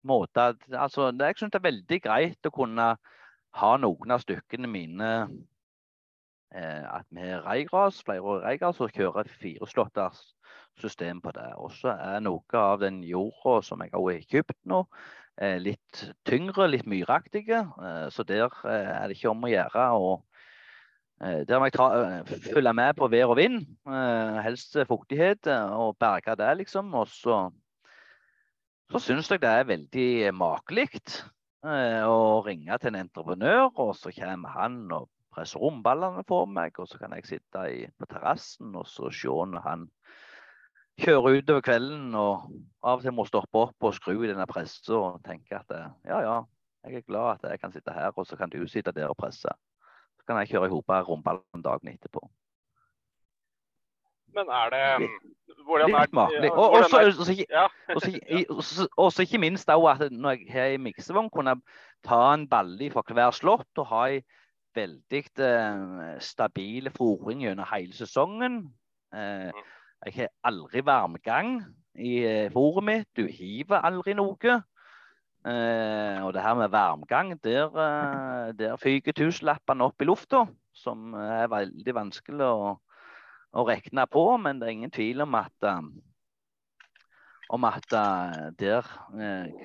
måter 0.07 0.55
Altså, 0.71 1.11
det, 1.11 1.34
jeg 1.34 1.41
syns 1.41 1.51
det 1.51 1.59
er 1.59 1.67
veldig 1.67 1.99
greit 2.07 2.47
å 2.47 2.55
kunne 2.55 2.88
ha 3.59 3.73
noen 3.84 4.15
av 4.15 4.23
stykkene 4.23 4.71
mine 4.71 5.11
at 6.54 7.08
vi 7.10 7.24
har 7.26 7.41
reigras, 7.47 8.04
flere 8.06 8.39
reigras, 8.43 8.80
og 8.84 8.91
kjører 8.93 9.30
fireslåtters 9.41 10.22
system 10.80 11.22
på 11.22 11.32
det. 11.36 11.49
Og 11.60 11.72
så 11.78 11.93
er 11.93 12.22
noe 12.24 12.60
av 12.60 12.82
den 12.84 13.01
jorda 13.06 13.62
som 13.66 13.84
jeg 13.84 13.93
har 13.93 14.28
kjøpt 14.32 14.60
nå, 14.70 14.84
eh, 15.41 15.58
litt 15.62 16.04
tyngre, 16.28 16.68
litt 16.70 16.88
myraktige. 16.89 17.64
Eh, 17.64 18.08
så 18.14 18.26
der 18.28 18.49
eh, 18.66 18.93
er 18.97 19.08
det 19.08 19.18
ikke 19.18 19.34
om 19.34 19.43
å 19.43 19.51
gjøre. 19.54 19.89
og 19.97 20.30
der 21.24 21.60
må 21.62 21.70
jeg 21.70 22.39
følge 22.51 22.72
med 22.76 22.97
på 22.97 23.08
vær 23.08 23.30
og 23.32 23.38
vind, 23.38 23.62
helst 24.43 24.74
fuktighet, 24.89 25.47
og 25.47 25.93
berge 25.95 26.34
det, 26.36 26.49
liksom. 26.60 26.89
Og 26.99 27.08
så, 27.08 27.38
så 28.91 28.99
syns 28.99 29.30
jeg 29.32 29.39
det 29.39 29.47
er 29.47 29.70
veldig 29.70 30.34
makelig 30.36 30.89
å 31.64 32.41
ringe 32.43 32.76
til 32.82 32.91
en 32.91 32.99
entreprenør, 33.06 33.70
og 33.72 33.93
så 33.95 34.12
kommer 34.12 34.51
han 34.58 34.82
og 34.91 35.08
presser 35.34 35.61
romballene 35.63 36.23
for 36.29 36.49
meg, 36.49 36.77
og 36.79 36.88
så 36.89 36.99
kan 37.01 37.15
jeg 37.17 37.27
sitte 37.27 37.65
i, 37.73 37.84
på 37.99 38.09
terrassen 38.09 38.75
og 38.77 38.88
så 38.89 39.11
se 39.13 39.34
når 39.53 39.65
han 39.65 39.88
kjører 41.01 41.39
utover 41.39 41.65
kvelden 41.65 42.13
og 42.15 42.49
av 42.86 42.99
og 42.99 43.05
til 43.05 43.15
må 43.17 43.25
stoppe 43.25 43.65
opp 43.65 43.88
og 43.89 43.95
skru 43.97 44.19
i 44.21 44.29
denne 44.29 44.45
pressa 44.49 44.93
og 44.99 45.23
tenke 45.25 45.57
at 45.57 45.73
ja, 46.05 46.19
ja, 46.21 46.38
jeg 46.86 47.01
er 47.01 47.07
glad 47.07 47.39
at 47.39 47.51
jeg 47.51 47.59
kan 47.61 47.73
sitte 47.73 47.95
her, 47.95 48.11
og 48.15 48.27
så 48.27 48.38
kan 48.38 48.49
du 48.51 48.61
sitte 48.67 48.91
der 48.91 49.09
og 49.09 49.17
presse. 49.17 49.49
Så 50.19 50.27
kan 50.27 50.38
jeg 50.41 50.53
kjøre 50.53 50.69
i 50.69 50.73
hop 50.73 50.89
romballen 51.07 51.63
dagen 51.63 51.93
etterpå. 51.93 52.21
Men 54.34 54.49
er 54.49 54.69
det 54.73 55.09
Hvordan 55.63 55.93
er 55.95 56.05
det 56.41 56.51
Og 58.97 59.11
så 59.11 59.21
ikke 59.21 59.38
minst 59.38 59.69
at 59.69 60.11
når 60.11 60.29
jeg 60.31 60.51
har 60.51 60.65
ei 60.73 60.77
miksevogn, 60.77 61.29
kunne 61.29 61.49
jeg 61.49 61.59
ta 62.03 62.34
en 62.34 62.47
balle 62.49 62.91
fra 62.91 63.03
hver 63.07 63.31
slott 63.31 63.77
og 63.77 63.88
ha 63.88 64.07
ei 64.09 64.23
veldig 64.76 65.24
eh, 65.45 66.19
stabil 66.24 66.89
fòring 66.93 67.45
gjennom 67.45 67.69
hele 67.71 67.93
sesongen. 67.97 68.59
Eh, 69.13 69.49
mm. 69.49 69.71
Jeg 70.05 70.13
har 70.17 70.32
aldri 70.43 70.82
varmgang 70.84 71.61
i 71.95 72.17
eh, 72.28 72.51
fôret 72.51 72.84
mitt. 72.84 73.09
Du 73.15 73.28
hiver 73.30 73.86
aldri 73.88 74.15
noe. 74.17 74.55
Eh, 75.43 76.17
og 76.24 76.34
det 76.36 76.43
her 76.43 76.55
med 76.59 76.71
varmgang, 76.71 77.36
der, 77.43 77.67
eh, 77.86 78.53
der 78.59 78.80
fyker 78.82 79.15
tusenlappene 79.15 79.88
opp 79.88 80.01
i 80.01 80.07
lufta. 80.09 80.45
Som 80.74 81.13
er 81.13 81.47
veldig 81.51 81.95
vanskelig 81.95 82.47
å, 82.49 82.74
å, 83.53 83.67
regne 83.67 84.07
på. 84.11 84.26
Men 84.41 84.59
det 84.59 84.67
er 84.67 84.76
ingen 84.76 84.91
tvil 84.91 85.24
om 85.24 85.38
at, 85.38 85.69
om 87.53 87.67
at 87.69 87.86
der 88.57 88.89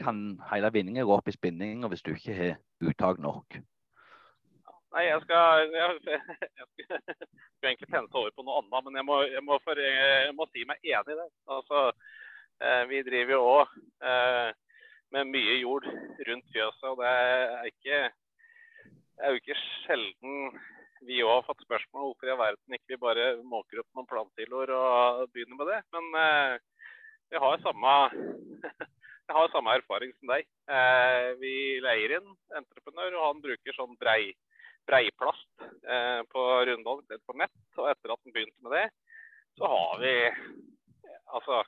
kan 0.02 0.20
hele 0.52 0.72
vinningen 0.74 1.06
gå 1.08 1.16
opp 1.16 1.32
i 1.32 1.34
spinninga 1.34 1.88
hvis 1.88 2.04
du 2.04 2.12
ikke 2.12 2.36
har 2.36 2.58
uttak 2.84 3.22
nok. 3.24 3.58
Nei, 4.94 5.02
jeg 5.04 5.20
skal, 5.24 5.74
jeg, 5.74 5.96
jeg, 6.58 6.68
skulle 6.76 7.70
egentlig 7.70 7.90
tenne 7.90 8.08
over 8.08 8.30
på 8.32 8.44
noe 8.46 8.62
annet, 8.62 8.86
men 8.86 9.00
jeg 9.00 9.06
må, 9.08 9.18
jeg 9.28 9.44
må, 9.44 9.58
for, 9.64 9.82
jeg 9.82 10.32
må 10.36 10.46
si 10.52 10.64
meg 10.68 10.80
enig 10.80 11.16
i 11.16 11.18
det. 11.18 11.28
Altså, 11.56 11.82
eh, 12.64 12.84
vi 12.88 13.02
driver 13.04 13.34
jo 13.36 13.42
òg 13.50 13.76
eh, 14.12 14.48
med 15.12 15.30
mye 15.34 15.58
jord 15.60 15.84
rundt 16.30 16.50
fjøset, 16.54 16.88
og 16.88 17.02
det 17.02 17.12
er 17.12 17.68
ikke 17.68 18.00
er 19.18 19.34
jo 19.34 19.40
ikke 19.40 19.56
sjelden 19.58 20.58
vi 21.06 21.20
òg 21.22 21.30
har 21.36 21.46
fått 21.46 21.62
spørsmål 21.62 22.02
om 22.02 22.10
hvorfor 22.10 22.30
i 22.30 22.38
verden 22.38 22.76
ikke 22.76 22.94
vi 22.94 23.02
bare 23.02 23.26
måker 23.46 23.82
opp 23.82 23.88
noen 23.94 24.08
plantiloer 24.10 24.72
og 24.74 25.24
begynner 25.34 25.58
med 25.60 25.70
det. 25.70 25.78
Men 25.94 26.08
eh, 26.22 26.54
vi 27.30 27.42
har 27.44 27.62
samme, 27.62 27.94
jeg 29.28 29.36
har 29.36 29.52
samme 29.52 29.76
erfaring 29.78 30.14
som 30.16 30.32
deg. 30.32 30.48
Eh, 30.74 31.28
vi 31.42 31.54
leier 31.84 32.18
inn 32.18 32.32
entreprenør, 32.60 33.18
og 33.18 33.26
han 33.28 33.44
bruker 33.44 33.78
sånn 33.78 33.94
brei 34.00 34.32
breiplast 34.88 35.66
eh, 35.88 36.20
på 36.32 36.44
Rundholm 36.68 37.04
på 37.26 37.36
nett. 37.38 37.58
Og 37.76 37.90
etter 37.92 38.14
at 38.14 38.22
den 38.24 38.34
begynte 38.34 38.66
med 38.66 38.76
det, 38.76 38.86
så 39.58 39.70
har 39.72 40.00
vi 40.02 40.14
altså 41.34 41.62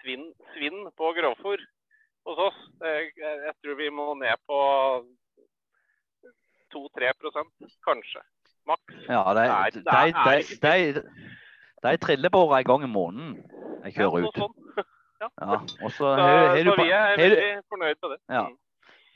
svinn, 0.00 0.30
svinn 0.54 0.86
på 0.96 1.12
grovfòr 1.18 1.64
hos 2.26 2.42
oss. 2.48 2.60
Jeg, 2.82 3.12
jeg, 3.20 3.54
tror 3.62 3.78
vi 3.80 3.90
må 3.94 4.08
ned 4.20 4.42
på 4.48 4.60
2-3% 6.74 7.76
kanskje. 7.86 8.24
Maks. 8.66 8.94
Ja, 9.06 9.22
de, 9.38 9.44
de, 9.86 10.40
de, 10.62 11.02
de 11.86 11.98
triller 12.02 12.32
bare 12.34 12.58
en 12.58 12.70
gang 12.70 12.82
i 12.82 12.90
måneden 12.90 13.36
jeg 13.86 13.98
kjører 14.00 14.28
ut. 14.28 14.42
Ja. 15.16 15.30
ja. 15.40 15.54
Og 15.56 15.90
så, 15.96 15.96
så, 15.96 16.16
så 16.60 16.72
vi 16.76 16.90
er 16.92 17.14
veldig 17.16 17.44
fornøyd 17.72 17.94
med 18.02 18.10
det. 18.12 18.18
Ja. 18.28 18.42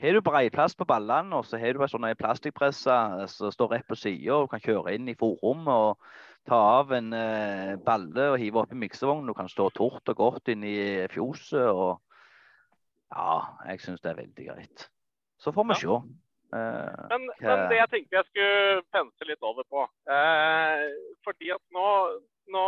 Har 0.01 0.17
du 0.17 0.21
breiplass 0.25 0.73
på 0.73 0.85
ballene, 0.89 1.35
og 1.37 1.45
så 1.45 1.59
har 1.61 1.75
du 1.77 1.83
en 1.83 1.89
sånn 1.91 2.07
plastikkpresse 2.17 2.93
som 3.29 3.51
står 3.53 3.75
rett 3.75 3.89
på 3.89 3.97
sida 3.99 4.39
og 4.39 4.49
kan 4.49 4.63
kjøre 4.63 4.95
inn 4.97 5.11
i 5.11 5.17
forrommet 5.17 5.69
og 5.69 6.07
ta 6.49 6.57
av 6.79 6.93
en 6.97 7.11
eh, 7.13 7.75
balle 7.85 8.31
og 8.31 8.39
hive 8.41 8.63
opp 8.63 8.73
i 8.73 8.79
miksevognen. 8.81 9.29
Du 9.29 9.37
kan 9.37 9.51
stå 9.51 9.67
tort 9.77 10.09
og 10.09 10.17
godt 10.17 10.49
inn 10.49 10.65
i 10.65 11.05
fjoset. 11.13 11.69
og 11.69 12.01
Ja, 13.13 13.59
jeg 13.69 13.83
syns 13.83 14.01
det 14.01 14.09
er 14.13 14.21
veldig 14.23 14.47
greit. 14.47 14.87
Så 15.37 15.53
får 15.53 15.69
vi 15.69 15.77
ja. 15.77 15.81
se. 15.83 16.17
Uh, 16.51 17.05
men, 17.13 17.29
men, 17.39 17.61
det 17.71 17.77
jeg 17.77 17.89
tenkte 17.93 18.17
jeg 18.17 18.27
skulle 18.27 18.81
pense 18.91 19.27
litt 19.29 19.45
over 19.47 19.63
på 19.71 19.85
uh, 19.87 20.81
Fordi 21.23 21.47
at 21.55 21.61
nå, 21.71 21.85
nå 22.51 22.63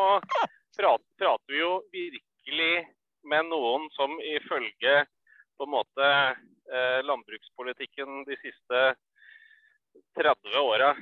prater, 0.78 1.04
prater, 1.20 1.50
vi 1.52 1.60
jo 1.60 1.74
virkelig 1.92 2.86
med 3.28 3.50
noen 3.50 3.90
som 3.98 4.16
ifølge 4.24 5.02
på 5.58 5.68
en 5.68 5.74
måte 5.74 6.08
uh, 6.08 7.00
landbrukspolitikken 7.06 8.24
de 8.30 8.38
siste 8.42 8.84
30 10.18 10.58
åra 10.62 10.94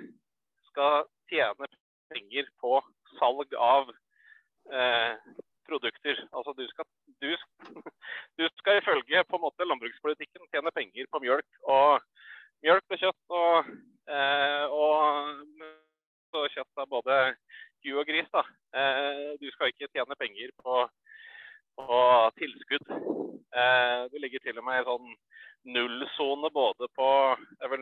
skal 0.72 1.08
tjene 1.32 1.70
penger 2.12 2.48
på 2.60 2.80
salg 3.18 3.56
av 3.56 3.92
produkter. 5.68 6.20
Altså 6.36 6.54
du 6.58 6.66
skal, 6.70 6.86
du, 7.24 7.32
du 8.38 8.46
skal 8.60 8.80
ifølge 8.80 9.24
på 9.28 9.40
en 9.40 9.46
måte 9.46 9.68
landbrukspolitikken 9.68 10.48
tjene 10.52 10.74
penger 10.76 11.08
på 11.12 11.22
mjølk 11.24 11.62
og 11.64 12.04
mjølk 12.66 12.94
og 12.94 13.02
kjøtt 13.04 13.36
og, 13.42 13.72
eh, 14.16 14.66
og, 14.70 15.30
og 16.38 16.48
kjøtt 16.56 16.84
av 16.84 16.90
både 16.92 17.20
ku 17.82 17.94
og 17.98 18.06
gris. 18.10 18.30
da. 18.34 18.46
Eh, 18.78 19.28
du 19.42 19.48
skal 19.56 19.74
ikke 19.74 19.90
tjene 19.92 20.18
penger 20.20 20.54
på, 20.62 20.82
på 21.80 22.02
tilskudd. 22.40 22.92
Eh, 23.52 24.02
du 24.12 24.18
ligger 24.20 24.44
til 24.44 24.60
og 24.62 24.68
med 24.68 24.82
i 24.82 24.88
sånn 24.88 25.14
nullsone 25.76 26.50
både 26.56 26.88
på 26.98 27.10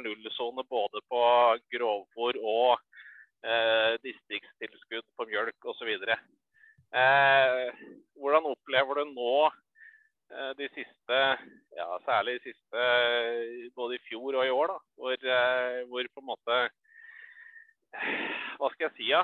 nullsone 0.01 0.65
både 0.67 1.01
på 1.07 1.21
grovfòr 1.75 2.39
og 2.41 2.81
eh, 3.45 3.95
distriktstilskudd 4.03 5.07
på 5.15 5.27
mjølk 5.29 5.71
osv. 5.71 5.93
Eh, 6.89 7.81
hvordan 8.17 8.49
opplever 8.49 9.03
du 9.03 9.13
nå 9.13 9.33
Eh, 10.29 10.51
de 10.57 10.67
siste, 10.69 11.19
ja, 11.73 11.87
særlig 12.05 12.35
de 12.37 12.51
siste 12.51 12.81
både 13.75 13.95
i 13.97 14.01
fjor 14.05 14.35
og 14.37 14.45
i 14.45 14.51
år, 14.53 14.67
da, 14.69 14.77
hvor, 15.01 15.15
eh, 15.35 15.77
hvor 15.89 16.09
på 16.13 16.21
en 16.21 16.29
måte 16.29 16.57
Hva 18.59 18.69
skal 18.69 18.85
jeg 18.85 18.93
si, 18.97 19.07
ja? 19.09 19.23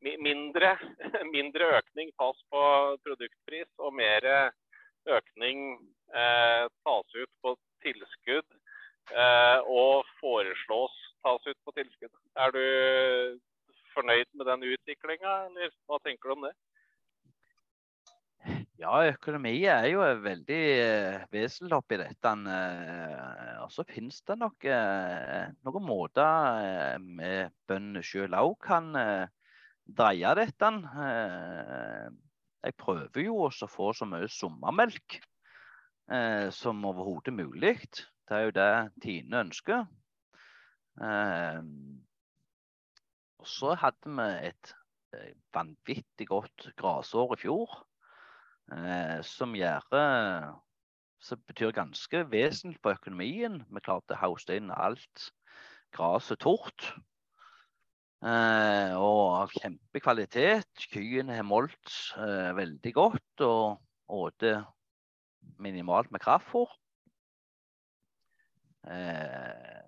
Mindre, 0.00 0.74
mindre 1.34 1.66
økning 1.76 2.12
tas 2.16 2.38
på 2.52 2.62
produktpris, 3.04 3.68
og 3.78 3.92
mer 3.98 4.26
økning 5.08 5.74
eh, 6.14 6.64
tas 6.86 7.18
ut 7.18 7.32
på 7.44 7.54
tilskudd. 7.84 8.48
Eh, 9.10 9.58
og 9.66 10.08
foreslås 10.20 10.96
tas 11.24 11.46
ut 11.46 11.60
på 11.66 11.74
tilskudd. 11.76 12.12
Er 12.38 12.52
du 12.54 12.64
fornøyd 13.94 14.28
med 14.38 14.46
den 14.46 14.68
utviklinga, 14.72 15.36
eller 15.48 15.72
hva 15.88 15.98
tenker 16.04 16.30
du 16.30 16.36
om 16.38 16.48
det? 16.48 16.56
Ja, 18.80 19.02
økonomi 19.04 19.52
er 19.68 19.90
jo 19.92 20.00
veldig 20.24 20.60
eh, 20.80 21.24
vesentlig 21.34 21.76
oppi 21.76 21.98
dette. 22.00 22.30
Eh, 22.54 23.58
og 23.60 23.68
så 23.74 23.84
finnes 23.84 24.22
det 24.24 24.38
nok 24.40 24.64
eh, 24.64 25.50
noen 25.66 25.84
måter 25.84 26.96
med 27.02 27.52
bøndene 27.68 28.00
sjøl 28.06 28.38
òg 28.40 28.54
kan 28.64 28.88
dreie 29.96 30.34
dette. 30.38 30.70
Eh, 31.04 32.08
jeg 32.66 32.76
prøver 32.80 33.24
jo 33.24 33.38
også 33.46 33.66
å 33.66 33.72
få 33.72 33.90
så 33.96 34.08
mye 34.08 34.28
sommermelk 34.30 35.18
eh, 36.12 36.48
som 36.54 36.84
overhodet 36.88 37.34
mulig. 37.34 37.76
Det 38.28 38.36
er 38.36 38.46
jo 38.46 38.56
det 38.56 38.72
Tine 39.02 39.44
ønsker. 39.46 39.86
og 43.40 43.46
så 43.48 43.74
hadde 43.80 44.12
vi 44.18 44.28
et 44.50 44.74
vanvittig 45.54 46.26
godt 46.28 46.68
grasår 46.78 47.34
i 47.34 47.40
fjor 47.40 47.78
eh, 48.74 49.20
som 49.26 49.56
gjør 49.56 49.86
som 51.20 51.40
betyr 51.48 51.74
ganske 51.76 52.22
vesentlig 52.32 52.80
på 52.80 52.94
økonomien. 52.94 53.60
Vi 53.68 53.82
klarte 53.84 54.16
å 54.16 54.22
hauste 54.22 54.56
inn 54.56 54.70
alt 54.72 55.30
gresset 55.96 56.40
tort. 56.40 56.92
Eh, 58.20 58.94
og 59.00 59.20
av 59.32 59.52
kjempekvalitet. 59.56 60.82
Kyene 60.92 61.38
har 61.38 61.46
molt 61.48 61.94
eh, 62.20 62.50
veldig 62.56 62.92
godt 62.92 63.44
og 63.46 63.80
åte 64.12 64.58
minimalt 65.60 66.10
med 66.12 66.20
kraftfôr. 66.20 66.68
Eh, 68.92 69.86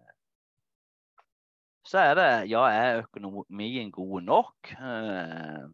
så 1.85 1.99
er 1.99 2.15
det 2.17 2.31
Ja, 2.49 2.63
er 2.73 3.03
økonomien 3.03 3.91
god 3.93 4.23
nok? 4.25 4.73
Eh, 4.81 5.69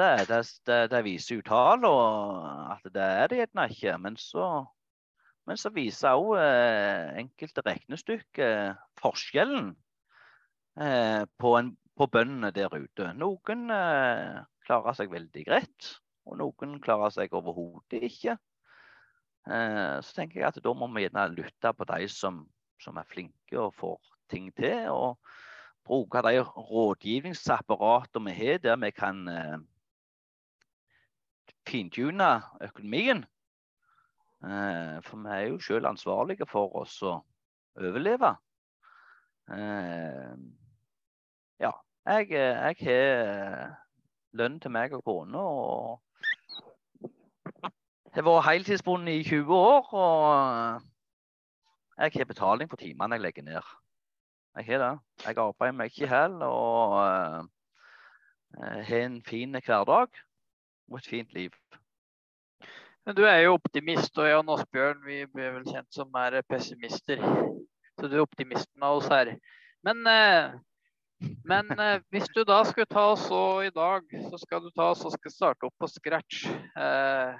det, 0.00 0.28
det, 0.30 0.38
det, 0.66 0.78
det 0.94 1.02
viser 1.04 1.36
jo 1.36 1.44
tallene 1.44 1.92
at 2.72 2.88
det 2.94 3.04
er 3.04 3.28
det 3.28 3.42
gjerne 3.42 3.68
ikke. 3.68 3.98
Men 4.00 4.16
så, 4.16 4.64
men 5.44 5.60
så 5.60 5.74
viser 5.76 6.16
òg 6.16 6.38
eh, 6.40 7.20
enkelte 7.20 7.66
regnestykker 7.68 8.78
forskjellen 9.02 9.74
eh, 9.74 9.87
på, 10.78 11.54
en, 11.58 11.72
på, 11.98 12.06
bøndene 12.06 12.52
der 12.54 12.70
ute. 12.70 13.08
Noen 13.18 13.64
eh, 13.74 14.36
klarer 14.66 14.94
seg 14.94 15.10
veldig 15.10 15.42
greit, 15.48 15.88
og 16.28 16.38
noen 16.38 16.76
klarer 16.84 17.10
seg 17.14 17.34
overhodet 17.34 18.04
ikke. 18.06 18.36
Eh, 19.48 19.96
så 20.04 20.14
tenker 20.20 20.42
jeg 20.42 20.48
at 20.52 20.62
da 20.62 20.74
må 20.76 20.90
vi 20.94 21.06
gjerne 21.06 21.26
lytte 21.34 21.74
på 21.74 21.88
de 21.88 22.06
som, 22.12 22.44
som 22.82 23.00
er 23.00 23.10
flinke 23.10 23.58
og 23.58 23.74
får 23.78 23.98
ting 24.30 24.52
til. 24.54 24.86
og 24.92 25.18
bruke 25.88 26.20
de 26.22 26.42
rådgivningsapparatene 26.44 28.24
vi 28.24 28.36
har, 28.36 28.58
der 28.58 28.76
vi 28.76 28.90
kan 28.90 29.28
eh, 29.28 29.58
fintune 31.68 32.42
økonomien. 32.60 33.24
Eh, 34.44 34.98
for 35.02 35.16
vi 35.16 35.28
er 35.32 35.46
jo 35.48 35.58
selv 35.58 35.88
ansvarlige 35.88 36.46
for 36.46 36.76
oss 36.82 37.00
å 37.02 37.14
overleve. 37.78 38.34
Eh, 39.48 40.34
ja, 41.60 41.70
jeg, 42.06 42.30
jeg 42.30 42.76
har 42.82 43.74
lønn 44.38 44.60
til 44.60 44.70
meg 44.70 44.92
og 44.96 45.04
kona. 45.04 45.38
og 45.38 46.00
jeg 48.14 48.24
har 48.24 48.26
vært 48.30 48.48
heltidsbonde 48.48 49.14
i 49.14 49.24
20 49.24 49.54
år, 49.54 49.90
og 49.94 50.80
jeg 51.98 52.12
har 52.14 52.30
betaling 52.30 52.70
for 52.70 52.80
timene 52.80 53.14
jeg 53.14 53.22
legger 53.22 53.42
ned. 53.46 53.74
Jeg 54.56 54.64
har 54.66 54.78
det. 54.82 54.98
Jeg 55.24 55.38
arbeider 55.38 55.76
meg 55.76 55.92
ikke 55.92 56.06
i 56.06 56.08
hjel 56.08 56.42
og 56.42 56.96
uh, 56.98 57.44
har 58.58 59.04
en 59.04 59.20
fin 59.22 59.54
hverdag 59.54 60.08
og 60.88 60.98
et 60.98 61.06
fint 61.06 61.32
liv. 61.36 61.52
Men 63.06 63.16
du 63.16 63.22
er 63.24 63.38
jo 63.44 63.54
optimist, 63.56 64.18
og 64.18 64.26
og 64.28 64.50
Asbjørn 64.58 65.04
vi 65.06 65.22
blir 65.26 65.54
vel 65.54 65.68
kjent 65.68 65.94
som 65.94 66.14
er 66.14 66.42
pessimister. 66.48 67.22
Så 68.00 68.08
du 68.08 68.16
er 68.16 68.24
optimisten 68.24 68.82
av 68.82 68.98
oss 68.98 69.08
her. 69.08 69.30
Men, 69.86 70.06
eh, 70.06 70.58
men 71.48 71.70
eh, 71.80 72.00
hvis 72.12 72.28
du 72.34 72.42
da 72.46 72.60
skulle 72.66 72.88
ta 72.90 73.08
oss 73.12 73.26
og 73.34 73.66
i 73.66 73.72
dag, 73.74 74.04
så 74.30 74.40
skal 74.40 74.64
du 74.64 74.70
ta 74.74 74.90
og 74.92 75.14
skal 75.14 75.34
starte 75.34 75.68
opp 75.68 75.74
på 75.80 75.90
scratch. 75.90 76.44
Eh, 76.48 77.38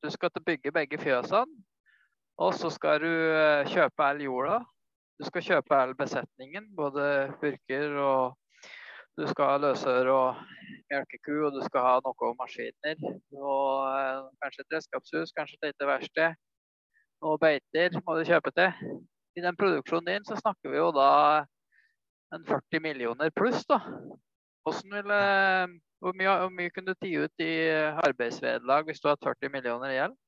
du 0.00 0.10
skal 0.10 0.32
til 0.32 0.44
bygge 0.46 0.72
begge 0.72 0.98
fjøsene, 1.00 1.62
og 2.40 2.54
så 2.56 2.70
skal 2.72 3.02
du 3.04 3.14
kjøpe 3.68 4.04
all 4.04 4.22
jorda. 4.24 4.60
Du 5.20 5.26
skal 5.28 5.44
kjøpe 5.44 5.76
all 5.76 5.92
besetningen, 5.98 6.70
både 6.76 7.02
burker 7.42 7.98
og 8.00 8.38
du 9.20 9.26
skal 9.28 9.50
ha 9.50 9.56
løsøre 9.60 10.12
og 10.14 10.36
melkeku, 10.88 11.34
og 11.44 11.52
du 11.52 11.60
skal 11.66 11.84
ha 11.84 11.94
noen 12.04 12.36
maskiner. 12.38 13.00
Og 13.36 13.64
eh, 13.90 14.20
kanskje 14.40 14.64
et 14.64 14.76
redskapshus, 14.76 15.34
kanskje 15.36 15.58
et 15.58 15.66
lite 15.68 15.88
verksted. 15.90 16.38
Og 17.20 17.36
beiter 17.42 17.98
må 18.06 18.16
du 18.16 18.24
kjøpe 18.24 18.52
til. 18.56 18.94
I 19.36 19.44
den 19.44 19.58
produksjonen 19.60 20.08
din 20.08 20.24
så 20.28 20.38
snakker 20.40 20.72
vi 20.72 20.80
jo 20.80 20.88
da 20.96 21.10
en 22.34 22.46
40 22.46 22.82
millioner 22.84 23.30
pluss, 23.34 23.64
da. 23.68 23.80
Ville, 24.70 25.20
hvor, 25.98 26.14
mye, 26.14 26.34
hvor 26.42 26.50
mye 26.54 26.70
kunne 26.70 26.92
du 26.92 26.98
tatt 26.98 27.14
ut 27.24 27.42
i 27.42 27.54
arbeidsvederlag 28.04 28.86
hvis 28.86 29.00
du 29.02 29.08
har 29.10 29.18
40 29.24 29.50
millioner 29.50 29.90
i 29.90 29.96
gjeld? 29.96 30.18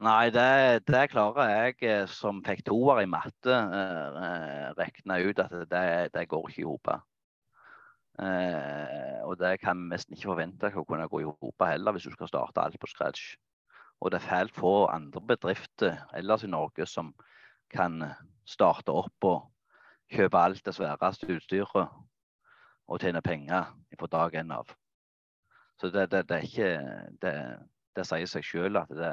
Nei, 0.00 0.30
det, 0.32 0.86
det, 0.88 1.02
klarer 1.12 1.50
jeg 1.52 1.74
eh, 1.84 2.06
som 2.08 2.38
fikk 2.40 2.62
toer 2.64 3.02
i 3.02 3.08
matte, 3.10 3.52
å 3.52 4.22
eh 4.24 4.70
regne 4.78 5.18
ut 5.26 5.42
at 5.44 5.52
det, 5.68 5.84
det 6.14 6.28
går 6.30 6.48
ikke 6.48 6.62
i 6.62 6.64
hop. 6.64 6.88
Eh, 8.20 9.18
og 9.28 9.36
det 9.42 9.58
kan 9.60 9.76
vi 9.76 9.92
nesten 9.92 10.16
ikke 10.16 10.30
forvente 10.32 10.72
å 10.72 10.86
kunne 10.88 11.08
gå 11.10 11.20
i 11.20 11.28
hop 11.28 11.66
heller, 11.68 11.92
hvis 11.92 12.08
du 12.08 12.16
skal 12.16 12.32
starte 12.32 12.64
alt 12.64 12.80
på 12.80 12.88
scratch. 12.88 13.34
Og 14.00 14.10
det 14.10 14.22
er 14.22 14.28
fælt 14.30 14.56
få 14.56 14.88
andre 14.88 15.20
bedrifter 15.20 16.00
ellers 16.16 16.48
i 16.48 16.50
Norge 16.50 16.88
som 16.88 17.12
kan 17.68 18.00
starte 18.48 18.96
opp 18.96 19.28
og 19.28 19.49
kjøpe 20.10 20.38
alt 20.38 20.64
det 20.66 20.74
sværeste 20.74 21.28
utstyret 21.36 21.90
og 22.90 23.00
tjene 23.00 23.22
penger 23.22 23.70
fra 23.98 24.08
dag 24.10 24.40
én 24.42 24.54
av. 24.54 24.72
Så 25.80 25.88
det, 25.88 26.10
det, 26.12 26.26
det, 26.28 26.36
er 26.36 26.48
ikke 26.48 26.72
det, 27.22 27.34
det 27.96 28.06
sier 28.08 28.28
seg 28.28 28.44
selv 28.44 28.82
at 28.82 28.90
det, 28.92 29.12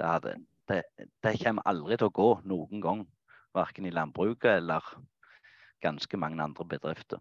hadde, 0.00 0.36
det, 0.70 1.34
kommer 1.42 1.66
aldri 1.68 1.98
til 1.98 2.08
å 2.08 2.16
gå 2.20 2.30
noen 2.48 2.84
gang. 2.84 3.04
Verken 3.56 3.88
i 3.88 3.92
landbruket 3.92 4.60
eller 4.60 4.84
ganske 5.82 6.20
mange 6.20 6.42
andre 6.42 6.64
bedrifter. 6.68 7.20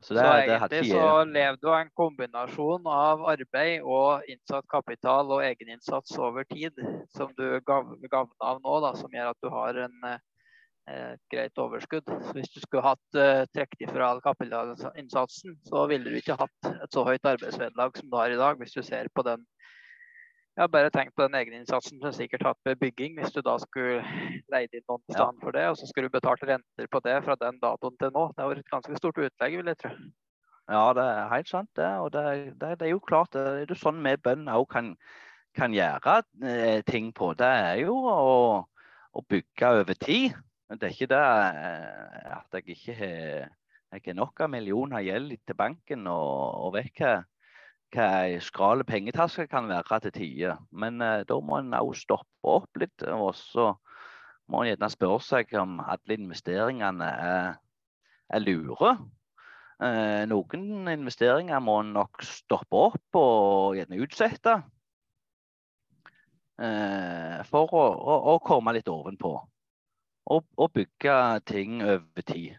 Så, 0.00 0.14
det, 0.14 0.22
så 0.24 0.28
egentlig 0.32 0.80
så 0.88 1.24
lever 1.28 1.56
du 1.60 1.66
av 1.68 1.82
en 1.82 1.90
kombinasjon 1.96 2.86
av 2.88 3.26
arbeid 3.34 3.82
og 3.84 4.24
innsatt 4.32 4.64
kapital 4.72 5.28
og 5.28 5.42
egeninnsats 5.44 6.14
over 6.16 6.46
tid, 6.48 6.78
som 7.12 7.28
du 7.36 7.60
gavner 7.68 8.16
av 8.16 8.62
nå, 8.64 8.78
da, 8.86 8.94
som 8.96 9.12
gjør 9.12 9.34
at 9.34 9.44
du 9.44 9.50
har 9.52 9.82
en, 9.84 9.98
eh, 10.08 10.22
et 10.90 11.22
greit 11.32 11.62
overskudd. 11.62 12.08
Så 12.08 12.34
hvis 12.36 12.52
du 12.54 12.60
skulle 12.62 12.84
hatt 12.84 13.18
uh, 13.18 13.46
trukket 13.54 13.86
ifra 13.86 14.10
all 14.10 14.22
kapitalinnsatsen, 14.24 15.56
så 15.68 15.86
ville 15.90 16.10
du 16.10 16.18
ikke 16.20 16.38
hatt 16.40 16.70
et 16.72 16.92
så 16.94 17.06
høyt 17.06 17.32
arbeidsvederlag 17.32 17.96
som 17.98 18.10
du 18.10 18.18
har 18.20 18.34
i 18.34 18.40
dag, 18.40 18.60
hvis 18.60 18.76
du 18.76 18.82
ser 18.86 19.10
på 19.14 19.26
den 19.26 19.46
jeg 20.58 20.64
har 20.66 20.72
bare 20.74 20.90
tenkt 20.92 21.14
på 21.16 21.22
den 21.24 21.36
egeninnsatsen 21.38 22.00
som 22.02 22.12
sikkert 22.12 22.42
hatt 22.44 22.58
med 22.66 22.76
bygging. 22.82 23.14
Hvis 23.16 23.32
du 23.32 23.38
da 23.40 23.54
skulle 23.62 24.02
leid 24.52 24.74
inn 24.74 24.82
noen 24.90 25.04
stand 25.06 25.38
for 25.40 25.56
det, 25.56 25.62
og 25.70 25.78
så 25.78 25.86
skulle 25.88 26.10
du 26.10 26.16
betalt 26.18 26.42
renter 26.44 26.90
på 26.90 27.00
det 27.06 27.14
fra 27.24 27.36
den 27.40 27.60
datoen 27.62 27.94
til 28.00 28.10
nå. 28.12 28.26
Det 28.34 28.42
har 28.42 28.50
vært 28.50 28.64
et 28.64 28.74
ganske 28.74 28.98
stort 28.98 29.20
utlegg, 29.22 29.56
vil 29.56 29.70
jeg 29.70 29.78
tro. 29.80 29.92
Ja, 30.70 30.82
det 30.94 31.06
er 31.06 31.32
helt 31.32 31.48
sant. 31.50 31.70
det. 31.78 31.88
Og 32.02 32.12
det, 32.12 32.24
det, 32.60 32.74
det 32.82 32.88
er 32.88 32.92
jo 32.92 33.02
klart 33.02 33.32
det 33.34 33.46
er 33.46 33.72
jo 33.72 33.78
sånn 33.78 34.02
vi 34.04 34.14
bønder 34.20 34.60
òg 34.60 34.68
kan, 34.74 34.92
kan, 35.56 35.74
gjøre 35.74 36.20
eh, 36.44 36.82
ting 36.86 37.08
på. 37.16 37.32
Det 37.38 37.48
er 37.70 37.80
jo 37.86 37.96
å, 38.10 38.28
å, 39.14 39.24
bygge 39.30 39.74
over 39.80 39.98
tid. 40.02 40.36
Det 40.70 40.86
er 40.86 40.94
ikke 40.94 41.10
det 41.10 41.18
eh, 41.18 42.36
at 42.36 42.60
jeg 42.60 42.76
ikke 42.76 42.94
har 43.00 43.48
jeg 43.90 44.04
har 44.06 44.14
nok 44.14 44.38
av 44.44 44.52
millioner 44.52 45.02
gjeld 45.02 45.32
til 45.42 45.56
banken 45.58 46.06
og, 46.06 46.60
og 46.62 46.76
vet 46.76 47.00
hva 47.02 47.16
hva 47.90 48.08
ei 48.22 48.38
skral 48.42 48.84
pengetaske 48.86 49.48
kan 49.50 49.68
være 49.70 50.00
til 50.06 50.12
tider. 50.14 50.58
Men 50.70 51.00
eh, 51.02 51.24
da 51.26 51.38
må 51.42 51.58
en 51.58 51.74
òg 51.74 51.94
stoppe 51.98 52.52
opp 52.58 52.78
litt. 52.80 53.02
Og 53.02 53.32
så 53.34 53.72
må 54.50 54.62
en 54.62 54.70
gjerne 54.70 54.90
spørre 54.92 55.22
seg 55.26 55.54
om 55.58 55.80
alle 55.82 56.18
investeringene 56.18 57.08
er, 57.30 57.56
er 58.30 58.44
lure. 58.44 58.94
Eh, 59.82 60.22
noen 60.30 60.90
investeringer 60.92 61.62
må 61.64 61.80
en 61.82 61.94
nok 61.96 62.22
stoppe 62.26 62.84
opp 62.90 63.20
og 63.20 63.78
gjerne 63.78 64.02
utsette. 64.04 64.60
Eh, 66.60 67.38
for 67.48 67.72
å, 67.72 67.86
å, 67.96 68.18
å, 68.34 68.40
komme 68.44 68.76
litt 68.76 68.90
ovenpå. 68.92 69.32
Og, 70.26 70.44
og 70.56 70.72
bygge 70.72 71.40
ting 71.46 71.82
over 71.84 72.24
tid. 72.26 72.54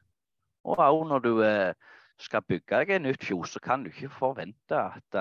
Og 0.63 0.79
òg 0.81 1.07
når 1.07 1.19
du 1.19 1.33
er 1.45 1.73
skal 2.21 2.45
bygge 2.45 2.77
deg 2.77 2.95
et 2.95 3.01
nytt 3.01 3.25
fjos, 3.25 3.55
så 3.55 3.61
kan 3.63 3.83
du 3.83 3.89
ikke 3.89 4.11
forvente 4.13 4.77
at, 4.77 5.17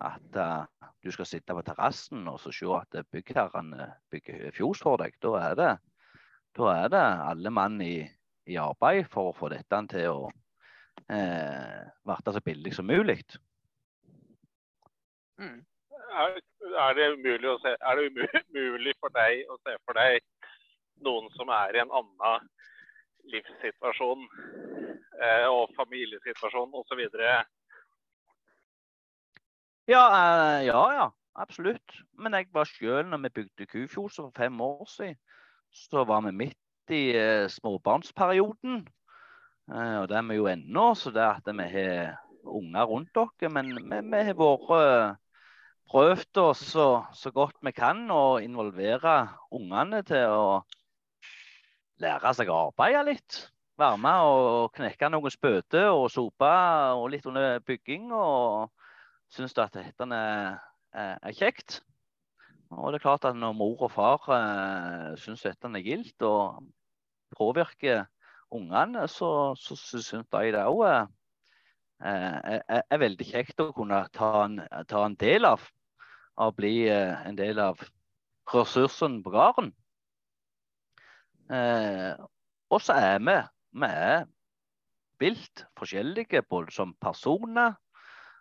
at 0.00 0.38
uh, 0.40 0.90
du 1.04 1.10
skal 1.12 1.28
sitte 1.28 1.56
på 1.56 1.64
terrassen 1.66 2.28
og 2.28 2.40
se 2.40 2.68
at 2.76 3.00
byggherrene 3.12 3.90
bygger 4.12 4.50
fjos 4.56 4.82
for 4.84 5.00
deg. 5.00 5.16
Da 5.22 5.34
er 5.40 5.56
det, 5.60 5.70
da 6.56 6.74
er 6.74 6.92
det 6.92 7.04
alle 7.30 7.52
mann 7.52 7.80
i, 7.84 7.98
i, 8.46 8.56
arbeid 8.60 9.08
for 9.12 9.30
å 9.30 9.36
få 9.36 9.50
dette 9.52 9.82
til 9.92 10.08
å 10.08 10.30
eh, 11.08 11.84
bli 12.04 12.34
så 12.36 12.44
billig 12.44 12.74
som 12.76 12.88
mulig. 12.88 13.20
Mm. 15.40 15.60
Er, 16.20 16.36
er, 16.36 16.94
det 16.98 17.12
umulig 17.16 17.56
se, 17.62 17.76
er 17.76 17.96
det 17.96 18.08
umulig 18.10 18.96
for 19.00 19.12
deg 19.14 19.46
å 19.48 19.56
se 19.64 19.76
for 19.86 19.96
deg 19.96 20.20
noen 21.04 21.30
som 21.36 21.52
er 21.54 21.76
i 21.76 21.82
en 21.82 21.94
annen 22.00 22.48
livssituasjon 23.30 24.26
eh, 25.20 25.46
og 25.48 25.72
familiesituasjon 25.76 26.76
osv. 26.80 27.02
Ja, 29.90 30.04
eh, 30.08 30.66
ja, 30.68 30.84
ja. 30.98 31.08
Absolutt. 31.40 31.94
Men 32.18 32.34
jeg 32.34 32.50
var 32.52 32.68
sjøl, 32.68 33.04
når 33.06 33.22
vi 33.24 33.34
bygde 33.38 33.66
Kufjord 33.70 34.12
for 34.16 34.32
fem 34.36 34.60
år 34.60 34.88
siden, 34.90 35.16
så 35.72 36.02
var 36.04 36.24
vi 36.26 36.32
midt 36.34 36.92
i 36.92 37.14
eh, 37.16 37.46
småbarnsperioden. 37.48 38.82
Eh, 39.70 39.96
og 40.00 40.08
det 40.10 40.18
er 40.18 40.26
vi 40.28 40.38
jo 40.40 40.48
ennå, 40.50 40.90
så 40.98 41.12
det 41.14 41.24
at 41.24 41.46
vi 41.46 41.68
har 41.74 42.18
unger 42.44 42.84
rundt 42.90 43.14
dere. 43.14 43.52
Men 43.52 43.72
vi, 43.76 44.00
vi 44.10 44.24
har 44.26 44.38
vært 44.38 44.74
eh, 44.76 45.14
prøvd 45.90 46.42
oss 46.42 46.64
så, 46.74 46.88
så, 47.14 47.32
godt 47.34 47.58
vi 47.62 47.72
kan 47.76 48.02
å 48.10 48.40
involvere 48.42 49.16
ungene 49.54 50.02
til 50.06 50.34
å 50.34 50.44
lære 52.00 52.34
seg 52.36 52.50
å 52.50 52.66
arbeide 52.68 53.04
litt. 53.08 53.38
Være 53.80 54.00
med 54.00 54.26
og 54.28 54.72
knekke 54.76 55.08
noen 55.12 55.32
spøter 55.32 55.88
og 55.92 56.10
sope 56.12 56.50
og 56.96 57.06
litt 57.12 57.26
under 57.28 57.60
bygging. 57.64 58.10
Og 58.12 58.68
syns 59.32 59.56
at 59.58 59.76
dette 59.76 60.08
er, 60.16 60.58
er, 60.92 61.32
kjekt. 61.36 61.80
Og 62.70 62.90
det 62.92 63.00
er 63.00 63.06
klart 63.06 63.26
at 63.28 63.38
når 63.38 63.56
mor 63.56 63.86
og 63.86 63.92
far 63.94 64.26
eh, 64.34 65.14
syns 65.20 65.44
dette 65.46 65.70
er 65.70 65.86
gildt 65.86 66.26
og 66.26 66.60
påvirker 67.36 68.04
ungene, 68.50 69.06
så, 69.08 69.54
så 69.58 69.76
syns 69.78 70.10
de 70.10 70.52
det 70.54 70.66
òg 70.66 70.84
er, 70.86 71.10
er, 72.00 72.62
er, 72.80 72.98
veldig 72.98 73.26
kjekt 73.26 73.62
å 73.62 73.70
kunne 73.76 74.02
ta 74.14 74.32
en, 74.46 74.60
ta 74.90 75.04
en 75.06 75.18
del 75.18 75.46
av. 75.46 75.66
Å 76.40 76.50
bli 76.56 76.88
eh, 76.88 77.18
en 77.26 77.36
del 77.38 77.58
av 77.62 77.82
ressursen 78.50 79.20
på 79.22 79.34
gården. 79.34 79.70
Eh, 81.50 82.14
og 82.70 82.82
så 82.82 82.94
er 82.98 83.18
vi 83.18 83.38
vi 83.80 83.86
er 83.86 84.24
vilt 85.20 85.64
forskjellige 85.78 86.42
både 86.42 86.72
som 86.74 86.94
personer 87.00 87.74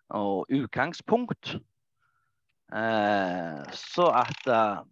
og 0.10 0.47
utgangspunkt. 0.49 1.55
Eh, 2.74 3.64
så 3.74 4.07
at 4.14 4.47
uh, 4.49 4.86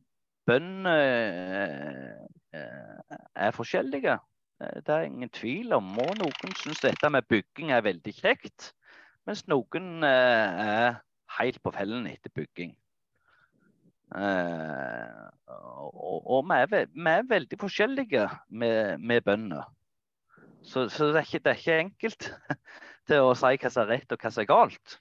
bønder 0.48 2.16
eh, 2.56 3.18
er 3.36 3.52
forskjellige, 3.52 4.18
eh, 4.62 4.80
det 4.86 4.96
er 4.96 5.08
ingen 5.08 5.30
tvil 5.30 5.74
om. 5.78 5.92
Og 6.00 6.16
noen 6.22 6.58
syns 6.60 6.82
dette 6.84 7.12
med 7.12 7.28
bygging 7.30 7.74
er 7.76 7.86
veldig 7.86 8.14
kjekt, 8.16 8.72
mens 9.28 9.46
noen 9.52 10.06
eh, 10.08 10.68
er 10.68 11.02
helt 11.40 11.62
på 11.64 11.74
fellen 11.76 12.08
etter 12.08 12.34
bygging. 12.36 12.76
Eh, 14.16 15.28
og, 15.48 16.22
og 16.24 16.46
vi, 16.48 16.60
er, 16.62 16.88
vi, 16.94 17.10
er, 17.12 17.28
veldig 17.28 17.60
forskjellige 17.60 18.28
med, 18.50 18.98
med 18.98 19.22
bønder. 19.22 19.68
Så, 20.64 20.88
så 20.90 21.12
det, 21.12 21.16
er 21.16 21.28
ikke, 21.28 21.44
det, 21.44 21.52
er 21.52 21.62
ikke, 21.62 21.80
enkelt 21.80 22.32
til 23.08 23.28
å 23.28 23.36
si 23.38 23.54
hva 23.60 23.72
som 23.72 23.84
er 23.84 23.94
rett 23.96 24.16
og 24.16 24.24
hva 24.24 24.32
som 24.32 24.44
er 24.44 24.50
galt. 24.50 24.98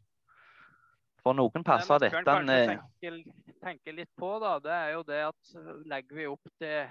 For 1.26 1.34
noen 1.34 1.64
passer 1.66 1.98
dette 2.02 2.22
Det 2.22 2.34
man 2.38 2.52
tenke, 2.52 3.56
tenke 3.64 3.94
litt 3.94 4.12
på, 4.18 4.36
da, 4.42 4.58
det 4.62 4.74
er 4.74 4.92
jo 4.94 5.02
det 5.08 5.24
at 5.26 5.56
legger 5.90 6.20
vi 6.20 6.28
opp 6.30 6.54
til 6.62 6.86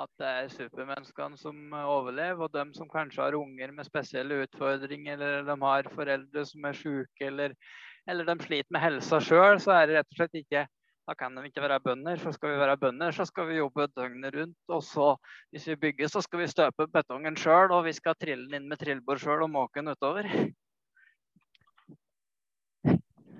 at 0.00 0.10
det 0.22 0.26
er 0.30 0.50
supermenneskene 0.54 1.38
som 1.38 1.74
overlever, 1.76 2.46
og 2.46 2.54
dem 2.54 2.72
som 2.74 2.88
kanskje 2.90 3.22
har 3.24 3.36
unger 3.36 3.72
med 3.74 3.86
spesielle 3.86 4.42
utfordringer, 4.46 5.18
eller 5.18 5.46
de 5.48 5.56
har 5.62 5.88
foreldre 5.94 6.44
som 6.46 6.66
er 6.66 6.78
syke, 6.78 7.26
eller, 7.26 7.54
eller 8.08 8.28
de 8.28 8.36
sliter 8.46 8.70
med 8.74 8.84
helsa 8.84 9.20
sjøl, 9.22 9.58
så 9.62 9.74
er 9.76 9.90
det 9.90 9.98
rett 9.98 10.14
og 10.14 10.20
slett 10.20 10.38
ikke 10.40 10.64
da 11.10 11.16
kan 11.18 11.34
de 11.34 11.42
ikke 11.48 11.64
være 11.64 11.80
bønder. 11.82 12.20
For 12.22 12.34
skal 12.36 12.52
vi 12.52 12.58
være 12.60 12.78
bønder, 12.78 13.10
så 13.10 13.24
skal 13.26 13.48
vi 13.48 13.58
jobbe 13.58 13.88
døgnet 13.96 14.34
rundt. 14.36 14.58
Og 14.70 14.82
så, 14.86 15.16
hvis 15.50 15.66
vi 15.72 15.76
bygger, 15.84 16.08
så 16.08 16.22
skal 16.22 16.38
vi 16.38 16.46
støpe 16.46 16.86
betongen 16.86 17.36
sjøl, 17.36 17.72
og 17.74 17.84
vi 17.88 17.94
skal 17.96 18.14
trille 18.14 18.46
den 18.46 18.60
inn 18.60 18.68
med 18.70 18.78
trillebår 18.78 19.18
sjøl 19.18 19.42
og 19.42 19.50
måke 19.50 19.80
den 19.80 19.90
utover. 19.90 20.28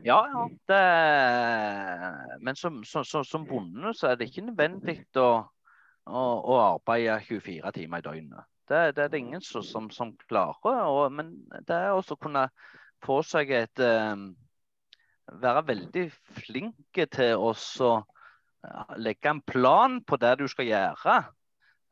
Ja, 0.03 0.19
ja. 0.33 0.43
Det, 0.73 0.83
men 2.43 2.59
som, 2.59 2.83
som, 2.85 3.05
som, 3.05 3.47
bonde 3.47 3.95
så 3.95 4.11
er 4.11 4.19
det 4.19 4.31
ikke 4.31 4.49
nødvendig 4.49 4.97
å, 5.21 5.31
å, 6.11 6.21
å 6.51 6.61
arbeide 6.65 7.21
24 7.29 7.75
timer 7.77 8.03
i 8.03 8.09
døgnet. 8.09 8.51
Det, 8.71 8.85
det 8.97 9.05
er 9.05 9.15
det 9.15 9.23
ingen 9.23 9.47
som, 9.47 9.91
som 9.95 10.17
klarer. 10.27 10.89
Og, 10.91 11.05
men 11.15 11.37
det 11.69 11.77
er 11.77 11.93
også 11.95 12.19
å 12.19 12.25
kunne 12.27 12.49
få 13.05 13.21
seg 13.27 13.53
et 13.55 13.83
um, 13.87 14.33
være 15.43 15.67
veldig 15.69 16.07
flink 16.41 17.01
til 17.15 17.37
å 17.39 17.53
legge 19.01 19.31
en 19.31 19.41
plan 19.41 20.01
på 20.05 20.19
det 20.21 20.35
du 20.41 20.47
skal 20.51 20.69
gjøre. 20.69 21.17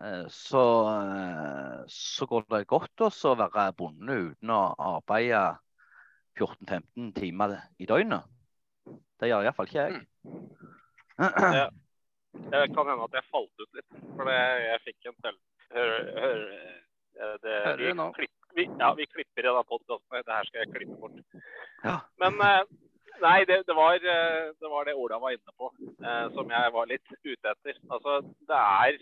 Eh, 0.05 0.27
så, 0.31 0.65
eh, 0.95 1.85
så 1.89 2.27
går 2.27 2.45
det 2.53 2.67
godt 2.71 3.03
å 3.03 3.35
være 3.35 3.73
bonde 3.79 4.19
uten 4.31 4.53
å 4.55 4.61
arbeide 4.79 5.59
14-15 6.39 7.13
timer 7.17 7.57
i 7.83 7.89
døgnet. 7.89 8.23
Det 9.19 9.31
gjør 9.31 9.49
iallfall 9.49 9.67
ikke 9.67 9.87
jeg. 9.89 10.03
Det, 11.19 11.69
Det 12.39 12.61
kan 12.71 12.87
hende 12.87 13.07
at 13.09 13.17
jeg 13.17 13.27
falt 13.33 13.63
ut 13.65 13.79
litt. 13.79 13.95
For 14.15 14.31
jeg 14.31 14.83
fikk 14.85 15.09
en 15.11 15.17
selv... 15.25 15.41
Hør, 15.75 15.95
hør, 16.23 16.43
det, 17.43 17.55
Hører 17.65 17.81
du 17.83 17.97
nå? 17.99 18.05
Klipp, 18.17 18.37
vi, 18.55 18.65
ja, 18.79 18.93
vi 18.97 19.09
klipper 19.11 19.49
i 19.49 19.55
den 19.57 19.67
podkasten. 19.69 20.23
Det 20.23 20.37
her 20.37 20.47
skal 20.49 20.63
jeg 20.63 20.71
klippe 20.77 20.99
bort. 21.01 21.41
Ja. 21.83 21.97
Men 22.23 22.39
eh, 22.45 22.61
Nei, 23.19 23.45
det, 23.49 23.63
det, 23.67 23.75
var, 23.75 23.95
eh, 23.95 24.51
det, 24.61 24.69
var, 24.71 24.85
det 24.87 24.95
Ola 24.95 25.19
var 25.19 25.35
inne 25.35 25.55
på, 25.59 25.71
eh, 26.05 26.27
som 26.37 26.51
jeg 26.55 26.75
var 26.75 26.91
litt 26.91 27.15
ute 27.25 27.53
etter. 27.53 27.79
Altså, 27.91 28.21
det 28.51 28.59
er 28.59 28.99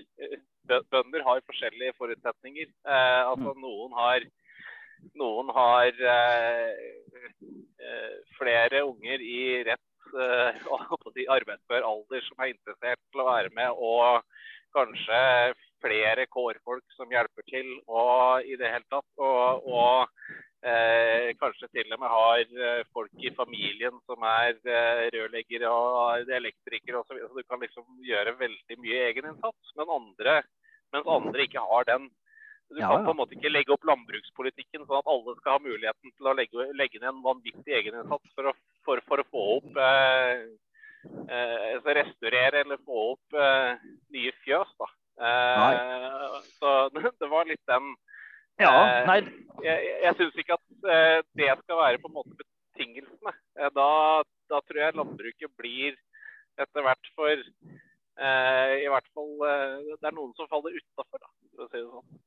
Bønder 0.90 1.22
har 1.22 1.44
forskjellige 1.46 1.94
forutsetninger. 1.98 2.70
Eh, 2.88 3.22
altså, 3.28 3.52
mm. 3.52 3.60
noen 3.62 3.92
har, 3.98 4.24
noen 5.20 5.52
har 5.54 6.00
flere 8.38 8.82
unger 8.82 9.22
i 9.22 9.42
rett 9.68 10.16
eh, 10.16 10.64
arbeidsfør 11.36 11.86
alder 11.86 12.24
som 12.26 12.42
er 12.42 12.54
interessert 12.54 13.00
til 13.12 13.22
å 13.22 13.28
være 13.28 13.52
med, 13.54 13.76
og 13.76 14.24
kanskje 14.76 15.20
flere 15.84 16.26
kårfolk 16.32 16.96
som 16.96 17.12
hjelper 17.12 17.46
til 17.52 17.68
og 17.86 18.48
i 18.48 18.56
det 18.58 18.72
hele 18.72 18.88
tatt. 18.92 19.08
og, 19.20 19.68
og 19.68 20.08
Eh, 20.66 21.28
kanskje 21.38 21.68
til 21.70 21.92
og 21.94 22.00
med 22.02 22.10
har 22.10 22.40
eh, 22.42 22.86
folk 22.90 23.12
i 23.22 23.30
familien 23.36 23.94
som 24.08 24.24
er 24.26 24.56
eh, 24.66 25.02
rørleggere 25.14 25.70
og 25.70 26.32
elektrikere 26.38 26.98
osv. 26.98 27.06
Så, 27.06 27.14
videre. 27.14 27.28
så 27.30 27.38
du 27.38 27.46
kan 27.46 27.62
liksom 27.62 28.00
gjøre 28.02 28.32
veldig 28.40 28.78
mye 28.82 29.02
egeninnsats. 29.12 29.74
Men 29.78 29.92
andre, 29.94 30.40
mens 30.96 31.12
andre 31.12 31.46
ikke 31.46 31.62
har 31.62 31.86
den. 31.92 32.08
Du 32.66 32.80
ja, 32.80 32.88
kan 32.90 33.04
på 33.06 33.14
en 33.14 33.20
måte 33.20 33.36
ikke 33.36 33.52
legge 33.52 33.76
opp 33.76 33.86
landbrukspolitikken 33.86 34.88
sånn 34.88 34.98
at 34.98 35.10
alle 35.12 35.36
skal 35.38 35.54
ha 35.54 35.62
muligheten 35.62 36.14
til 36.16 36.26
å 36.26 36.34
legge, 36.34 36.66
legge 36.74 36.98
ned 36.98 37.12
en 37.12 37.22
vanvittig 37.22 37.76
egeninnsats 37.78 38.34
for 38.34 38.50
å, 38.50 38.54
for, 38.88 39.02
for 39.06 39.22
å 39.22 39.28
få 39.30 39.44
opp 39.60 39.78
eh, 39.84 40.42
eh, 41.30 41.66
altså 41.76 41.94
Restaurere 42.00 42.64
eller 42.64 42.82
få 42.82 43.12
opp 43.12 43.38
eh, 43.38 43.86
nye 44.18 44.34
fjøs. 44.42 44.74
da. 44.82 44.90
så 46.58 46.74
det 47.22 47.30
var 47.30 47.46
litt 47.46 47.62
den 47.70 47.94
ja, 48.60 48.72
eh, 48.72 49.06
nei. 49.08 49.18
Jeg, 49.64 49.94
jeg 50.04 50.16
syns 50.18 50.38
ikke 50.42 50.56
at 50.58 50.90
eh, 50.92 51.18
det 51.38 51.50
skal 51.62 51.80
være 51.80 52.02
på 52.02 52.10
en 52.10 52.16
måte 52.18 52.36
betingelsene. 52.40 53.32
Eh, 53.58 53.70
da, 53.76 53.88
da 54.52 54.60
tror 54.64 54.82
jeg 54.82 54.98
landbruket 54.98 55.52
blir 55.60 55.96
etter 56.60 56.84
hvert 56.84 57.10
for 57.16 57.32
eh, 57.32 58.74
I 58.80 58.88
hvert 58.88 59.08
fall 59.12 59.32
Det 60.00 60.08
er 60.08 60.14
noen 60.16 60.32
som 60.38 60.48
faller 60.48 60.76
utafor, 60.76 61.26
for 61.52 61.66
å 61.66 61.68
si 61.68 61.80
det 61.80 61.88
sånn. 61.90 62.22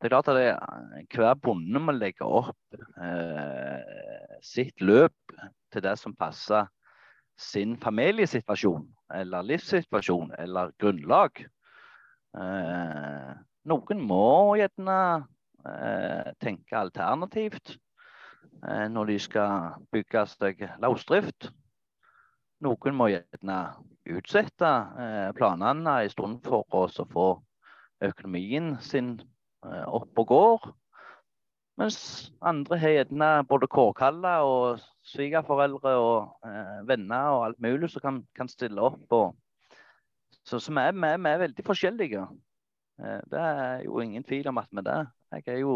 Det 0.00 0.08
er 0.08 0.12
klart 0.14 0.28
at 0.32 0.38
det, 0.38 1.08
hver 1.12 1.34
bonde 1.44 1.80
må 1.84 1.92
legge 1.92 2.24
opp 2.24 2.78
eh, 3.04 4.36
sitt 4.40 4.80
løp 4.80 5.34
til 5.72 5.84
det 5.84 5.92
som 6.00 6.16
passer 6.16 6.68
sin 7.40 7.74
familiesituasjon 7.80 8.86
eller 9.16 9.44
livssituasjon 9.44 10.32
eller 10.40 10.72
grunnlag. 10.80 11.42
Eh, 12.32 13.32
noen 13.68 14.00
må 14.00 14.56
gjerne 14.60 14.98
eh, 15.66 16.32
tenke 16.40 16.78
alternativt 16.78 17.74
eh, 17.74 18.86
når 18.88 19.12
de 19.12 19.18
skal 19.20 19.80
bygge 19.92 20.24
seg 20.32 20.64
løsdrift. 20.82 21.50
Noen 22.64 22.96
må 22.96 23.10
gjerne 23.12 23.58
utsette 24.10 24.70
eh, 25.00 25.30
planene 25.36 25.96
en 26.04 26.12
stund 26.12 26.42
for 26.46 26.64
å 26.72 27.06
få 27.12 27.30
økonomien 28.04 28.74
sin 28.84 29.16
eh, 29.20 29.86
opp 29.88 30.24
og 30.24 30.32
går. 30.32 30.70
Mens 31.80 31.98
andre 32.44 32.76
har 32.76 32.92
gjerne 32.92 33.28
både 33.48 33.68
kårkalle 33.72 34.34
og 34.44 34.82
svigerforeldre 35.08 35.94
og 35.96 36.48
eh, 36.48 36.80
venner 36.88 37.32
og 37.32 37.44
alt 37.46 37.62
mulig 37.64 37.88
som 37.92 38.04
kan, 38.04 38.20
kan 38.36 38.50
stille 38.52 38.84
opp. 38.90 39.06
Og, 39.16 39.32
så, 40.44 40.58
så 40.60 40.72
vi, 40.72 40.82
er, 40.84 40.96
vi 40.96 41.32
er 41.32 41.44
veldig 41.46 41.64
forskjellige. 41.64 42.26
Eh, 43.00 43.20
det 43.32 43.40
er 43.40 43.84
jo 43.84 44.00
ingen 44.00 44.24
tvil 44.24 44.48
om 44.48 44.60
at 44.60 44.68
vi 44.70 44.84
det. 44.86 45.00
Jeg 45.32 45.42
er 45.46 45.60
jo, 45.60 45.74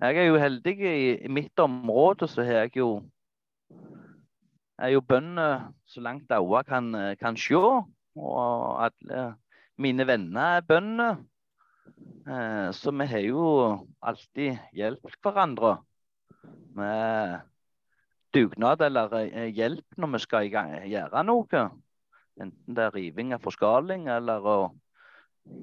jeg 0.00 0.16
er 0.16 0.28
jo 0.30 0.38
heldig 0.40 0.76
i, 0.80 1.28
mitt 1.28 1.58
område, 1.58 2.28
så 2.28 2.42
har 2.42 2.64
jeg 2.64 2.76
jo 2.76 3.02
er 4.82 4.88
jo 4.88 5.00
bønder 5.00 5.68
så 5.86 6.00
langt 6.00 6.32
øyet 6.32 6.66
kan, 6.66 6.94
kan 7.20 7.36
se. 7.36 7.54
Og 7.54 8.84
alle 8.84 9.34
mine 9.78 10.06
venner 10.06 10.58
er 10.58 10.66
bønder. 10.66 11.20
Eh, 12.26 12.72
så 12.72 12.90
vi 12.90 13.06
har 13.06 13.24
jo 13.26 13.46
alltid 14.02 14.58
hjulpet 14.72 15.18
hverandre 15.22 15.76
med 16.78 17.40
dugnad 18.34 18.82
eller 18.82 19.16
eh, 19.24 19.48
hjelp 19.54 19.98
når 19.98 20.12
vi 20.14 20.20
skal 20.22 20.50
gjøre 20.50 21.24
noe. 21.26 21.64
Enten 22.40 22.76
det 22.76 22.84
er 22.86 22.94
riving 22.94 23.34
av 23.34 23.42
forskaling 23.44 24.06
eller 24.08 24.46
å 24.46 24.56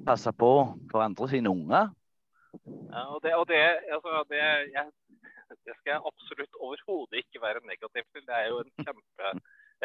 passe 0.06 0.32
på 0.36 0.50
hverandre 0.90 1.28
sine 1.30 1.52
unger. 1.52 1.90
Ja, 2.90 3.04
og 3.14 3.20
det, 3.24 3.34
og 3.38 3.46
det, 3.48 3.60
altså, 3.94 4.22
det, 4.30 4.40
jeg, 4.74 4.86
det 5.66 5.76
skal 5.78 5.92
jeg 5.94 6.06
absolutt 6.10 6.60
overhodet 6.60 7.22
ikke 7.22 7.42
være 7.42 7.64
negativ 7.66 8.04
til. 8.12 8.24
Det 8.26 8.36
er 8.36 8.48
jo 8.50 8.62
en, 8.64 8.72
kjempe, 8.80 9.32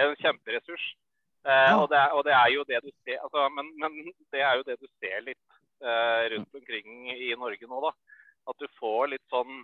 en 0.01 0.15
kjemperessurs. 0.23 0.87
Eh, 1.45 1.73
og, 1.77 1.87
det, 1.91 2.01
og, 2.17 2.23
det, 2.25 2.33
er 2.33 2.49
jo 2.55 2.63
det 2.65 2.79
du 2.81 2.89
ser 3.05 3.19
altså, 3.21 3.43
men, 3.53 3.67
men, 3.77 4.13
det 4.33 4.41
er 4.41 4.55
jo 4.57 4.63
det 4.65 4.79
du 4.81 4.87
ser 4.97 5.19
litt 5.27 5.57
eh, 5.85 6.23
rundt 6.33 6.57
omkring 6.57 7.11
i 7.13 7.29
Norge 7.37 7.69
nå, 7.69 7.81
da. 7.85 7.91
At 8.49 8.57
du 8.61 8.65
får 8.79 9.11
litt 9.13 9.25
sånn 9.29 9.59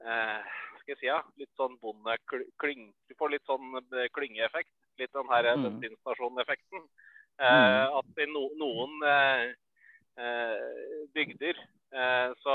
eh, 0.00 0.54
skal 0.84 0.94
jeg 0.94 1.00
si, 1.00 1.08
ja, 1.08 1.20
litt 1.40 1.52
sånn 1.56 1.76
bondeklyng 1.80 2.88
Du 3.08 3.14
får 3.16 3.32
litt 3.32 3.44
sånn 3.48 3.76
eh, 3.80 4.08
klyngeeffekt. 4.16 4.72
Litt 5.00 5.12
den 5.16 5.30
her 5.32 5.48
mm. 5.56 5.64
bensinstasjoneffekten. 5.64 6.84
Eh, 6.84 7.13
mm. 7.40 7.98
At 7.98 8.20
i 8.22 8.26
no, 8.30 8.48
noen 8.60 9.06
eh, 9.10 9.46
eh, 10.20 11.00
bygder 11.14 11.62
så, 12.42 12.54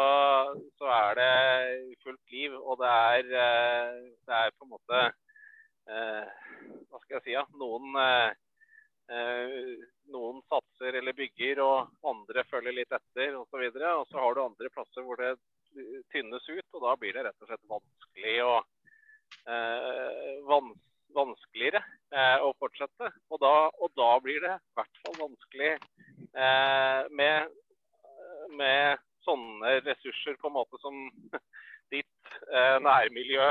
så, 0.75 0.87
er 0.91 1.13
det 1.15 1.95
fullt 2.03 2.33
liv, 2.33 2.55
og 2.59 2.81
det 2.81 2.89
er, 2.91 3.21
det 4.27 4.33
er 4.35 4.49
på 4.51 4.65
en 4.65 4.73
måte 4.73 4.97
Hva 5.87 6.99
skal 6.99 7.13
jeg 7.13 7.23
si? 7.23 7.35
Ja? 7.37 7.45
Noen, 7.55 7.95
noen 10.11 10.41
satser 10.51 10.97
eller 10.99 11.15
bygger, 11.15 11.61
og 11.63 12.11
andre 12.11 12.43
følger 12.51 12.75
litt 12.81 12.91
etter 12.91 13.39
osv. 13.39 13.63
Og, 13.63 13.79
så 13.79 13.93
og 13.93 14.03
så 14.11 14.19
har 14.19 14.35
du 14.35 14.43
andre 14.43 14.73
plasser 14.75 15.07
hvor 15.07 15.23
det 15.23 15.31
tynnes 16.11 16.51
ut, 16.51 16.67
og 16.75 16.83
da 16.83 16.97
blir 16.99 17.15
det 17.15 17.23
rett 17.29 17.47
og 17.47 17.53
slett 17.53 17.71
vanskelig 17.71 18.35
å 18.43 18.53
vanskelig 20.51 20.75
vanskeligere 21.15 21.81
eh, 22.13 22.37
å 22.45 22.53
fortsette. 22.61 23.11
Og 23.29 23.41
da, 23.43 23.53
og 23.79 23.91
da, 23.97 24.09
blir 24.23 24.41
det 24.43 24.55
i 24.55 24.77
hvert 24.79 25.01
fall 25.03 25.17
vanskelig 25.23 25.71
eh, 25.75 27.01
med, 27.21 27.55
med, 28.59 29.05
sånne 29.27 29.75
ressurser 29.83 30.37
på 30.39 30.47
en 30.47 30.55
måte 30.55 30.79
som 30.81 30.95
ditt 31.93 32.37
eh, 32.47 32.77
nærmiljø 32.85 33.49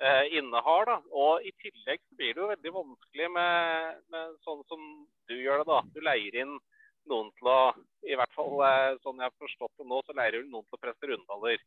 eh, 0.00 0.36
innehar. 0.38 0.86
Da. 0.90 1.00
Og 1.10 1.46
i 1.46 1.52
tillegg 1.62 2.02
så 2.04 2.20
blir 2.20 2.34
det 2.34 2.44
jo 2.44 2.52
veldig 2.52 2.74
vanskelig 2.78 3.32
med, 3.34 4.04
med, 4.14 4.38
sånn 4.46 4.62
som 4.70 4.86
du 5.30 5.36
gjør 5.36 5.64
det. 5.64 5.68
da. 5.72 5.82
Du 5.96 6.00
leier 6.04 6.40
inn 6.44 6.54
noen 7.10 7.28
til 7.36 7.50
å 7.52 7.58
I 8.08 8.16
hvert 8.16 8.36
fall 8.36 8.54
eh, 8.64 9.00
sånn 9.04 9.20
jeg 9.20 9.28
har 9.28 9.42
forstått 9.42 9.80
det 9.80 9.88
nå, 9.90 10.00
så 10.06 10.16
leier 10.16 10.38
du 10.38 10.52
noen 10.52 10.64
til 10.68 10.78
å 10.78 10.84
presse 10.84 11.10
rundballer. 11.10 11.58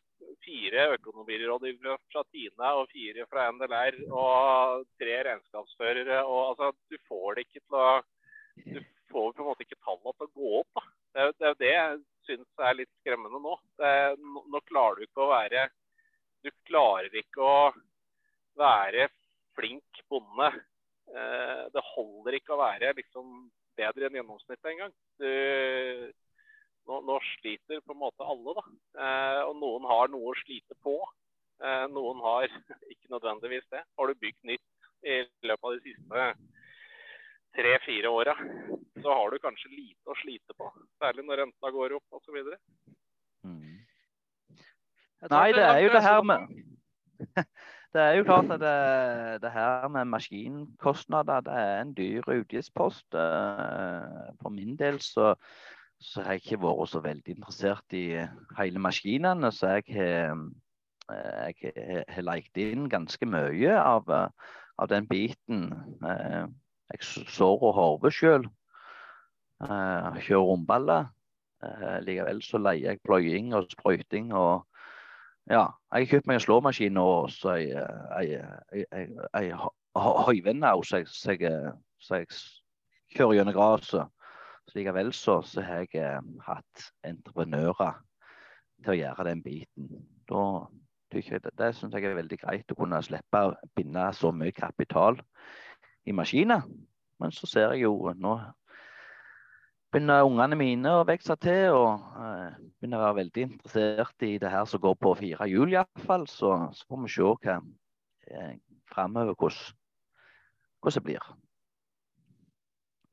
fire 0.44 0.86
økonomirådgivere 0.96 1.98
fra 2.12 2.24
Tina 2.30 2.74
og 2.80 2.88
fire 2.92 3.26
fra 3.30 3.48
NDLR 3.54 4.00
og 4.10 4.86
tre 5.00 5.18
regnskapsførere 5.28 6.22
og 6.24 6.40
altså, 6.52 6.72
Du 6.90 6.96
får 7.08 7.36
det 7.36 7.46
ikke 7.46 7.62
til 7.64 7.78
å 7.80 7.90
Du 8.60 8.80
får 9.10 9.32
på 9.34 9.42
en 9.42 9.48
måte 9.48 9.66
ikke 9.66 9.80
tallene 9.82 10.16
til 10.16 10.28
å 10.28 10.34
gå 10.40 10.50
opp. 10.60 10.72
da. 10.78 10.82
Det 11.10 11.22
er 11.46 11.52
jo 11.54 11.60
det 11.62 11.70
jeg 11.74 12.00
syns 12.28 12.64
er 12.68 12.76
litt 12.78 12.90
skremmende 13.00 13.40
nå. 13.42 13.56
Det, 13.80 13.94
nå 14.20 14.60
klarer 14.68 15.00
du 15.00 15.08
ikke 15.08 15.24
å 15.24 15.32
være 15.32 15.64
Du 16.44 16.50
klarer 16.68 17.16
ikke 17.22 17.46
å 17.46 17.72
være 18.60 19.08
flink 19.58 20.02
bonde. 20.10 20.50
Eh, 21.10 21.62
det 21.74 21.86
holder 21.94 22.38
ikke 22.38 22.54
å 22.54 22.60
være 22.62 22.92
liksom 22.98 23.48
bedre 23.78 24.08
enn 24.08 24.18
gjennomsnittet 24.20 24.72
engang. 24.72 24.94
Nå, 26.90 27.00
nå, 27.06 27.16
sliter 27.36 27.82
på 27.84 27.94
en 27.94 28.02
måte 28.02 28.26
alle, 28.26 28.56
da. 28.56 28.64
Eh, 29.04 29.42
og 29.48 29.56
noen 29.60 29.86
har 29.90 30.10
noe 30.12 30.32
å 30.32 30.38
slite 30.42 30.76
på. 30.82 30.96
Eh, 31.62 31.86
noen 31.92 32.22
har 32.24 32.48
ikke 32.92 33.12
nødvendigvis 33.14 33.68
det. 33.74 33.84
Har 33.98 34.10
du 34.10 34.22
bygd 34.22 34.50
nytt 34.54 35.06
i 35.06 35.22
løpet 35.48 35.68
av 35.68 35.76
de 35.76 35.84
siste 35.84 36.30
tre-fire 37.56 38.08
åra, 38.08 38.34
så 39.02 39.14
har 39.14 39.30
du 39.30 39.38
kanskje 39.42 39.72
lite 39.72 40.12
å 40.12 40.18
slite 40.20 40.54
på. 40.58 40.68
Særlig 41.02 41.24
når 41.26 41.44
renta 41.44 41.72
går 41.74 41.96
opp 41.98 42.18
osv. 42.20 42.36
Mm. 43.42 43.80
Nei, 45.30 45.46
det 45.56 45.64
er 45.66 45.80
jo 45.84 45.92
det 45.94 46.04
her 46.04 46.22
med 46.24 46.48
Det 47.90 48.00
er 48.00 48.12
jo 48.20 48.24
klart 48.24 48.50
at 48.54 48.60
det, 48.62 49.42
det 49.42 49.50
her 49.50 49.88
med 49.88 50.04
maskinkostnader 50.04 51.40
det 51.40 51.54
er 51.58 51.80
en 51.80 51.94
dyr 51.94 52.28
utgiftspost. 52.30 53.14
Eh, 53.14 54.28
for 54.42 54.48
min 54.54 54.76
del 54.78 55.00
så, 55.02 55.34
så 55.98 56.22
har 56.22 56.36
jeg 56.36 56.44
ikke 56.44 56.60
vært 56.62 56.92
så 56.92 57.02
veldig 57.02 57.34
interessert 57.34 57.96
i 57.98 58.04
hele 58.60 58.78
maskinene. 58.78 59.50
Så 59.50 59.72
jeg 59.74 59.96
har, 59.96 60.38
eh, 61.10 62.22
lekt 62.22 62.62
inn 62.62 62.86
ganske 62.88 63.26
mye 63.26 63.74
av, 63.74 64.06
av 64.78 64.88
den 64.94 65.10
biten. 65.10 65.66
Eh, 66.06 66.46
jeg 66.94 67.26
sår 67.26 67.58
og 67.58 67.74
harver 67.74 68.14
sjøl. 68.14 68.46
Kjører 69.60 70.46
romballer. 70.46 71.10
Likevel 72.06 72.38
så 72.40 72.56
leier 72.62 72.94
jeg 72.94 73.02
pløying 73.04 73.50
og 73.52 73.66
sprøyting 73.74 74.30
og 74.32 74.69
ja, 75.48 75.64
jeg 75.94 76.04
har 76.04 76.10
kjøpt 76.12 76.28
meg 76.28 76.38
en 76.38 76.44
slåmaskin 76.44 77.00
og 77.00 77.30
så 77.32 77.56
ei 77.56 79.50
også, 80.78 81.02
så, 81.06 81.34
jeg 82.14 82.26
kjører 83.16 83.40
gjennom 83.40 83.56
gresset. 83.56 84.12
Likevel 84.74 85.10
så, 85.16 85.40
så 85.42 85.64
har 85.66 85.82
jeg 85.82 85.98
eh, 85.98 86.20
hatt 86.46 86.84
entreprenører 87.02 87.96
til 88.84 88.92
å 88.92 88.98
gjøre 89.00 89.26
den 89.26 89.42
biten. 89.42 89.88
Da, 90.30 90.44
det 91.10 91.24
det 91.58 91.72
syns 91.74 91.96
jeg 91.96 92.06
er 92.06 92.14
veldig 92.14 92.38
greit 92.38 92.70
å 92.70 92.78
kunne 92.78 93.00
slippe 93.02 93.40
å 93.48 93.56
binde 93.74 94.04
så 94.14 94.30
mye 94.30 94.54
kapital 94.54 95.18
i 96.06 96.14
maskiner. 96.14 96.62
Men 97.18 97.34
så 97.34 97.50
ser 97.50 97.74
jeg 97.74 97.88
jo 97.88 98.12
nå 98.14 98.36
begynner 99.90 100.22
ungene 100.26 100.56
mine 100.58 100.92
å 100.94 101.04
vokse 101.06 101.34
til 101.42 101.74
og 101.74 102.02
uh, 102.14 102.50
begynner 102.78 103.00
å 103.00 103.06
være 103.08 103.18
veldig 103.24 103.44
interessert 103.48 104.26
i 104.26 104.36
det 104.42 104.50
her 104.52 104.66
som 104.70 104.82
går 104.82 104.96
på 105.02 105.14
fire 105.18 105.48
hjul, 105.50 105.74
iallfall. 105.74 106.26
Så, 106.30 106.52
så 106.76 106.86
får 106.86 107.00
vi 107.02 107.12
se 107.14 107.26
hva 107.26 107.56
eh, 108.30 108.52
framover 108.92 109.34
hvordan, 109.34 110.94
det 110.94 111.04
blir. 111.06 111.30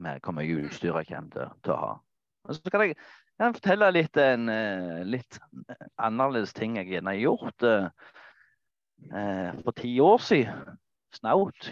Med 0.05 0.21
hvor 0.21 0.37
mye 0.37 0.59
utstyr 0.67 0.99
jeg 1.01 1.09
kommer 1.09 1.33
til, 1.33 1.55
til, 1.65 1.73
å 1.73 1.79
ha. 1.81 1.93
Og 2.47 2.59
så 2.59 2.73
kan 2.73 2.85
jeg, 2.85 2.97
jeg 3.41 3.57
fortelle 3.57 3.93
litt 3.95 4.21
en 4.21 4.53
uh, 4.53 5.01
litt 5.09 5.41
annerledes 5.97 6.53
ting 6.57 6.77
jeg 6.77 6.93
gjerne 6.93 7.15
har 7.15 7.23
gjort. 7.25 7.69
For 8.97 9.77
ti 9.77 9.91
år 10.01 10.21
siden, 10.25 10.77
snaut, 11.13 11.67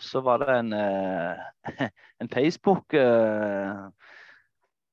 så 0.00 0.22
var 0.24 0.40
det 0.40 0.54
en, 0.54 0.70
en 2.24 2.30
Facebook 2.32 2.96
uh, 2.96 3.90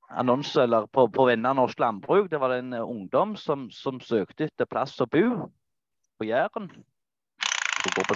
annonse 0.07 0.63
eller 0.63 0.87
på, 0.87 1.07
på 1.07 1.25
Vinna 1.25 1.53
Norsk 1.53 1.79
Landbruk. 1.79 2.29
Det 2.31 2.39
var 2.39 2.55
en 2.55 2.73
eh, 2.73 2.89
ungdom 2.89 3.35
som, 3.35 3.67
som 3.71 3.99
søkte 3.99 4.47
etter 4.47 4.69
plass 4.69 4.95
å 5.01 5.09
bo 5.11 5.49
på 6.17 6.27
Jæren. 6.27 6.69
Gå 7.87 8.03
på, 8.03 8.15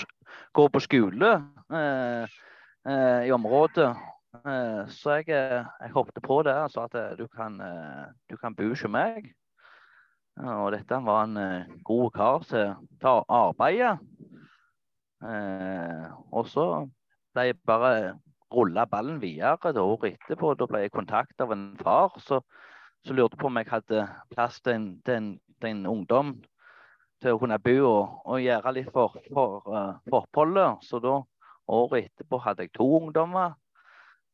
gå 0.57 0.69
på 0.73 0.81
skole 0.83 1.33
eh, 1.71 2.39
eh, 2.87 3.27
i 3.27 3.35
området. 3.35 3.91
Eh, 4.41 4.81
så 4.87 5.19
jeg, 5.19 5.29
eh, 5.35 5.59
jeg, 5.83 5.93
hoppet 5.93 6.23
på 6.23 6.41
det 6.47 6.55
og 6.63 6.71
sa 6.73 6.87
at 6.87 6.97
du 7.19 7.27
kan, 7.27 7.59
du 8.29 8.37
kan 8.39 8.55
bo 8.55 8.71
hos 8.71 8.85
meg. 8.89 9.33
Og 10.41 10.71
dette 10.73 10.97
var 11.03 11.27
en 11.27 11.67
god 11.85 12.11
kar 12.15 12.45
til, 12.47 12.71
til 13.01 13.19
å 13.19 13.25
arbeide. 13.51 13.97
og 16.31 16.47
så 16.49 16.63
ble 17.35 17.43
jeg 17.49 17.57
bare 17.67 18.15
rulla 18.51 18.85
ballen 18.85 19.21
videre 19.21 19.73
det 19.73 19.81
året 19.81 20.17
etterpå. 20.17 20.53
Da 20.59 20.67
ble 20.69 20.83
jeg 20.85 20.93
kontakta 20.95 21.45
av 21.45 21.53
en 21.55 21.67
far 21.81 22.17
som 22.23 22.43
lurte 23.09 23.39
på 23.39 23.49
om 23.49 23.59
jeg 23.59 23.69
hadde 23.71 24.05
plass 24.33 24.59
til 24.61 24.77
en, 24.77 24.87
til 25.05 25.17
en, 25.17 25.29
til 25.61 25.71
en 25.71 25.85
ungdom 25.89 26.35
til 27.21 27.35
å 27.35 27.41
kunne 27.41 27.59
bo 27.61 27.75
og, 27.85 28.21
og 28.25 28.41
gjøre 28.41 28.73
litt 28.77 28.91
for, 28.93 29.17
for, 29.33 29.61
uh, 29.69 29.97
for, 30.09 30.23
oppholdet. 30.23 30.85
Så 30.87 31.01
da, 31.03 31.19
året 31.71 32.09
etterpå, 32.09 32.39
hadde 32.41 32.65
jeg 32.65 32.73
to 32.77 32.87
ungdommer 32.97 33.53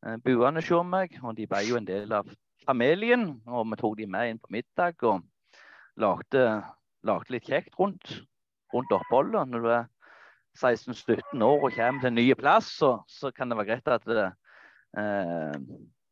uh, 0.05 0.15
boende 0.23 0.63
hos 0.63 0.87
meg. 0.87 1.17
Og 1.23 1.35
de 1.37 1.47
ble 1.49 1.63
jo 1.67 1.79
en 1.79 1.87
del 1.87 2.15
av 2.15 2.29
familien. 2.65 3.29
Og 3.47 3.67
vi 3.71 3.81
tok 3.81 3.97
de 3.99 4.07
med 4.15 4.31
inn 4.31 4.41
på 4.41 4.53
middag 4.55 5.03
og 5.07 5.25
lagde, 5.99 6.47
lagde 7.07 7.35
litt 7.35 7.49
kjekt 7.49 7.75
rundt, 7.79 8.21
rundt 8.73 8.95
oppholdet. 8.95 9.51
Når 9.51 9.65
du 9.65 9.71
er 9.75 9.91
16-17 10.57 11.43
år 11.45 11.63
og 11.67 11.75
kommer 11.75 12.01
til 12.01 12.11
en 12.11 12.17
ny 12.17 12.27
plass, 12.37 12.71
så, 12.79 12.97
så 13.07 13.31
kan 13.31 13.49
det 13.49 13.57
være 13.57 13.69
greit 13.71 13.87
at 13.93 14.05
det, 14.09 14.27
eh, 14.97 15.55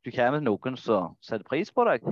du 0.06 0.12
kommer 0.14 0.40
til 0.40 0.48
noen 0.48 0.78
som 0.78 1.16
setter 1.22 1.48
pris 1.48 1.72
på 1.74 1.86
deg. 1.90 2.06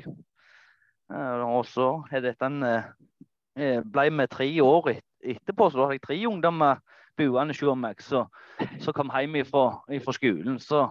Eh, 1.13 1.43
og 1.45 1.65
så 1.69 1.89
er 2.11 2.25
dette 2.25 2.49
en, 2.49 2.63
eh, 2.63 3.79
ble 3.85 4.09
vi 4.09 4.27
tre 4.31 4.49
år 4.63 4.89
et, 4.95 5.05
etterpå, 5.35 5.69
så 5.69 5.77
da 5.77 5.87
hadde 5.87 5.99
jeg 5.99 6.07
tre 6.07 6.19
ungdommer 6.27 6.81
boende 7.17 7.53
hos 7.53 7.77
meg 7.77 8.01
som 8.01 8.93
kom 8.95 9.11
hjem 9.13 9.43
fra 9.45 10.13
skolen. 10.17 10.59
Så, 10.59 10.87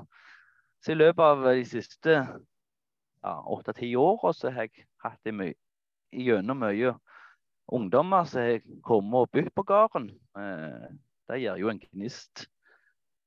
så, 0.80 0.93
i 0.93 0.99
løpet 0.99 1.24
av 1.24 1.45
de 1.51 1.64
siste 1.66 2.18
åtte-ti 3.22 3.93
ja, 3.93 4.01
åra 4.01 4.32
så 4.34 4.51
har 4.51 4.68
jeg 4.68 4.86
hatt 5.03 5.20
det 5.26 5.34
mye, 5.34 5.59
gjennom 6.12 6.62
mye 6.62 6.95
ungdommer 7.72 8.24
som 8.28 8.43
har 8.43 8.61
kommet 8.84 9.24
og 9.24 9.30
bodd 9.32 9.51
på 9.55 9.64
gården. 9.66 10.11
Eh, 10.38 10.88
det 11.31 11.41
gir 11.43 11.61
jo 11.61 11.70
en 11.73 11.81
gnist 11.81 12.47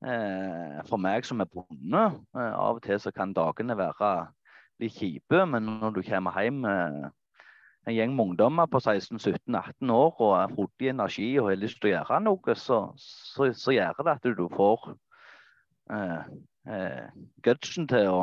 eh, 0.06 0.80
for 0.90 1.02
meg 1.02 1.28
som 1.28 1.44
er 1.44 1.52
bonde. 1.52 2.08
Eh, 2.36 2.52
av 2.52 2.80
og 2.80 2.84
til 2.86 3.00
så 3.02 3.14
kan 3.16 3.36
dagene 3.36 3.78
være 3.80 4.16
litt 4.84 4.98
kjipe, 4.98 5.46
men 5.48 5.70
når 5.80 5.96
du 5.96 6.02
kommer 6.06 6.36
hjem 6.44 6.64
med 6.66 7.06
en 7.86 7.94
gjeng 7.94 8.16
med 8.16 8.26
ungdommer 8.26 8.66
på 8.66 8.82
16-17-18 8.82 9.92
år 9.94 10.22
og 10.26 10.32
er 10.40 10.54
frodig 10.56 10.88
i 10.88 10.90
energi 10.90 11.28
og 11.40 11.50
har 11.52 11.62
lyst 11.62 11.82
til 11.82 11.92
å 11.92 11.94
gjøre 11.94 12.20
noe, 12.26 12.56
så, 12.58 12.80
så, 12.98 13.52
så 13.54 13.76
gjør 13.76 14.02
det 14.02 14.16
at 14.16 14.30
du 14.40 14.46
får 14.56 14.88
eh, 15.94 16.32
eh, 16.74 17.04
gutsen 17.46 17.88
til 17.92 18.10
å, 18.10 18.20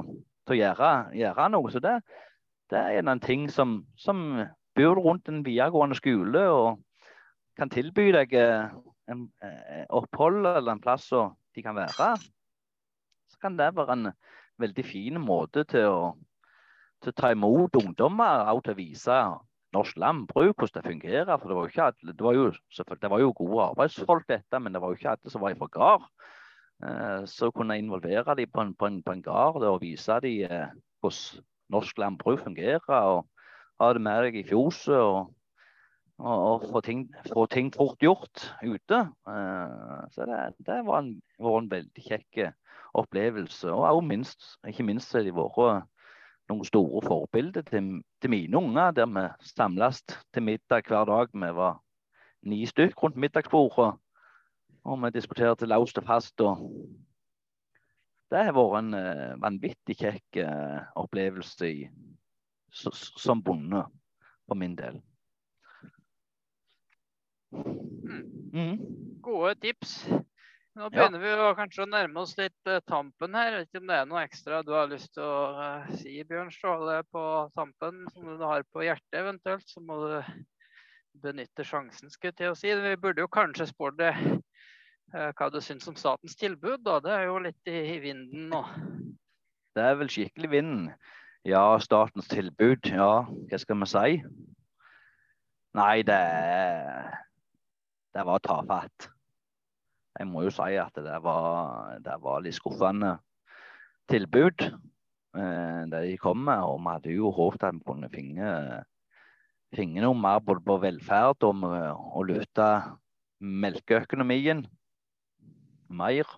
til 0.48 0.56
å 0.56 0.58
gjøre, 0.58 0.92
gjøre, 1.14 1.48
noe. 1.54 1.70
Så 1.70 1.82
det, 1.84 1.94
det 2.74 2.80
er 2.80 3.06
en 3.06 3.22
ting 3.22 3.46
som, 3.50 3.80
som 3.94 4.42
bor 4.74 4.98
rundt 4.98 5.30
en 5.30 5.44
videregående 5.46 5.98
skole 5.98 6.46
og 6.50 6.82
kan 7.58 7.70
tilby 7.70 8.10
deg 8.16 8.34
eh, 8.34 8.66
en, 9.12 9.28
eh, 9.44 9.84
opphold 9.92 10.46
eller 10.46 10.72
en 10.72 10.82
plass 10.82 11.08
som 11.12 11.36
de 11.54 11.64
kan 11.64 11.76
være, 11.76 12.12
så 13.32 13.40
kan 13.42 13.56
det 13.58 13.72
være 13.76 13.96
en 13.96 14.12
veldig 14.62 14.84
fin 14.86 15.20
måte 15.20 15.64
til 15.68 15.88
å, 15.88 16.02
til 17.02 17.12
å 17.12 17.18
ta 17.18 17.32
imot 17.34 17.76
ungdommer 17.80 18.52
og 18.52 18.62
til 18.64 18.74
å 18.74 18.80
vise 18.80 19.18
norsk 19.72 19.96
landbruk, 20.00 20.56
hvordan 20.58 20.78
det 20.78 20.90
fungerer. 20.90 21.32
For 21.38 21.48
det 21.48 21.56
var 21.56 21.64
jo, 21.64 21.72
ikke 21.72 21.86
alle, 21.88 22.12
det 22.12 22.26
var 22.26 22.36
jo, 22.36 22.46
det 22.92 23.10
var 23.14 23.22
jo 23.22 23.34
gode 23.36 23.68
arbeidsfolk, 23.70 24.26
dette, 24.28 24.60
men 24.60 24.74
det 24.74 24.82
var 24.82 24.92
jo 24.92 25.00
ikke 25.00 25.14
alle 25.14 25.32
som 25.32 25.44
var 25.44 25.56
fra 25.60 25.70
gard. 25.72 26.08
Eh, 26.82 27.22
så 27.30 27.50
kunne 27.54 27.76
jeg 27.76 27.86
involvere 27.86 28.36
dem 28.38 28.50
på 28.52 28.64
en, 28.64 28.74
på 28.74 28.88
en, 28.90 29.02
en 29.14 29.24
gard 29.24 29.64
og 29.64 29.80
vise 29.84 30.18
dem 30.24 30.48
eh, 30.48 30.74
hvordan 31.02 31.44
norsk 31.72 31.98
landbruk 31.98 32.42
fungerer. 32.44 32.82
og 32.88 33.26
Ha 33.80 33.92
det 33.92 34.02
med 34.04 34.26
deg 34.26 34.42
i 34.42 34.46
fjoset 34.46 34.98
og 34.98 35.32
og, 36.22 36.66
få 36.70 36.80
ting, 36.80 37.06
få 37.32 37.46
ting, 37.46 37.72
fort 37.74 37.98
gjort 38.02 38.44
ute. 38.62 38.98
Uh, 39.26 40.02
så 40.14 40.26
det, 40.28 40.38
det 40.66 40.78
var, 40.86 41.02
en, 41.02 41.16
var, 41.38 41.58
en, 41.58 41.70
veldig 41.70 42.04
kjekk 42.04 42.38
eh, 42.44 42.52
opplevelse. 42.94 43.72
Og 43.72 44.04
minst, 44.06 44.54
ikke 44.68 44.86
minst 44.86 45.12
har 45.16 45.26
de 45.26 45.34
vært 45.34 45.88
noen 46.50 46.66
store 46.66 47.02
forbilder 47.06 47.66
til, 47.66 47.90
til, 48.22 48.30
mine 48.30 48.58
unger, 48.58 48.94
der 48.94 49.10
vi 49.10 49.26
samles 49.54 50.02
til 50.06 50.46
middag 50.46 50.86
hver 50.86 51.10
dag. 51.10 51.34
Vi 51.34 51.52
var 51.58 51.80
ni 52.46 52.62
stykk 52.66 53.02
rundt 53.02 53.18
middagsbordet, 53.18 53.92
og 54.84 55.04
vi 55.04 55.14
diskuterte 55.14 55.66
løst 55.70 55.98
og 55.98 56.06
fast. 56.06 56.40
og 56.40 56.68
det 58.32 58.46
har 58.46 58.54
vært 58.56 58.78
en 58.78 58.94
vanvittig 59.42 59.98
kjekk 60.00 60.38
opplevelse 60.96 61.68
i, 61.68 61.88
som 62.72 63.42
bonde, 63.44 63.84
for 64.48 64.56
min 64.56 64.76
del. 64.78 65.02
Mm. 67.52 68.50
mm. 68.52 68.76
Gode 69.22 69.54
tips. 69.62 69.96
Nå 70.72 70.88
begynner 70.88 71.20
ja. 71.20 71.24
vi 71.24 71.32
å, 71.44 71.48
kanskje 71.56 71.84
å 71.84 71.90
nærme 71.90 72.22
oss 72.22 72.32
litt 72.38 72.70
uh, 72.70 72.78
tampen 72.88 73.36
her. 73.36 73.58
Vet 73.58 73.68
ikke 73.68 73.82
om 73.82 73.90
det 73.90 73.98
er 73.98 74.06
noe 74.08 74.22
ekstra 74.24 74.62
du 74.64 74.72
har 74.72 74.88
lyst 74.88 75.12
til 75.12 75.26
å 75.26 75.40
uh, 75.58 75.90
si, 76.00 76.14
Bjørn 76.28 76.48
Ståle, 76.54 77.02
på 77.12 77.24
tampen 77.56 78.06
som 78.14 78.30
du 78.30 78.44
har 78.46 78.64
på 78.72 78.86
hjertet 78.86 79.20
eventuelt. 79.20 79.68
Så 79.68 79.84
må 79.84 79.98
du 80.00 80.14
benytte 81.22 81.66
sjansen, 81.68 82.08
skulle 82.08 82.32
jeg 82.32 82.38
til 82.40 82.54
å 82.54 82.56
si. 82.56 82.72
Vi 82.72 82.94
burde 83.02 83.20
jo 83.20 83.32
kanskje 83.32 83.68
spurt 83.68 83.98
deg 84.00 84.16
uh, 85.12 85.28
hva 85.36 85.50
du 85.52 85.60
syns 85.60 85.90
om 85.92 85.98
statens 86.00 86.38
tilbud. 86.40 86.80
da. 86.88 87.02
Det 87.04 87.12
er 87.18 87.28
jo 87.28 87.36
litt 87.44 87.68
i, 87.68 87.98
vinden 88.00 88.48
nå. 88.54 88.62
Det 89.76 89.84
er 89.90 90.00
vel 90.00 90.12
skikkelig 90.12 90.54
vinden. 90.56 90.88
Ja, 91.44 91.66
statens 91.84 92.32
tilbud. 92.32 92.88
Ja, 92.88 93.26
hva 93.28 93.60
skal 93.60 93.84
vi 93.84 93.92
si? 93.92 94.16
Nei, 95.76 96.00
det, 96.04 96.20
det 98.12 98.24
var 98.28 98.44
tafatt 98.44 99.12
jeg 100.18 100.28
må 100.28 100.44
jo 100.46 100.52
si 100.52 100.76
at 100.80 100.96
det 101.00 101.18
var, 101.24 101.98
det 102.04 102.16
var 102.22 102.42
litt 102.44 102.58
skuffende 102.58 103.16
tilbud 104.12 104.64
eh, 104.66 105.82
de 105.92 106.16
kom 106.20 106.44
med. 106.48 106.60
Og 106.68 106.80
vi 106.82 106.92
hadde 106.92 107.14
jo 107.16 107.32
håpet 107.32 107.68
at 107.68 107.78
vi 107.78 107.86
kunne 107.86 108.10
finne 109.72 110.04
noe 110.04 110.18
mer 110.18 110.42
både 110.44 110.64
på 110.66 110.78
velferd 110.82 111.48
og 111.48 111.64
å 111.64 112.24
løfte 112.28 112.68
melkeøkonomien 113.40 114.66
mer. 115.96 116.36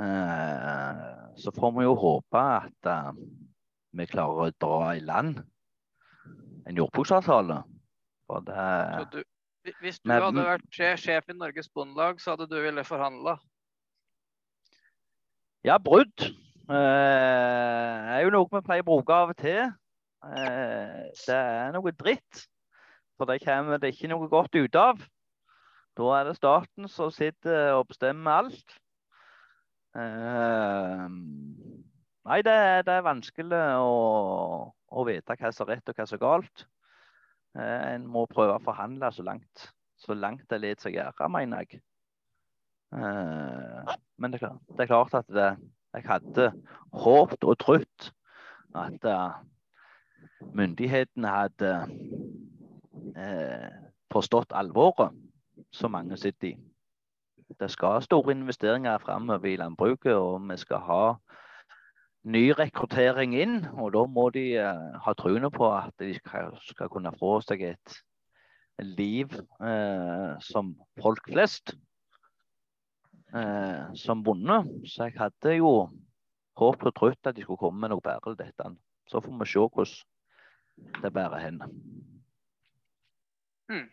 Eh, 0.00 1.04
så 1.38 1.52
får 1.54 1.76
vi 1.76 1.86
jo 1.86 1.98
håpe 2.00 2.46
at 2.64 2.90
eh, 2.90 3.12
vi 3.94 4.08
klarer 4.10 4.48
å 4.48 4.56
dra 4.56 4.80
i 4.96 5.04
land 5.04 5.44
en 6.64 6.80
jordbruksavtale. 6.80 7.60
For 8.24 8.40
det, 8.48 8.64
så 9.12 9.26
hvis 9.80 9.98
du 10.00 10.08
Men, 10.10 10.22
hadde 10.22 10.46
vært 10.46 10.80
sjef 11.00 11.28
i 11.30 11.36
Norges 11.36 11.70
Bondelag, 11.72 12.20
så 12.20 12.34
hadde 12.34 12.48
du 12.50 12.58
ville 12.60 12.84
forhandla? 12.84 13.38
Ja, 15.64 15.78
brudd 15.80 16.26
eh, 16.68 18.12
er 18.14 18.20
jo 18.24 18.32
noe 18.34 18.50
vi 18.50 18.62
pleier 18.66 18.84
å 18.84 18.88
bruke 18.88 19.16
av 19.16 19.32
og 19.32 19.38
til. 19.40 19.72
Eh, 20.24 21.00
det 21.24 21.38
er 21.38 21.72
noe 21.74 21.94
dritt. 21.96 22.44
For 23.18 23.30
det 23.30 23.42
kommer 23.44 23.78
det 23.78 23.94
ikke 23.94 24.10
noe 24.10 24.28
godt 24.28 24.56
ut 24.58 24.76
av. 24.78 25.02
Da 25.94 26.08
er 26.18 26.26
det 26.26 26.38
staten 26.38 26.88
som 26.90 27.12
sitter 27.14 27.76
og 27.78 27.86
bestemmer 27.92 28.42
alt. 28.42 28.78
Eh, 29.94 31.06
nei, 32.26 32.40
det, 32.42 32.56
det, 32.88 32.96
er 32.96 33.06
vanskelig 33.06 33.64
å, 33.78 33.92
å 34.74 35.04
vite 35.06 35.36
hva 35.38 35.52
som 35.54 35.68
er 35.68 35.76
rett 35.76 35.92
og 35.92 36.00
hva 36.00 36.08
som 36.10 36.18
er 36.18 36.24
galt. 36.24 36.64
Eh, 37.54 37.94
en 37.94 38.06
må 38.10 38.24
prøve 38.30 38.56
å 38.56 38.64
forhandle 38.64 39.10
så 39.14 39.24
langt, 39.26 39.68
så 40.00 40.16
langt 40.18 40.46
det 40.50 40.60
lar 40.62 40.80
seg 40.82 40.98
gjøre, 40.98 41.28
mener 41.30 41.64
jeg. 41.64 41.82
Eh, 42.94 43.94
men 44.18 44.34
det, 44.34 44.42
er 44.42 44.90
klart 44.90 45.14
at 45.14 45.30
det, 45.30 45.52
jeg 45.94 46.06
hadde 46.08 46.50
håpet 47.04 47.46
og 47.46 47.58
trodd 47.62 48.10
at 48.74 49.06
uh, 49.06 49.36
myndighetene 50.58 51.30
hadde 51.30 51.70
eh, 53.14 53.68
forstått 54.10 54.54
alvoret 54.58 55.14
som 55.74 55.94
mange 55.94 56.18
sitter 56.18 56.48
i. 56.48 56.54
Det 57.54 57.70
skal 57.70 58.02
store 58.02 58.34
investeringer 58.34 58.98
framover 58.98 59.52
i 59.52 59.60
landbruket, 59.60 60.16
og 60.18 60.42
vi 60.50 60.56
skal 60.58 60.82
ha 60.88 61.04
ny 62.24 62.44
rekruttering 62.56 63.34
inn. 63.36 63.60
Og 63.76 63.92
da 63.94 64.04
må 64.10 64.28
de 64.34 64.46
uh, 64.58 64.96
ha 65.04 65.14
troen 65.18 65.46
på 65.52 65.68
at 65.70 65.94
de 66.02 66.14
skal, 66.18 66.54
skal, 66.64 66.90
kunne 66.92 67.12
få 67.20 67.36
seg 67.44 67.66
et 67.74 67.98
liv 68.80 69.32
uh, 69.60 70.34
som 70.44 70.74
folk 71.02 71.28
flest. 71.30 71.76
Uh, 73.34 73.90
som 73.98 74.22
bonde. 74.24 74.62
Så 74.88 75.08
jeg 75.08 75.18
hadde 75.18 75.56
jo 75.58 75.74
håpet 76.60 76.90
og 76.92 76.98
trodd 76.98 77.30
at 77.30 77.36
de 77.36 77.44
skulle 77.44 77.60
komme 77.60 77.82
med 77.82 77.94
noe 77.94 78.04
bedre 78.04 78.36
dette. 78.38 78.74
Så 79.10 79.20
får 79.20 79.40
vi 79.40 79.50
se 79.50 79.64
hvordan 79.64 81.00
det 81.02 81.12
bærer 81.14 81.42
hen. 81.42 81.60
Mm. 83.70 83.88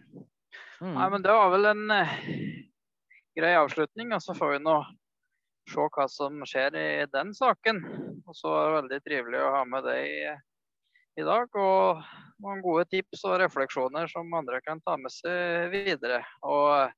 Mm. 0.81 0.95
Nei, 0.95 1.07
men 1.13 1.23
det 1.23 1.33
var 1.33 1.51
vel 1.53 1.67
en 1.69 1.83
grei 3.37 3.51
avslutning. 3.57 4.13
Og 4.15 4.23
så 4.23 4.35
får 4.37 4.55
vi 4.55 4.63
nå 4.65 4.77
se 5.69 5.87
hva 5.95 6.07
som 6.09 6.41
skjer 6.47 6.77
i 6.79 6.87
den 7.11 7.33
saken. 7.37 7.83
Og 8.25 8.37
så 8.37 8.53
er 8.55 8.65
det 8.65 8.79
veldig 8.79 8.99
trivelig 9.05 9.43
å 9.43 9.53
ha 9.57 9.61
med 9.67 9.85
deg 9.87 10.07
i, 10.07 10.33
i 11.21 11.27
dag. 11.27 11.61
Og 11.61 12.01
noen 12.41 12.63
gode 12.65 12.87
tips 12.91 13.25
og 13.29 13.37
refleksjoner 13.43 14.09
som 14.11 14.33
andre 14.37 14.61
kan 14.65 14.81
ta 14.85 14.97
med 14.97 15.13
seg 15.13 15.69
videre. 15.73 16.23
Og 16.41 16.89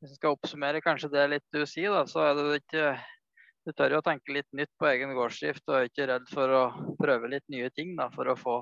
hvis 0.00 0.14
jeg 0.14 0.20
skal 0.20 0.36
oppsummere 0.36 0.84
kanskje 0.84 1.12
det 1.12 1.28
litt 1.32 1.46
du 1.54 1.64
sier, 1.66 1.94
da, 1.94 2.04
så 2.08 2.28
er 2.28 2.38
det 2.38 2.62
ikke 2.62 2.96
du 3.66 3.72
tør 3.74 3.96
jo 3.96 3.98
å 3.98 4.06
tenke 4.06 4.30
litt 4.30 4.46
nytt 4.54 4.70
på 4.78 4.86
egen 4.92 5.10
gårdsdrift 5.16 5.64
og 5.66 5.74
er 5.74 5.88
ikke 5.88 6.04
redd 6.06 6.28
for 6.30 6.52
å 6.54 6.62
prøve 7.00 7.32
litt 7.32 7.42
nye 7.50 7.66
ting 7.74 7.96
da, 7.98 8.06
for, 8.14 8.30
å 8.30 8.36
få, 8.38 8.60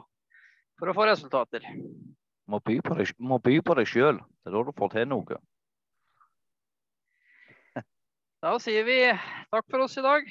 for 0.80 0.88
å 0.88 0.94
få 0.96 1.04
resultater. 1.10 1.66
Må 3.20 3.36
by 3.44 3.58
på 3.64 3.76
deg 3.76 3.88
sjøl. 3.88 4.22
Det 4.40 4.48
er 4.48 4.56
da 4.56 4.62
du 4.64 4.72
får 4.78 4.94
til 4.94 5.10
noe. 5.12 5.38
Da 8.44 8.58
sier 8.60 8.84
vi 8.84 8.98
takk 9.48 9.70
for 9.72 9.80
oss 9.86 9.94
i 9.96 10.02
dag. 10.04 10.26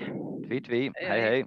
Tvi, 0.00 0.60
tvi. 0.64 0.78
Hei, 0.96 1.20
hei. 1.20 1.40